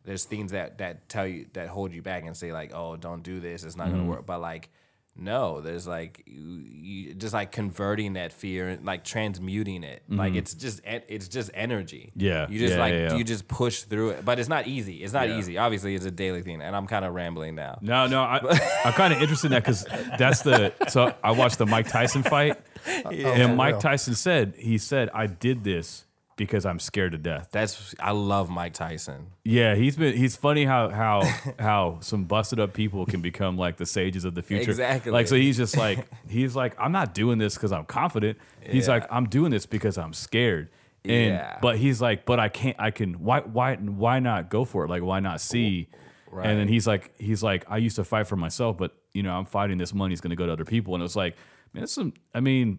[0.05, 3.23] there's things that that tell you that hold you back and say like oh don't
[3.23, 3.97] do this it's not Mm-hmm.
[3.99, 4.70] gonna work but like
[5.15, 10.35] no there's like you, you just like converting that fear and like transmuting it like
[10.35, 12.27] it's just it's just energy Mm-hmm.
[12.27, 13.16] Yeah, you just yeah, like yeah, yeah.
[13.16, 15.39] you just push through it but it's not easy it's not Yeah.
[15.39, 18.39] easy obviously it's a daily thing and I'm kind of rambling now No, no, I,
[18.87, 19.85] I'm kind of interested in that because
[20.19, 20.73] that's the.
[20.89, 22.57] So I watched the Mike Tyson fight,
[22.87, 23.81] and Mike.
[23.81, 26.07] Tyson said he said I did this
[26.47, 27.48] because I'm scared to death.
[27.52, 30.16] that's I love Mike Tyson Yeah, he's been.
[30.16, 31.23] He's funny how how
[31.59, 34.70] how some busted up people can become like the sages of the future.
[34.70, 35.12] Exactly.
[35.12, 38.39] Like so, he's just like he's like I'm not doing this because I'm confident.
[38.60, 38.94] He's Yeah.
[38.94, 40.69] like I'm doing this because I'm scared.
[41.05, 41.59] And Yeah.
[41.60, 42.77] but he's like, but I can't.
[42.78, 43.14] I can.
[43.24, 44.89] Why why why not go for it?
[44.89, 45.89] Like why not see?
[46.32, 49.35] And then he's like he's like I used to fight for myself, but you know
[49.36, 50.94] I'm fighting this money's going to go to other people.
[50.94, 51.36] And it was like
[51.74, 52.14] man, it's some.
[52.35, 52.78] I mean,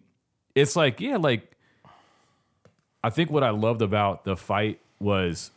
[0.54, 1.53] it's like yeah, like
[3.04, 5.50] I think what I loved about the fight was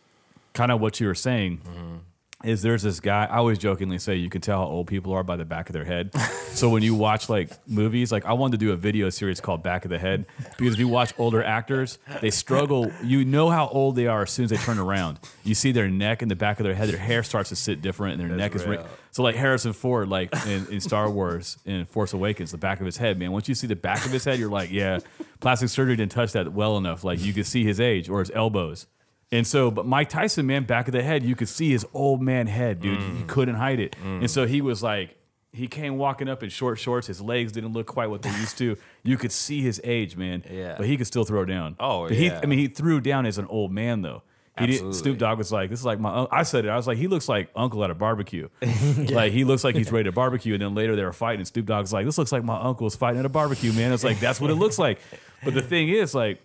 [0.51, 1.61] kind of what you were saying.
[1.65, 1.95] Mm-hmm.
[2.43, 3.25] Is there's this guy?
[3.25, 5.73] I always jokingly say you can tell how old people are by the back of
[5.73, 6.15] their head.
[6.49, 9.63] so when you watch like movies, like I wanted to do a video series called
[9.63, 12.91] Back of the Head because if you watch older actors, they struggle.
[13.03, 15.19] You know how old they are as soon as they turn around.
[15.43, 16.89] You see their neck and the back of their head.
[16.89, 18.65] Their hair starts to sit different, and their neck is.
[18.65, 22.79] Ra- so like Harrison Ford, like in, in Star Wars in Force Awakens, the back
[22.79, 23.31] of his head, man.
[23.31, 24.99] Once you see the back of his head, you're like, yeah,
[25.39, 27.03] plastic surgery didn't touch that well enough.
[27.03, 28.85] Like you could see his age or his elbows.
[29.31, 32.21] And so, but Mike Tyson, man, back of the head, you could see his old
[32.21, 32.99] man head, dude.
[32.99, 33.27] He mm.
[33.27, 33.95] couldn't hide it.
[34.03, 34.21] Mm.
[34.21, 35.17] And so he was like,
[35.51, 37.07] he came walking up in short shorts.
[37.07, 38.77] His legs didn't look quite what they used to.
[39.03, 40.43] You could see his age, man.
[40.49, 40.75] Yeah.
[40.77, 41.75] But he could still throw down.
[41.79, 42.39] Oh, but he, yeah.
[42.41, 44.23] I mean, he threw down as an old man though.
[44.59, 44.91] He.
[44.91, 46.69] Snoop Dogg was like, "This is like my." un-" I said it.
[46.69, 48.49] I was like, "He looks like Uncle at a barbecue.
[48.97, 51.41] Like he looks like he's ready to barbecue." And then later they were fighting.
[51.41, 54.03] And Snoop Dogg's like, "This looks like my uncle's fighting at a barbecue, man." It's
[54.03, 54.99] like that's what it looks like.
[55.43, 56.41] But the thing is, like,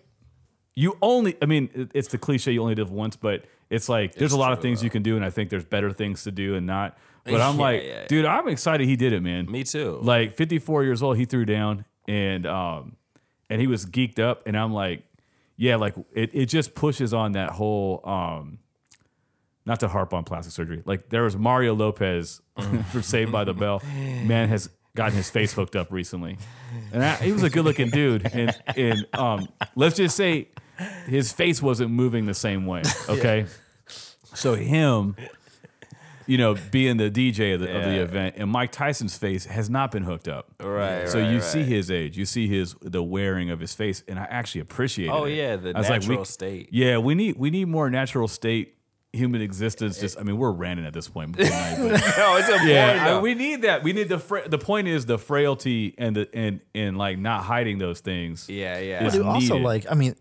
[0.75, 1.35] you only.
[1.41, 2.51] I mean, it's the cliche.
[2.51, 5.03] You only live once, but it's like there's It's a lot of things you can
[5.03, 6.97] do, and I think there's better things to do and not.
[7.25, 8.07] But I'm Yeah, like, yeah, yeah.
[8.07, 9.49] dude, I'm excited he did it, man.
[9.49, 12.97] me too Like 54 years old, he threw down and um
[13.49, 15.03] and he was geeked up and I'm like,
[15.55, 18.59] yeah, like it, it just pushes on that whole um
[19.65, 20.83] not to harp on plastic surgery.
[20.85, 22.41] Like there was Mario Lopez
[22.91, 23.81] for Saved by the Bell.
[23.95, 26.37] Man has gotten his face hooked up recently.
[26.91, 28.29] And I, he was a good looking dude.
[28.33, 30.49] And and um let's just say
[31.07, 32.83] his face wasn't moving the same way.
[33.09, 33.45] Okay.
[34.35, 35.15] So him
[36.25, 39.69] you know, being the DJ of the, of the event, and Mike Tyson's face has
[39.69, 40.49] not been hooked up.
[40.61, 41.67] Right, So right, you see right.
[41.67, 45.11] his age, you see his the wearing of his face, and I actually appreciate it.
[45.11, 46.69] Oh, yeah, the I was like, we- natural state.
[46.71, 48.77] Yeah, we need we need more natural state
[49.13, 49.99] human existence.
[49.99, 51.37] Just I mean, we're ranting at this point.
[51.37, 53.83] tonight, but- no it's important yeah, I- we need that.
[53.83, 57.43] We need the fra- the point is the frailty and the and and like not
[57.43, 58.49] hiding those things.
[58.49, 59.63] yeah yeah is Dude, also, needed.
[59.65, 60.15] like, I mean,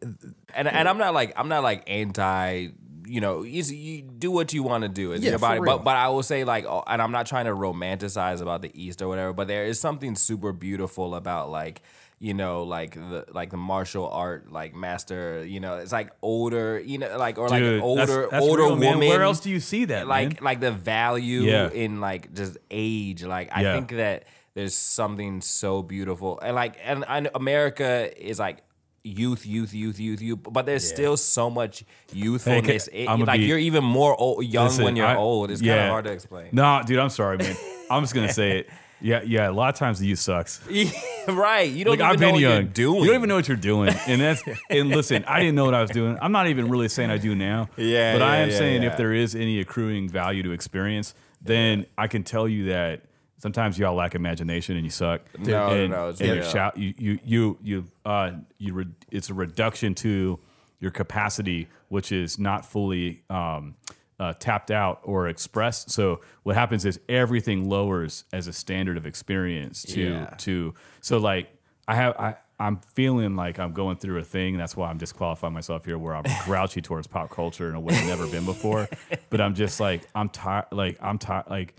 [0.54, 2.68] and and I'm not like I'm not like anti.
[3.04, 5.12] You know, you, you do what you want to do.
[5.12, 5.60] It's Yeah, your body.
[5.60, 8.70] But but I will say like, oh, and I'm not trying to romanticize about the
[8.80, 9.32] East or whatever.
[9.32, 11.82] But there is something super beautiful about like
[12.26, 15.44] you know like the like the martial art like master.
[15.44, 16.80] You know, it's like older.
[16.80, 18.94] You know, like or like an older that's- that's older real, man.
[18.94, 19.08] woman.
[19.08, 20.06] Where else do you see that?
[20.06, 20.44] like man?
[20.48, 21.70] like the value Yeah.
[21.70, 23.74] in like just age like i Yeah.
[23.74, 24.24] think that
[24.54, 28.58] there's something so beautiful and like and, and america is like
[29.04, 33.46] youth youth youth youth youth but there's still so much youthfulness Hey, It- like be-
[33.46, 36.12] you're even more old, young Listen, when you're I- old it's kind of hard to
[36.12, 37.56] explain No, dude, I'm sorry, man.
[37.90, 38.70] I'm just gonna say it.
[39.02, 39.50] Yeah, yeah.
[39.50, 40.60] A lot of times the youth sucks.
[41.28, 43.36] right you don't Like I've even know been what you're doing You don't even know
[43.36, 45.24] what you're doing, and that's and listen.
[45.26, 46.18] I didn't know what I was doing.
[46.20, 47.68] I'm not even really saying I do now.
[47.82, 48.90] Yeah, but I am yeah, saying yeah.
[48.90, 53.02] if there is any accruing value to experience, then I can tell you that
[53.38, 55.22] sometimes y'all lack imagination and you suck.
[55.38, 56.78] No, no, and, no, it's and you shout.
[56.78, 58.72] You you you you uh you.
[58.72, 60.38] Re, it's a reduction to
[60.78, 63.22] your capacity, which is not fully.
[63.28, 63.74] Um,
[64.22, 65.90] uh, tapped out or expressed.
[65.90, 70.26] So what happens is everything lowers as a standard of experience to Yeah.
[70.46, 71.46] to so like
[71.88, 74.56] I have I I'm feeling like I'm going through a thing.
[74.56, 77.94] That's why I'm disqualifying myself here, where I'm grouchy towards pop culture in a way
[77.96, 78.88] I've never been before.
[79.30, 80.66] But I'm just like I'm tired.
[80.70, 81.46] Like I'm tired.
[81.50, 81.74] Like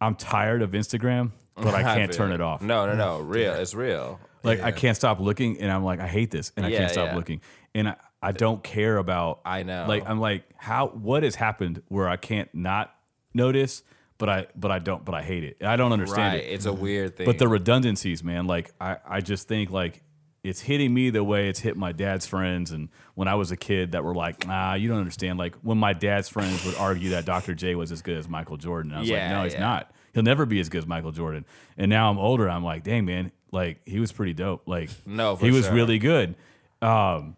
[0.00, 2.40] I'm tired of Instagram, but I can't turn it.
[2.42, 2.60] off.
[2.60, 6.06] no no no real it's real Like I can't stop looking, and I'm like I
[6.08, 7.16] hate this, and I Yeah, can't stop yeah.
[7.16, 7.40] looking,
[7.74, 9.40] and I, I don't care about.
[9.44, 9.86] I know.
[9.86, 12.94] Like I'm like how what has happened where I can't not
[13.32, 13.82] notice,
[14.18, 15.64] but I but I don't but I hate it.
[15.64, 16.52] I don't understand right it.
[16.52, 20.02] it's a weird thing But the redundancies, man, like I, I just think like
[20.42, 23.56] it's hitting me the way it's hit my dad's friends and when I was a
[23.56, 25.38] kid that were like, nah, you don't understand.
[25.38, 27.54] Like when my dad's friends would argue that Dr.
[27.54, 28.92] J was as good as Michael Jordan.
[28.92, 29.60] I was like, no, he's yeah.
[29.60, 29.92] not.
[30.14, 31.44] He'll never be as good as Michael Jordan.
[31.76, 34.66] And now I'm older, I'm like, dang man, like he was pretty dope.
[34.66, 35.74] Like No, for he was sure.
[35.74, 36.34] really good.
[36.80, 37.36] Um,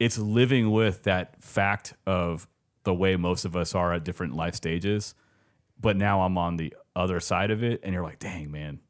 [0.00, 2.48] it's living with that fact of
[2.82, 5.14] the way most of us are at different life stages,
[5.78, 8.80] but now I'm on the other side of it, and you're like, dang man,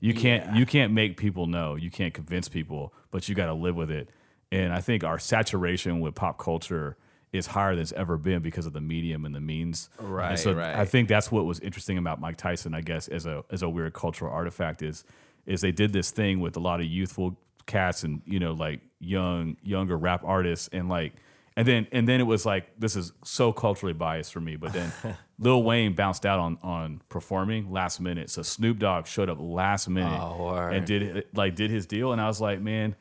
[0.00, 3.54] you can't you can't make people know, you can't convince people, but you got to
[3.54, 4.08] live with it.
[4.50, 6.96] And I think our saturation with pop culture
[7.32, 9.90] is higher than it's ever been because of the medium and the means.
[9.98, 10.74] And Right, so right.
[10.74, 13.68] I think that's what was interesting about Mike Tyson, I guess, as a as a
[13.68, 15.04] weird cultural artifact is
[15.44, 17.36] is they did this thing with a lot of youthful
[17.68, 21.12] cats and you know like young younger rap artists and like
[21.56, 24.72] and then and then it was like this is so culturally biased for me, but
[24.72, 24.92] then
[25.38, 29.88] Lil Wayne bounced out on on performing last minute, so Snoop Dogg showed up last
[29.88, 32.96] minute Oh, and did it like did his deal, and I was like, man.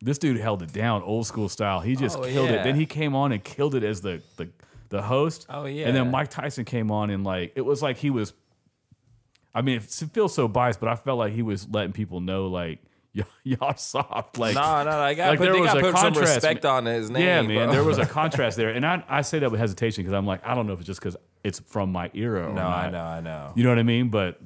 [0.00, 1.80] This dude held it down, old school style.
[1.80, 2.62] He just Oh, killed it.
[2.62, 4.48] Then he came on and killed it as the the,
[4.90, 5.46] the host.
[5.50, 5.88] Oh, yeah.
[5.88, 8.32] And then Mike Tyson came on and like it was like he was.
[9.52, 12.46] I mean, it feels so biased, but I felt like he was letting people know
[12.46, 12.78] like
[13.18, 13.24] y-
[13.60, 14.38] y'all soft.
[14.38, 14.98] Like No, no, no.
[14.98, 17.22] I got like put, there was a put some contrast, respect on his name.
[17.22, 17.72] yeah, man, bro.
[17.72, 20.46] there was a contrast there, and I I say that with hesitation because I'm like
[20.46, 22.48] I don't know if it's just because it's from my era.
[22.48, 23.52] Or No, I know, I know.
[23.54, 24.08] You know what I mean?
[24.08, 24.40] But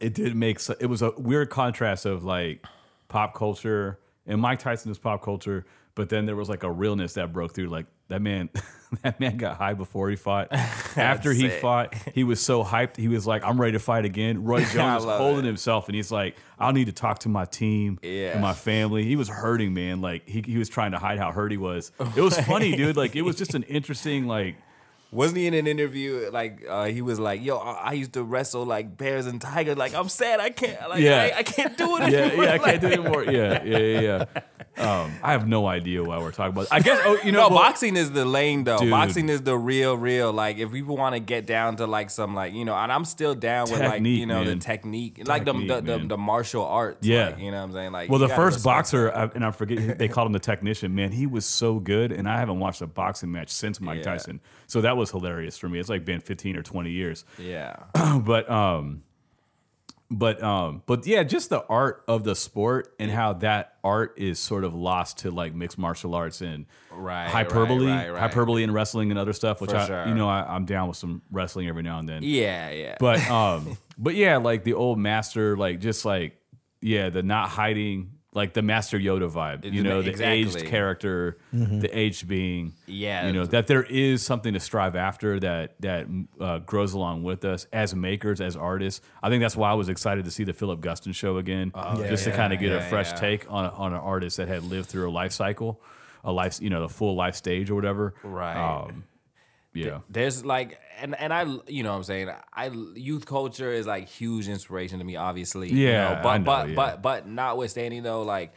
[0.00, 2.64] it did make it was a weird contrast of like
[3.08, 7.14] pop culture and Mike Tyson is pop culture, but then there was like a realness
[7.14, 7.68] that broke through.
[7.68, 8.50] Like that man,
[9.02, 10.48] that man got high before he fought.
[10.96, 12.96] After he fought, he was so hyped.
[12.96, 15.48] He was like, "I'm ready to fight again." Roy Jones was holding it.
[15.48, 18.32] himself, and he's like, "I'll need to talk to my team Yeah.
[18.32, 20.00] and my family." He was hurting, man.
[20.00, 21.92] Like he he was trying to hide how hurt he was.
[22.16, 22.96] It was funny, dude.
[22.96, 24.56] Like it was just an interesting like.
[25.12, 28.22] Wasn't he in an interview like uh, he was like, "Yo, I I used to
[28.24, 29.76] wrestle like bears and tigers.
[29.76, 30.88] Like I'm sad I can't.
[30.88, 31.30] Like Yeah.
[31.34, 33.24] I, I can't do it yeah, anymore." yeah, I can't do it anymore.
[33.24, 34.00] Yeah, yeah, yeah.
[34.00, 34.24] yeah.
[34.78, 36.68] Um, I have no idea why we're talking about.
[36.70, 36.98] I guess.
[37.04, 38.78] Oh, you know, No, well, boxing is the lane though.
[38.78, 38.90] Dude.
[38.90, 40.32] Boxing is the real, real.
[40.32, 43.04] Like if people want to get down to like some like you know, and I'm
[43.04, 44.46] still down with like you know man.
[44.46, 46.08] the technique, like the Technique, the, the man.
[46.08, 47.06] the martial arts.
[47.06, 47.26] Yeah.
[47.26, 47.92] like, you know what I'm saying.
[47.92, 50.94] Like Well, the first boxer, I, and I forget they called him the technician.
[50.94, 54.04] Man, he was so good, and I haven't watched a boxing match since Mike Yeah.
[54.04, 54.40] Tyson.
[54.68, 55.78] So that was hilarious for me.
[55.78, 57.24] It's like been 15 or 20 years.
[57.38, 57.76] Yeah.
[58.24, 59.02] but um
[60.14, 64.38] but um but yeah just the art of the sport and how that art is
[64.38, 68.74] sort of lost to like mixed martial arts and Right, hyperbole right, right, hyperbole and
[68.74, 70.06] wrestling and other stuff which For I sure.
[70.08, 72.96] you know I, i'm down with some wrestling every now and then Yeah, yeah.
[73.00, 76.36] but um but yeah like the old master like just like
[76.82, 80.70] yeah the not hiding like the master yoda vibe you know the aged Exactly.
[80.70, 85.74] character the aged being Yeah, you know that there is something to strive after that
[85.80, 86.06] that
[86.40, 89.88] uh, grows along with us as makers as artists i think that's why i was
[89.90, 91.72] excited to see the philip guston show again
[92.08, 93.16] just to kind of get a fresh yeah.
[93.16, 95.80] take on, a, on an artist that had lived through a life cycle
[96.24, 98.56] a life you know the full life stage or whatever Right.
[98.56, 99.04] um,
[99.74, 103.86] yeah there's like and and I you know what I'm saying I youth culture is
[103.86, 106.74] like huge inspiration to me obviously you Yeah, know, but I know, but yeah.
[106.74, 108.54] but but notwithstanding though like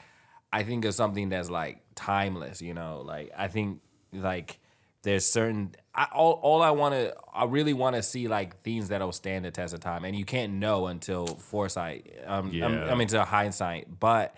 [0.51, 3.81] I think of something that's like timeless you know like I think
[4.11, 4.59] like
[5.03, 8.89] there's certain I, all all I want to I really want to see like things
[8.89, 12.65] that'll stand the test of time and you can't know until foresight um Yeah.
[12.65, 14.35] I mean until hindsight but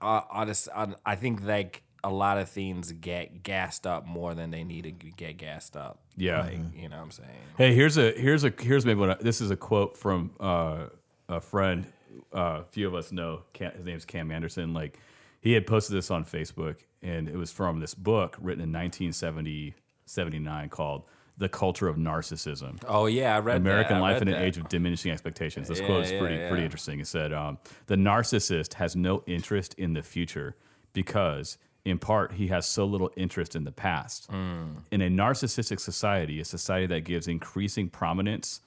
[0.00, 4.62] uh, I, I think like a lot of things get gassed up more than they
[4.62, 5.98] need to get gassed up.
[6.16, 6.42] Yeah.
[6.42, 7.28] like, you know what I'm saying.
[7.58, 10.86] Hey, here's a here's a here's maybe what I, this is a quote from uh,
[11.28, 11.86] a friend.
[12.32, 14.72] Uh, a few of us know Cam, his name's Cam Anderson.
[14.72, 14.98] Like
[15.40, 19.74] he had posted this on Facebook, and it was from this book written in 1970
[20.06, 21.02] 79 called
[21.38, 23.98] "The Culture of Narcissism." Oh yeah, I read American that.
[23.98, 24.44] I Life read in an that.
[24.46, 25.66] Age of Diminishing Expectations.
[25.68, 26.48] This Yeah, quote is yeah, pretty yeah.
[26.48, 27.00] pretty interesting.
[27.00, 30.56] It said, um, "The narcissist has no interest in the future
[30.92, 34.26] because, in part, he has so little interest in the past.
[34.30, 34.64] Hmm.
[34.90, 38.60] In a narcissistic society, a society that gives increasing prominence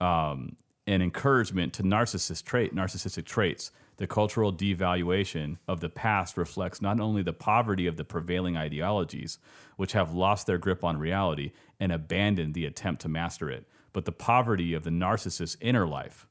[0.00, 0.56] um,
[0.86, 7.00] and encouragement to narcissist trait, narcissistic traits." The cultural devaluation of the past reflects not
[7.00, 9.38] only the poverty of the prevailing ideologies,
[9.76, 14.06] which have lost their grip on reality and abandoned the attempt to master it, but
[14.06, 16.26] the poverty of the narcissist's inner life.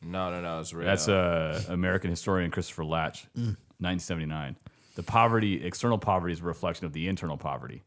[0.00, 0.86] No, no, no, it's real.
[0.86, 3.26] That's uh, American historian Christopher Lasch,
[3.80, 4.56] 1979.
[4.96, 7.82] The poverty, external poverty, is a reflection of the internal poverty.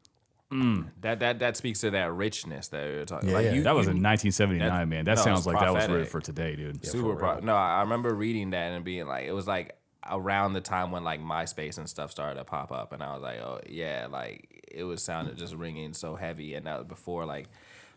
[1.00, 3.30] that that that speaks to that richness that you're talking.
[3.30, 3.54] Yeah, like yeah.
[3.54, 5.06] you, That was you- in 1979, that- man.
[5.06, 6.10] That no, sounds it's like that was prophetic.
[6.10, 6.86] for today, dude.
[6.86, 7.16] super.
[7.16, 9.78] Pro- no, I remember reading that and being like, it was like
[10.10, 13.22] around the time when like MySpace and stuff started to pop up, and I was
[13.22, 17.26] like, oh yeah, like it was sounded just ringing so heavy, and that was before
[17.26, 17.48] like,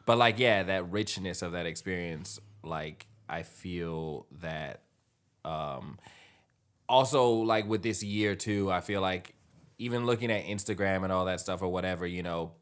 [0.07, 4.83] but like yeah, that richness of that experience, like I feel that
[5.45, 5.99] um
[6.89, 9.35] also like with this year too i feel like
[9.79, 12.53] even looking at instagram and all that stuff or whatever you know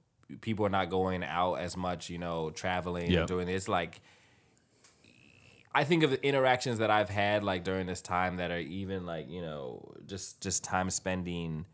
[0.41, 3.21] people are not going out as much you know traveling Yeah.
[3.21, 4.01] and doing this like
[5.75, 9.07] I think of the interactions that I've had like during this time that are even
[9.07, 11.65] like you know just just time spending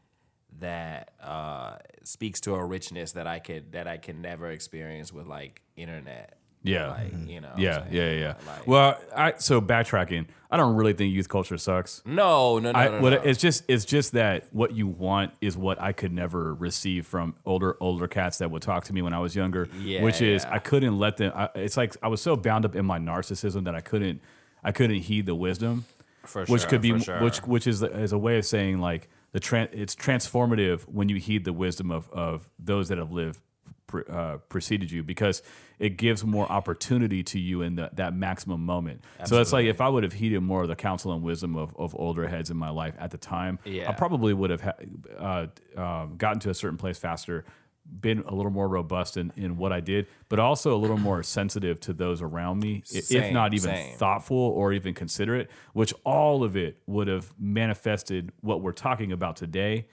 [0.60, 5.26] that uh, speaks to a richness that I could that I can never experience with
[5.26, 6.38] like internet.
[6.62, 6.90] Yeah.
[6.90, 7.28] like mm-hmm.
[7.28, 7.52] you know.
[7.56, 8.35] Yeah, yeah, yeah.
[8.47, 10.26] Like- well, I so backtracking.
[10.51, 12.02] I don't really think youth culture sucks.
[12.06, 13.01] No, no, no, I, no, no.
[13.02, 17.06] what it's just it's just that what you want is what I could never receive
[17.06, 19.68] from older older cats that would talk to me when I was younger.
[19.78, 20.55] Yeah, which is yeah.
[20.55, 21.32] I couldn't let them.
[21.35, 24.22] I, it's like I was so bound up in my narcissism that I couldn't
[24.64, 25.85] I couldn't heed the wisdom,
[26.24, 27.22] For which sure, could be sure.
[27.22, 31.16] which which is is a way of saying like the tran it's transformative when you
[31.16, 33.40] heed the wisdom of of those that have lived.
[33.89, 35.43] Pre, uh, preceded you because
[35.78, 39.02] it gives more opportunity to you in the, that maximum moment.
[39.24, 41.74] So it's like if I would have heeded more of the counsel and wisdom of,
[41.74, 43.59] of older heads in my life at the time,
[43.89, 44.74] I probably would have ha-
[45.19, 45.47] uh,
[45.81, 47.47] um, gotten to a certain place faster,
[47.90, 51.23] been a little more robust in, in what I did, but also a little more
[51.23, 53.97] sensitive to those around me, i- if not even same.
[53.97, 59.36] thoughtful or even considerate, which all of it would have manifested what we're talking about
[59.36, 59.86] today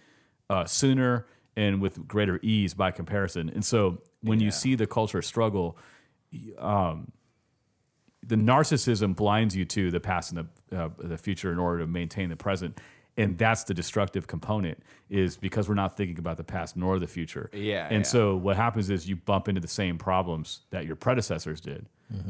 [0.50, 3.50] uh, sooner and with greater ease by comparison.
[3.50, 5.78] And so when you see the culture struggle,
[6.32, 11.88] the narcissism blinds you to the past and the uh, the future in order to
[11.88, 12.80] maintain the present
[13.18, 14.78] and that's the destructive component
[15.10, 18.04] is because we're not thinking about the past nor the future Yeah, and yeah.
[18.04, 21.86] so what happens is you bump into the same problems that your predecessors did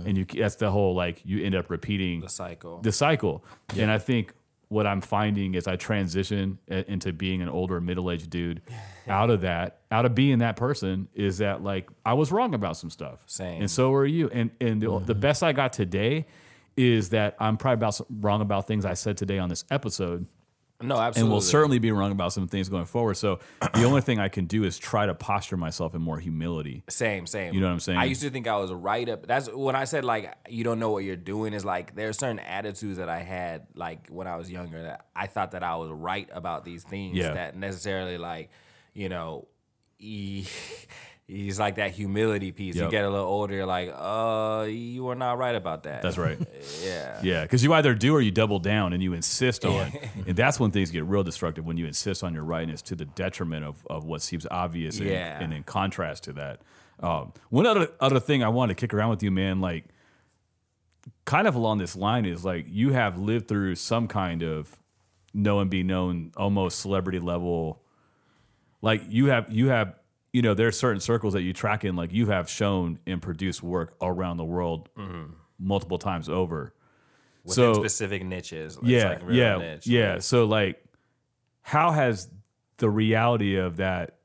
[0.05, 2.79] and you that's the whole like you end up repeating the cycle.
[2.81, 3.43] the cycle.
[3.77, 4.33] And I think
[4.69, 8.61] what I'm finding as I transition uh, into being an older middle aged dude,
[9.07, 12.77] out of that, out of being that person, is that like I was wrong about
[12.77, 13.61] some stuff, Same.
[13.61, 14.29] and so were you.
[14.29, 15.19] And and the, the mm-hmm.
[15.19, 16.25] best I got today
[16.77, 20.25] is that I'm probably about some, wrong about things I said today on this episode,
[20.81, 21.21] no, absolutely.
[21.21, 23.13] and we'll certainly be wrong about some things going forward.
[23.15, 23.39] So
[23.73, 26.83] the only thing I can do is try to posture myself in more humility.
[26.89, 27.53] Same, same.
[27.53, 27.97] You know what I'm saying?
[27.97, 29.25] I used to think I was right up.
[29.25, 31.53] That's when I said like you don't know what you're doing.
[31.53, 35.05] Is like there are certain attitudes that I had like when I was younger that
[35.15, 37.33] I thought that I was right about these things Yeah.
[37.33, 38.49] that necessarily like
[38.93, 39.47] you know.
[41.27, 42.75] He, he's like that humility piece.
[42.75, 46.01] You get a little older, you're like, uh, you are not right about that.
[46.01, 46.37] That's right.
[46.83, 47.19] Yeah.
[47.23, 49.91] Yeah, because you either do or you double down and you insist on,
[50.27, 53.05] and that's when things get real destructive when you insist on your rightness to the
[53.05, 55.39] detriment of, of what seems obvious and, Yeah.
[55.41, 56.61] and in contrast to that.
[56.99, 59.85] Um, one other other thing I wanted to kick around with you, man, like
[61.25, 64.77] kind of along this line is like you have lived through some kind of
[65.33, 67.81] know and be known, almost celebrity level.
[68.81, 69.95] Like you have you have
[70.35, 71.95] you know there are certain circles that you track in.
[71.95, 75.31] Like you have shown and produced work around the world mm-hmm.
[75.57, 76.73] multiple times over
[77.45, 78.77] Within So- specific niches.
[78.83, 79.87] Yeah, like real yeah, niche.
[79.87, 80.19] yeah.
[80.19, 80.83] So like,
[81.61, 82.27] how has
[82.77, 84.17] the reality of that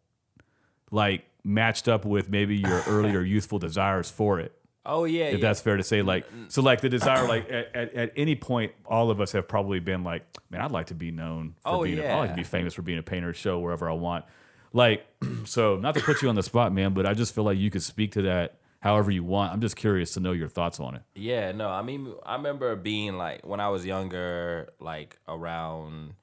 [0.91, 4.53] like matched up with maybe your earlier youthful desires for it?
[4.85, 5.27] Oh yeah.
[5.27, 5.47] If yeah.
[5.47, 6.47] that's fair to say, like, mm-hmm.
[6.49, 9.79] so like the desire, like at, at, at any point, all of us have probably
[9.79, 12.37] been like, man, I'd like to be known for Oh, being, a, I like to
[12.37, 14.25] be famous for being a painter, show wherever I want.
[14.73, 15.07] Like,
[15.45, 17.71] so not to put you on the spot, man, but I just feel like you
[17.71, 19.53] could speak to that however you want.
[19.53, 21.03] I'm just curious to know your thoughts on it.
[21.15, 26.15] Yeah, no, I mean, I remember being like when I was younger, like around,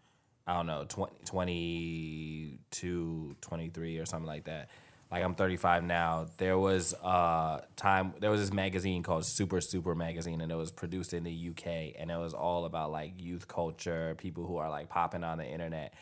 [0.45, 4.69] I don't know, 20, 22, 23 or something like that.
[5.09, 6.25] Like I'm 35 now.
[6.37, 10.69] There was uh time there was this magazine called Super Super Magazine and it was
[10.69, 14.69] produced in the UK and it was all about like youth culture, people who are
[14.69, 15.93] like popping on the internet.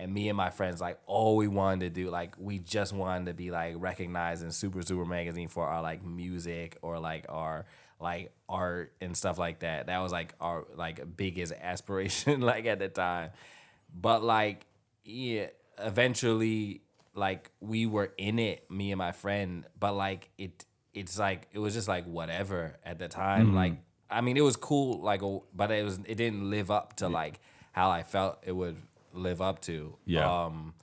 [0.00, 3.26] And me and my friends like all we wanted to do like we just wanted
[3.26, 7.64] to be like recognized in Super Super Magazine for our like music or like our
[8.00, 9.86] like art and stuff like that.
[9.86, 13.30] That was like our like biggest aspiration like at the time.
[13.94, 14.66] But like
[15.04, 15.46] yeah,
[15.78, 16.82] eventually
[17.14, 21.58] like we were in it, me and my friend, but like it it's like it
[21.58, 23.48] was just like whatever at the time.
[23.48, 23.56] Mm-hmm.
[23.56, 23.72] Like
[24.10, 25.22] I mean it was cool like
[25.54, 27.40] but it was it didn't live up to like
[27.72, 28.76] how I felt it would
[29.14, 29.96] live up to.
[30.04, 30.44] Yeah.
[30.44, 30.74] Um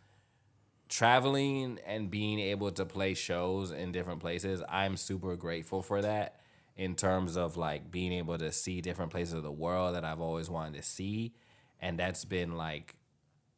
[0.90, 6.42] traveling and being able to play shows in different places, I'm super grateful for that
[6.76, 10.20] in terms of like being able to see different places of the world that I've
[10.20, 11.34] always wanted to see.
[11.80, 12.96] And that's been like,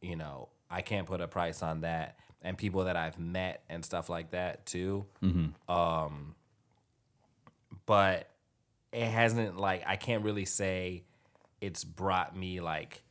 [0.01, 2.17] you know, I can't put a price on that.
[2.43, 5.05] And people that I've met and stuff like that too.
[5.67, 6.35] Um,
[7.85, 8.29] but
[8.91, 11.03] it hasn't like I can't really say
[11.61, 13.02] it's brought me like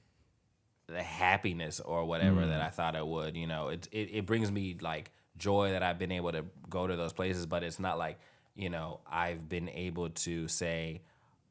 [0.86, 3.36] the happiness or whatever that I thought it would.
[3.36, 6.86] You know, it, it it brings me like joy that I've been able to go
[6.86, 8.18] to those places, but it's not like
[8.54, 11.02] you know I've been able to say,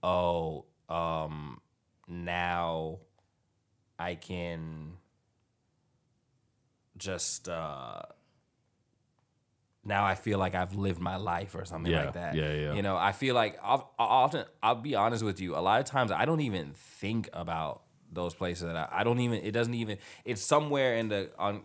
[0.04, 1.62] oh, um,
[2.08, 3.00] now
[3.98, 4.94] I can
[6.98, 8.02] just uh
[9.84, 12.36] now I feel like I've lived my life or something Yeah, like that.
[12.36, 12.74] yeah, yeah.
[12.74, 15.56] You know, I feel like I'll, I'll often I'll be honest with you.
[15.56, 17.82] A lot of times I don't even think about
[18.12, 19.40] those places that I, I don't even.
[19.44, 19.98] It doesn't even.
[20.26, 21.64] It's somewhere in the on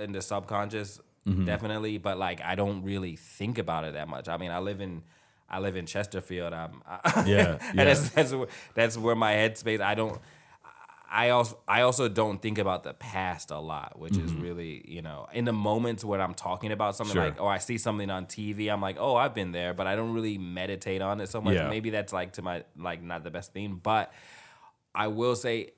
[0.00, 1.46] in the subconscious, Mm-hmm.
[1.46, 1.96] definitely.
[1.98, 4.28] But like I don't really think about it that much.
[4.28, 5.02] I mean, I live in.
[5.48, 6.52] I live in Chesterfield.
[6.52, 6.82] I'm,
[7.26, 7.84] Yeah, and yeah.
[7.84, 9.80] that's that's where, that's where my headspace.
[9.80, 10.20] I don't.
[11.10, 15.00] I also I also don't think about the past a lot, which is really you
[15.00, 17.24] know in the moments when I'm talking about something Sure.
[17.24, 19.94] like oh I see something on TV I'm like oh I've been there, but I
[19.94, 21.54] don't really meditate on it so much.
[21.54, 21.68] Yeah.
[21.68, 24.12] Maybe that's like to my like not the best thing, but
[24.92, 25.70] I will say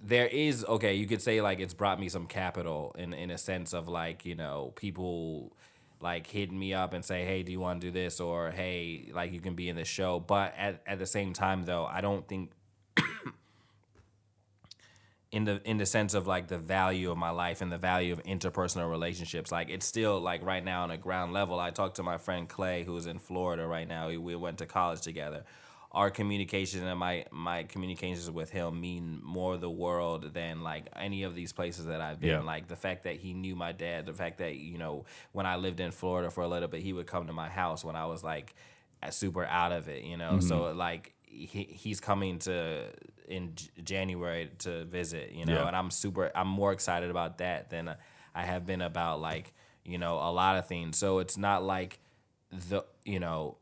[0.00, 3.38] there is okay you could say like it's brought me some capital in in a
[3.38, 5.52] sense of like you know people
[6.00, 8.20] like hitting me up and say hey do you want to do this?
[8.20, 10.20] or hey like you can be in the show.
[10.20, 12.50] But at, at the same time though i don't think
[15.32, 18.12] in the in the sense of like the value of my life and the value
[18.12, 21.58] of interpersonal relationships like it's still like right now on a ground level.
[21.58, 24.08] I talked to my friend clay who's in florida right now.
[24.08, 25.44] We went to college together
[25.94, 31.22] our communication and my my communications with him mean more the world than like any
[31.22, 32.30] of these places that I've been.
[32.30, 32.40] Yeah.
[32.40, 35.56] Like the fact that he knew my dad, the fact that you know when I
[35.56, 38.06] lived in Florida for a little bit, he would come to my house when I
[38.06, 38.54] was like
[39.10, 40.32] super out of it, you know.
[40.32, 40.48] Mm-hmm.
[40.48, 42.86] So like he, he's coming to
[43.28, 45.66] in J- January to visit, you know, Yeah.
[45.68, 46.30] and I'm super.
[46.34, 47.94] I'm more excited about that than
[48.34, 49.52] I have been about like
[49.84, 50.98] you know a lot of things.
[50.98, 52.00] So it's not like
[52.50, 53.58] the you know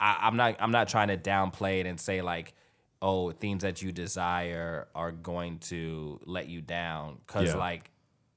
[0.00, 2.54] I, I'm not I'm not trying to downplay it and say like,
[3.02, 7.18] oh, things that you desire are going to let you down.
[7.26, 7.56] Cause Yeah.
[7.56, 7.90] like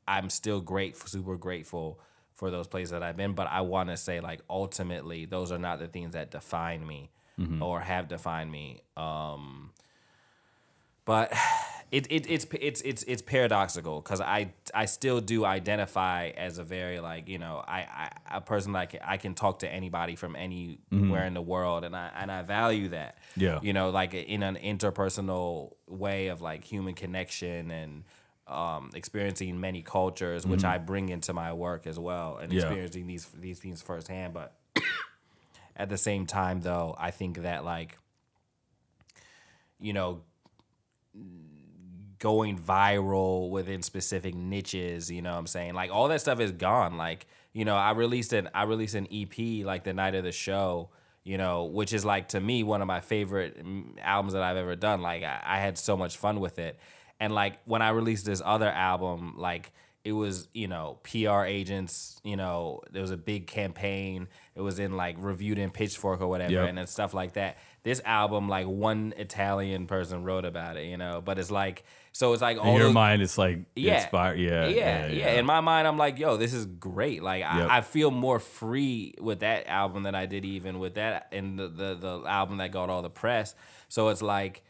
[0.07, 1.99] I'm still grateful, super grateful
[2.33, 3.33] for those places that I've been.
[3.33, 7.11] But I want to say like ultimately those are not the things that define me
[7.61, 8.81] or have defined me.
[8.97, 9.71] Um,
[11.05, 11.33] but
[11.91, 16.63] it, it it's it's it's it's paradoxical because I I still do identify as a
[16.63, 17.79] very like you know I,
[18.31, 21.93] I a person like I can talk to anybody from anywhere in the world and
[21.95, 23.59] I and I value that Yeah.
[23.61, 28.03] you know like in an interpersonal way of like human connection and
[28.47, 32.59] um, experiencing many cultures which I bring into my work as well and Yeah.
[32.59, 34.55] experiencing these these things firsthand but
[35.75, 37.97] at the same time though I think that like
[39.79, 40.21] you know
[42.21, 45.73] going viral within specific niches, you know what I'm saying?
[45.73, 46.95] Like all that stuff is gone.
[46.95, 50.31] Like, you know, I released an I released an EP like the night of the
[50.31, 50.91] show,
[51.23, 54.55] you know, which is like to me one of my favorite mm, albums that I've
[54.55, 55.01] ever done.
[55.01, 56.79] Like I, I had so much fun with it.
[57.19, 59.71] And like when I released this other album, like
[60.03, 64.27] it was, you know, PR agents, you know, there was a big campaign.
[64.55, 66.69] It was in like reviewed in Pitchfork or whatever Yep.
[66.69, 67.57] and then stuff like that.
[67.83, 72.33] This album, like one Italian person wrote about it, you know, but it's like so
[72.33, 74.37] it's like all In your those- mind, it's like yeah, inspired.
[74.37, 77.23] Yeah, yeah, yeah, In my mind, I'm like, yo, this is great.
[77.23, 77.49] Like, Yep.
[77.69, 81.57] I, I feel more free with that album than I did even with that and
[81.57, 83.55] the the, the album that got all the press.
[83.89, 84.61] So it's like,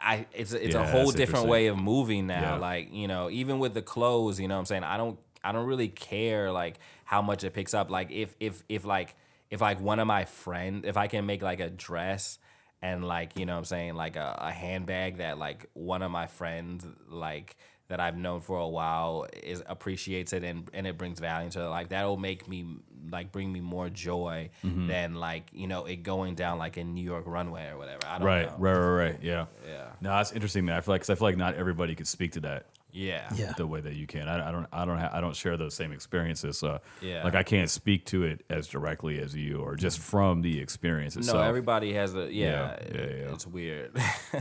[0.00, 2.54] I it's it's Yeah, a whole different way of moving now.
[2.54, 2.58] Yeah.
[2.58, 5.52] Like, you know, even with the clothes, you know, what I'm saying I don't I
[5.52, 7.90] don't really care like how much it picks up.
[7.90, 9.14] Like, if if if like
[9.50, 12.38] if like one of my friends, if I can make like a dress
[12.82, 16.10] and like you know what I'm saying like a, a handbag that like one of
[16.10, 17.56] my friends like
[17.88, 21.62] that I've known for a while is appreciates it and, and it brings value to
[21.62, 22.66] it like that'll make me
[23.10, 24.86] like bring me more joy Mm-hmm.
[24.86, 28.18] than like you know it going down like in New York runway or whatever I
[28.18, 29.22] don't Right, know right, right, right.
[29.22, 29.86] Yeah, Yeah.
[30.00, 30.76] No, that's interesting, man.
[30.76, 33.52] I feel like, cause I feel like not everybody could speak to that yeah Yeah.
[33.56, 34.28] the way that you can.
[34.28, 36.58] I, I don't, I don't, ha- I don't share those same experiences.
[36.58, 37.22] So, Yeah.
[37.24, 41.16] like I can't speak to it as directly as you, or just from the experience
[41.16, 43.32] no everybody has a yeah, Yeah, yeah, yeah.
[43.34, 43.90] it's weird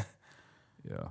[0.90, 1.08] yeah,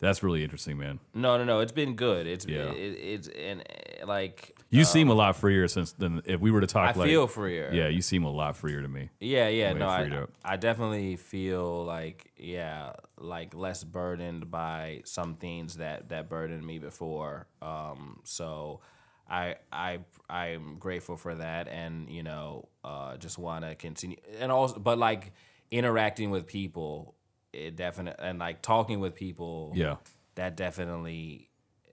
[0.00, 0.98] that's really interesting, man.
[1.14, 2.70] no no no it's been good it's Yeah.
[2.72, 6.60] it, it's and uh, like You seem a lot freer since than if we were
[6.60, 6.94] to talk.
[6.94, 9.10] I like, feel freer Yeah, you seem a lot freer to me.
[9.18, 10.26] Yeah, yeah, no, I.
[10.44, 16.78] I definitely feel like yeah, like less burdened by some things that that burdened me
[16.78, 17.48] before.
[17.60, 18.80] Um, so
[19.28, 24.52] I I I'm grateful for that, and you know, uh, just want to continue, and
[24.52, 25.32] also, but like
[25.70, 27.14] interacting with people,
[27.52, 29.96] it definitely, and like talking with people, Yeah,
[30.34, 31.50] that definitely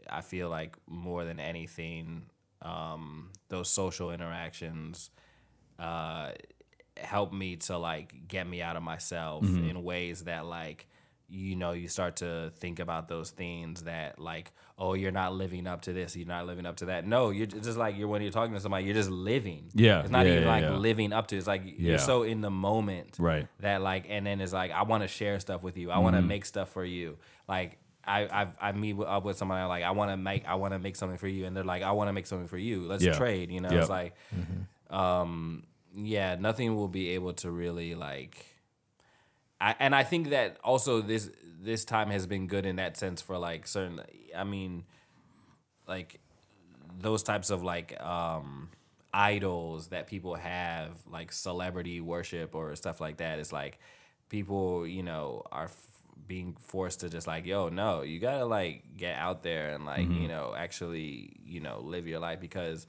[0.09, 2.29] I feel like more than anything,
[2.61, 5.09] um, those social interactions
[5.79, 6.31] uh,
[6.97, 9.69] help me to like get me out of myself Mm-hmm.
[9.69, 10.87] in ways that like
[11.29, 15.67] you know you start to think about those things that like oh you're not living
[15.67, 18.21] up to this you're not living up to that no you're just like you're when
[18.21, 20.71] you're talking to somebody you're just living Yeah, it's not yeah, even yeah, like yeah.
[20.77, 21.39] living up to it.
[21.39, 23.45] it's like you're so in the moment Right.
[23.59, 26.15] that like and then it's like I want to share stuff with you I want
[26.15, 26.27] to Mm-hmm.
[26.29, 27.17] make stuff for you
[27.47, 27.77] like
[28.07, 30.73] I I, I meet with- up with somebody like I want to make I want
[30.73, 32.81] to make something for you and they're like I want to make something for you
[32.87, 33.13] let's Yeah.
[33.13, 33.79] trade you know Yep.
[33.81, 34.13] it's like
[34.89, 35.63] um,
[35.95, 38.45] yeah, nothing will be able to really like.
[39.59, 41.29] I, and I think that also this
[41.59, 43.99] this time has been good in that sense for like certain.
[44.35, 44.83] I mean,
[45.87, 46.19] like
[46.99, 48.69] those types of like um
[49.13, 53.79] idols that people have like celebrity worship or stuff like that it's like
[54.29, 55.69] people you know are
[56.27, 60.01] being forced to just like yo no you gotta like get out there and like
[60.01, 60.27] you mm-hmm.
[60.27, 62.87] know actually you know live your life because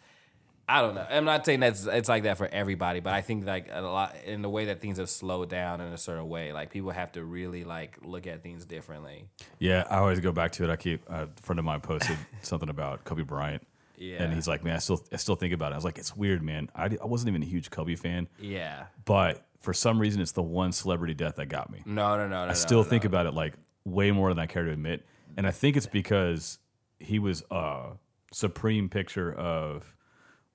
[0.70, 1.06] I don't know.
[1.08, 4.14] I'm not saying that's it's like that for everybody, but I think like a lot
[4.26, 7.10] in the way that things have slowed down in a certain way, like people have
[7.12, 9.24] to really like look at things differently.
[9.58, 10.70] Yeah, I always go back to it.
[10.70, 13.66] I keep a friend of mine posted something about Kobe Bryant.
[13.96, 14.22] Yeah.
[14.22, 15.74] And he's like, man, I still, I still think about it.
[15.74, 16.70] I was like, it's weird, man.
[16.74, 18.84] I, I wasn't even a huge Kobe fan, Yeah.
[19.04, 21.82] but for some reason, it's the one celebrity death that got me.
[21.84, 22.50] No, no, no, no.
[22.50, 23.54] I still think about it like
[23.84, 25.04] way more than I care to admit.
[25.36, 26.58] And I think it's because
[26.98, 27.92] he was a
[28.32, 29.94] supreme picture of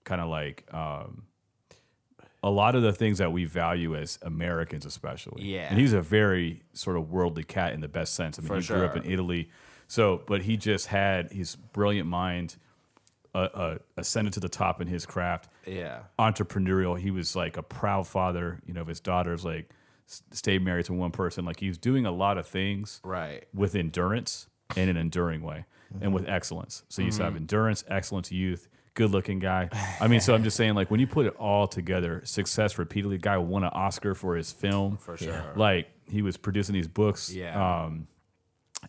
[0.04, 1.24] kind of like um,
[2.42, 5.44] a lot of the things that we value as Americans, especially.
[5.44, 5.68] Yeah.
[5.70, 8.38] And he's a very sort of worldly cat in the best sense.
[8.38, 9.50] I mean, For he grew up in Italy.
[9.88, 12.58] So, but he just had his brilliant mind
[13.36, 16.02] uh, uh, ascended to the top in his craft Yeah.
[16.20, 17.00] entrepreneurial.
[17.00, 19.70] He was like a proud father, you know, of his daughters, like
[20.08, 21.46] s- stayed married to one person.
[21.46, 23.46] Like he was doing a lot of things Right.
[23.54, 25.66] with endurance in an enduring way
[26.02, 26.84] and with excellence.
[26.90, 29.70] So you used to have endurance, excellence, youth, good looking guy.
[30.00, 33.18] I mean, so I'm just saying, like, when you put it all together, success repeatedly,
[33.20, 34.98] guy won an Oscar for his film.
[34.98, 35.54] For sure.
[35.56, 37.32] Like he was producing these books.
[37.34, 37.84] Yeah.
[37.86, 38.08] Um,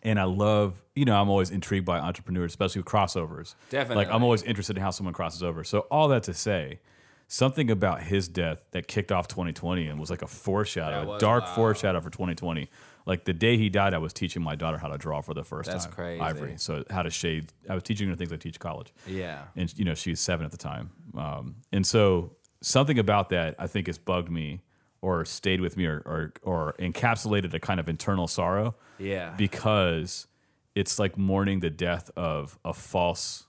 [0.05, 3.55] and I love, you know, I'm always intrigued by entrepreneurs, especially with crossovers.
[3.71, 4.05] Definitely.
[4.05, 5.65] Like I'm always interested in how someone crosses over.
[5.65, 6.81] So all that to say,
[7.27, 11.45] something about his death that kicked off 2020 and was like a foreshadow, a dark
[11.45, 11.55] wild.
[11.57, 12.69] foreshadow for 2020.
[13.07, 15.45] Like the day he died, I was teaching my daughter how to draw for the
[15.45, 15.95] first That's time.
[15.95, 16.21] crazy.
[16.21, 16.55] Ivory.
[16.57, 17.53] So how to shade.
[17.69, 19.45] I was teaching her things I teach college Yeah.
[19.57, 23.55] and you know she was seven at the time um, and so something about that
[23.59, 24.63] i think has bugged me
[25.05, 29.35] or stayed with me or, or, or encapsulated a kind of internal sorrow Yeah.
[29.37, 30.27] because
[30.75, 33.45] it's like mourning the death of a false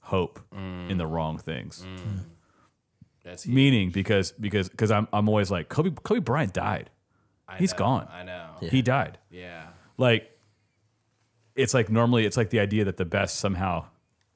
[0.00, 0.90] hope mm.
[0.90, 2.18] in the wrong things mm.
[3.24, 3.54] That's huge.
[3.54, 6.90] meaning because because because I'm, I'm always like kobe kobe bryant died
[7.48, 8.08] I he's know, gone.
[8.12, 8.46] I know.
[8.60, 9.68] he died Yeah.
[9.96, 10.30] like
[11.56, 13.86] it's like normally it's like the idea that the best somehow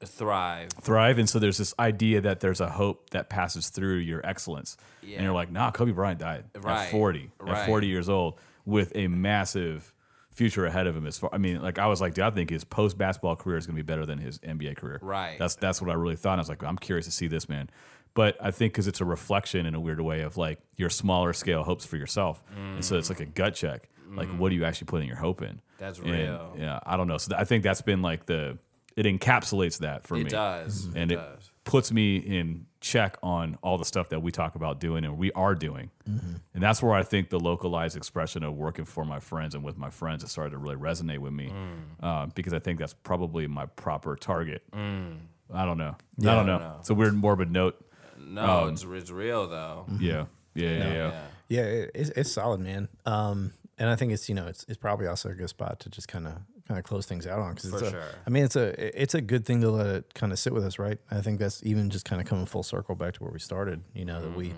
[0.05, 0.69] Thrive.
[0.81, 1.17] thrive.
[1.17, 4.77] And so there's this idea that there's a hope that passes through your excellence.
[5.03, 5.15] Yeah.
[5.17, 6.85] And you're like, nah, Kobe Bryant died Right.
[6.85, 7.57] at 40, Right.
[7.57, 9.93] at 40 years old with a massive
[10.31, 11.05] future ahead of him.
[11.05, 13.57] As far, I mean, like I was like, dude, I think his post basketball career
[13.57, 14.99] is going to be better than his NBA career.
[15.01, 15.37] Right.
[15.37, 16.37] That's that's what I really thought.
[16.39, 17.69] I was like, I'm curious to see this man.
[18.13, 21.33] But I think because it's a reflection in a weird way of like your smaller
[21.33, 23.89] scale hopes for yourself, and so it's like a gut check.
[24.11, 25.49] Like, what are you actually putting your hope in?
[25.57, 25.59] Mm.
[25.77, 26.55] That's And, real.
[26.57, 27.19] yeah, I don't know.
[27.19, 28.57] So I think that's been like the
[28.99, 30.85] it encapsulates that for It me does.
[30.85, 30.97] Mm-hmm.
[30.97, 31.51] and it it does.
[31.63, 35.31] puts me in check on all the stuff that we talk about doing and we
[35.31, 35.89] are doing.
[36.09, 36.33] Mm-hmm.
[36.53, 39.77] And that's where I think the localized expression of working for my friends and with
[39.77, 42.03] my friends has started to really resonate with me mm.
[42.03, 44.63] uh, because I think that's probably my proper target.
[44.71, 45.19] Mm.
[45.53, 45.95] I don't know.
[46.21, 46.57] I don't know.
[46.57, 46.75] know.
[46.79, 47.79] It's a weird morbid note.
[48.17, 49.85] No, um, it's, it's real though.
[49.89, 50.03] Mm-hmm.
[50.03, 50.25] Yeah.
[50.55, 50.69] Yeah.
[50.69, 50.77] Yeah.
[50.77, 50.93] Yeah.
[50.93, 51.21] Yeah.
[51.47, 52.89] Yeah, it, it's, it's solid, man.
[53.05, 55.89] Um, and I think it's you know it's it's probably also a good spot to
[55.89, 56.33] just kind of
[56.69, 58.03] kind of close things out on because it's a, sure.
[58.25, 60.63] I mean, it's a it's a good thing to let it kind of sit with
[60.63, 60.99] us, right?
[61.09, 63.81] I think that's even just kind of coming full circle back to where we started.
[63.95, 64.53] You know that we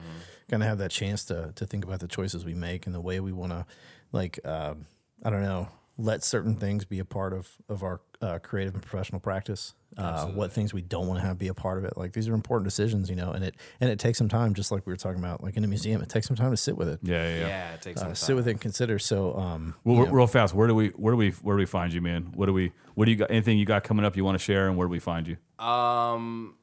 [0.50, 3.00] kind of have that chance to to think about the choices we make and the
[3.00, 3.66] way we want to,
[4.12, 4.86] like, um,
[5.24, 5.70] I don't know,
[6.02, 9.74] let certain things be a part of of our uh, creative and professional practice.
[9.98, 11.98] Uh, what things we don't want to have be a part of it.
[11.98, 14.72] Like these are important decisions, you know, and it and it takes some time, just
[14.72, 16.78] like we were talking about, like in a museum, it takes some time to sit
[16.78, 17.00] with it.
[17.04, 17.24] Yeah.
[17.24, 17.36] Yeah.
[17.42, 17.48] Yeah.
[17.48, 17.74] yeah.
[17.74, 19.00] it takes some Uh, sit with it and consider.
[19.00, 21.60] So, um, Well, you real- real fast, where do we, where do we, where do
[21.60, 22.32] we find you, man?
[22.36, 23.32] What do we, what do you got?
[23.32, 25.36] Anything you got coming up you want to share, and where do we find you?
[25.66, 26.56] Um,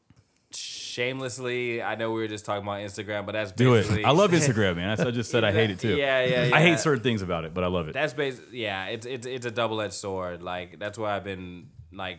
[0.52, 4.04] shamelessly, I know we were just talking about Instagram, but that's Do it.
[4.04, 4.96] I love Instagram, man.
[4.96, 5.96] That's, I just said I hate it too.
[5.96, 6.56] Yeah, yeah, yeah.
[6.56, 7.92] I hate certain things about it, but I love it.
[7.92, 10.42] That's bas Yeah, it's it's it's a double edged sword.
[10.42, 12.18] Like that's why I've been like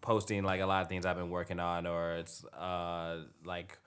[0.00, 3.78] posting like a lot of things I've been working on, or it's uh like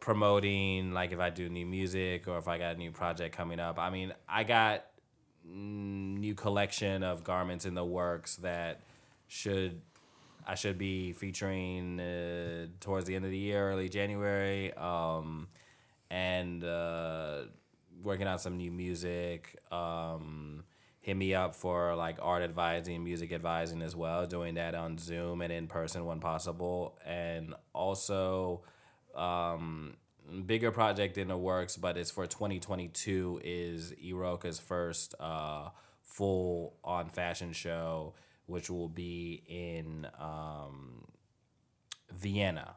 [0.00, 3.60] promoting like if I do new music or if I got a new project coming
[3.60, 3.78] up.
[3.78, 4.86] I mean, I got
[5.44, 8.80] new collection of garments in the works that
[9.28, 9.82] should
[10.46, 15.48] I should be featuring uh, towards the end of the year, early January, um,
[16.10, 17.42] and uh,
[18.02, 19.58] working on some new music.
[19.70, 20.64] Um,
[21.00, 24.26] hit me up for like art advising, music advising as well.
[24.26, 28.62] Doing that on Zoom and in person when possible, and also
[29.14, 29.96] um,
[30.46, 35.70] bigger project in the works, but it's for 2022 is Iroka's first uh,
[36.02, 38.14] full on fashion show,
[38.50, 41.06] which will be in um,
[42.12, 42.74] Vienna.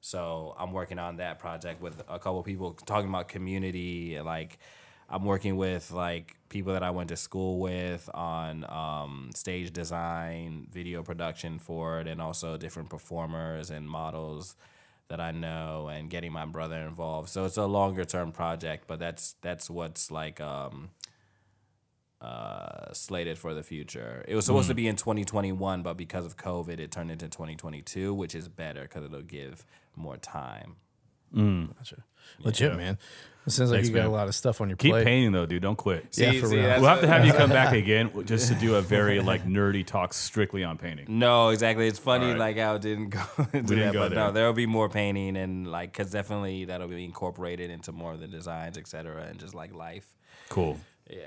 [0.00, 4.20] So I'm working on that project with a couple people talking about community.
[4.20, 4.58] Like
[5.10, 10.68] I'm working with like people that I went to school with on um, stage design,
[10.70, 14.54] video production for it, and also different performers and models
[15.08, 17.28] that I know, and getting my brother involved.
[17.28, 20.90] So it's a longer term project, but that's that's what's like um,
[22.26, 24.24] uh, slated for the future.
[24.26, 28.12] It was supposed to be in 2021, but because of COVID, it turned into 2022,
[28.14, 30.76] which is better because it'll give more time.
[31.34, 32.02] Gotcha.
[32.40, 32.98] Legit, man.
[33.46, 34.10] It sounds like Thanks, you got man.
[34.10, 35.04] a lot of stuff on your Keep plate.
[35.04, 35.62] painting though, dude.
[35.62, 36.06] Don't quit.
[36.16, 36.80] Yeah, for see, real.
[36.80, 39.86] We'll have to have you come back again just to do a very like nerdy
[39.86, 41.06] talk strictly on painting.
[41.08, 41.86] No, exactly.
[41.86, 42.38] It's funny, All right.
[42.38, 43.20] like how it didn't go
[43.52, 44.18] into didn't that, go but there.
[44.18, 48.12] no, there will be more painting and like, cause definitely that'll be incorporated into more
[48.12, 50.16] of the designs, etc., and just like life.
[50.48, 50.80] Cool.
[51.08, 51.18] Yeah,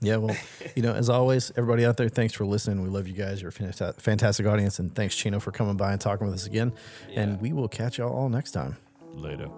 [0.00, 0.12] yeah.
[0.12, 0.36] Yeah, well,
[0.74, 2.82] you know, as always, everybody out there, thanks for listening.
[2.82, 3.42] We love you guys.
[3.42, 4.78] You're a fantastic audience.
[4.78, 6.72] And thanks, Chino, for coming by and talking with us again.
[7.14, 8.76] And we will catch y'all all next time.
[9.12, 9.48] Later.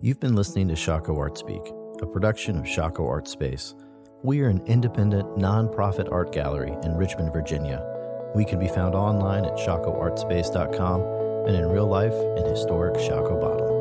[0.00, 1.62] You've been listening to Shockoe Art Speak,
[2.02, 3.74] a production of Shockoe Art Space.
[4.22, 7.82] We are an independent, nonprofit art gallery in Richmond, Virginia.
[8.34, 11.00] We can be found online at shockoeartspace.com
[11.46, 13.73] and in real life in historic Shockoe Bottom.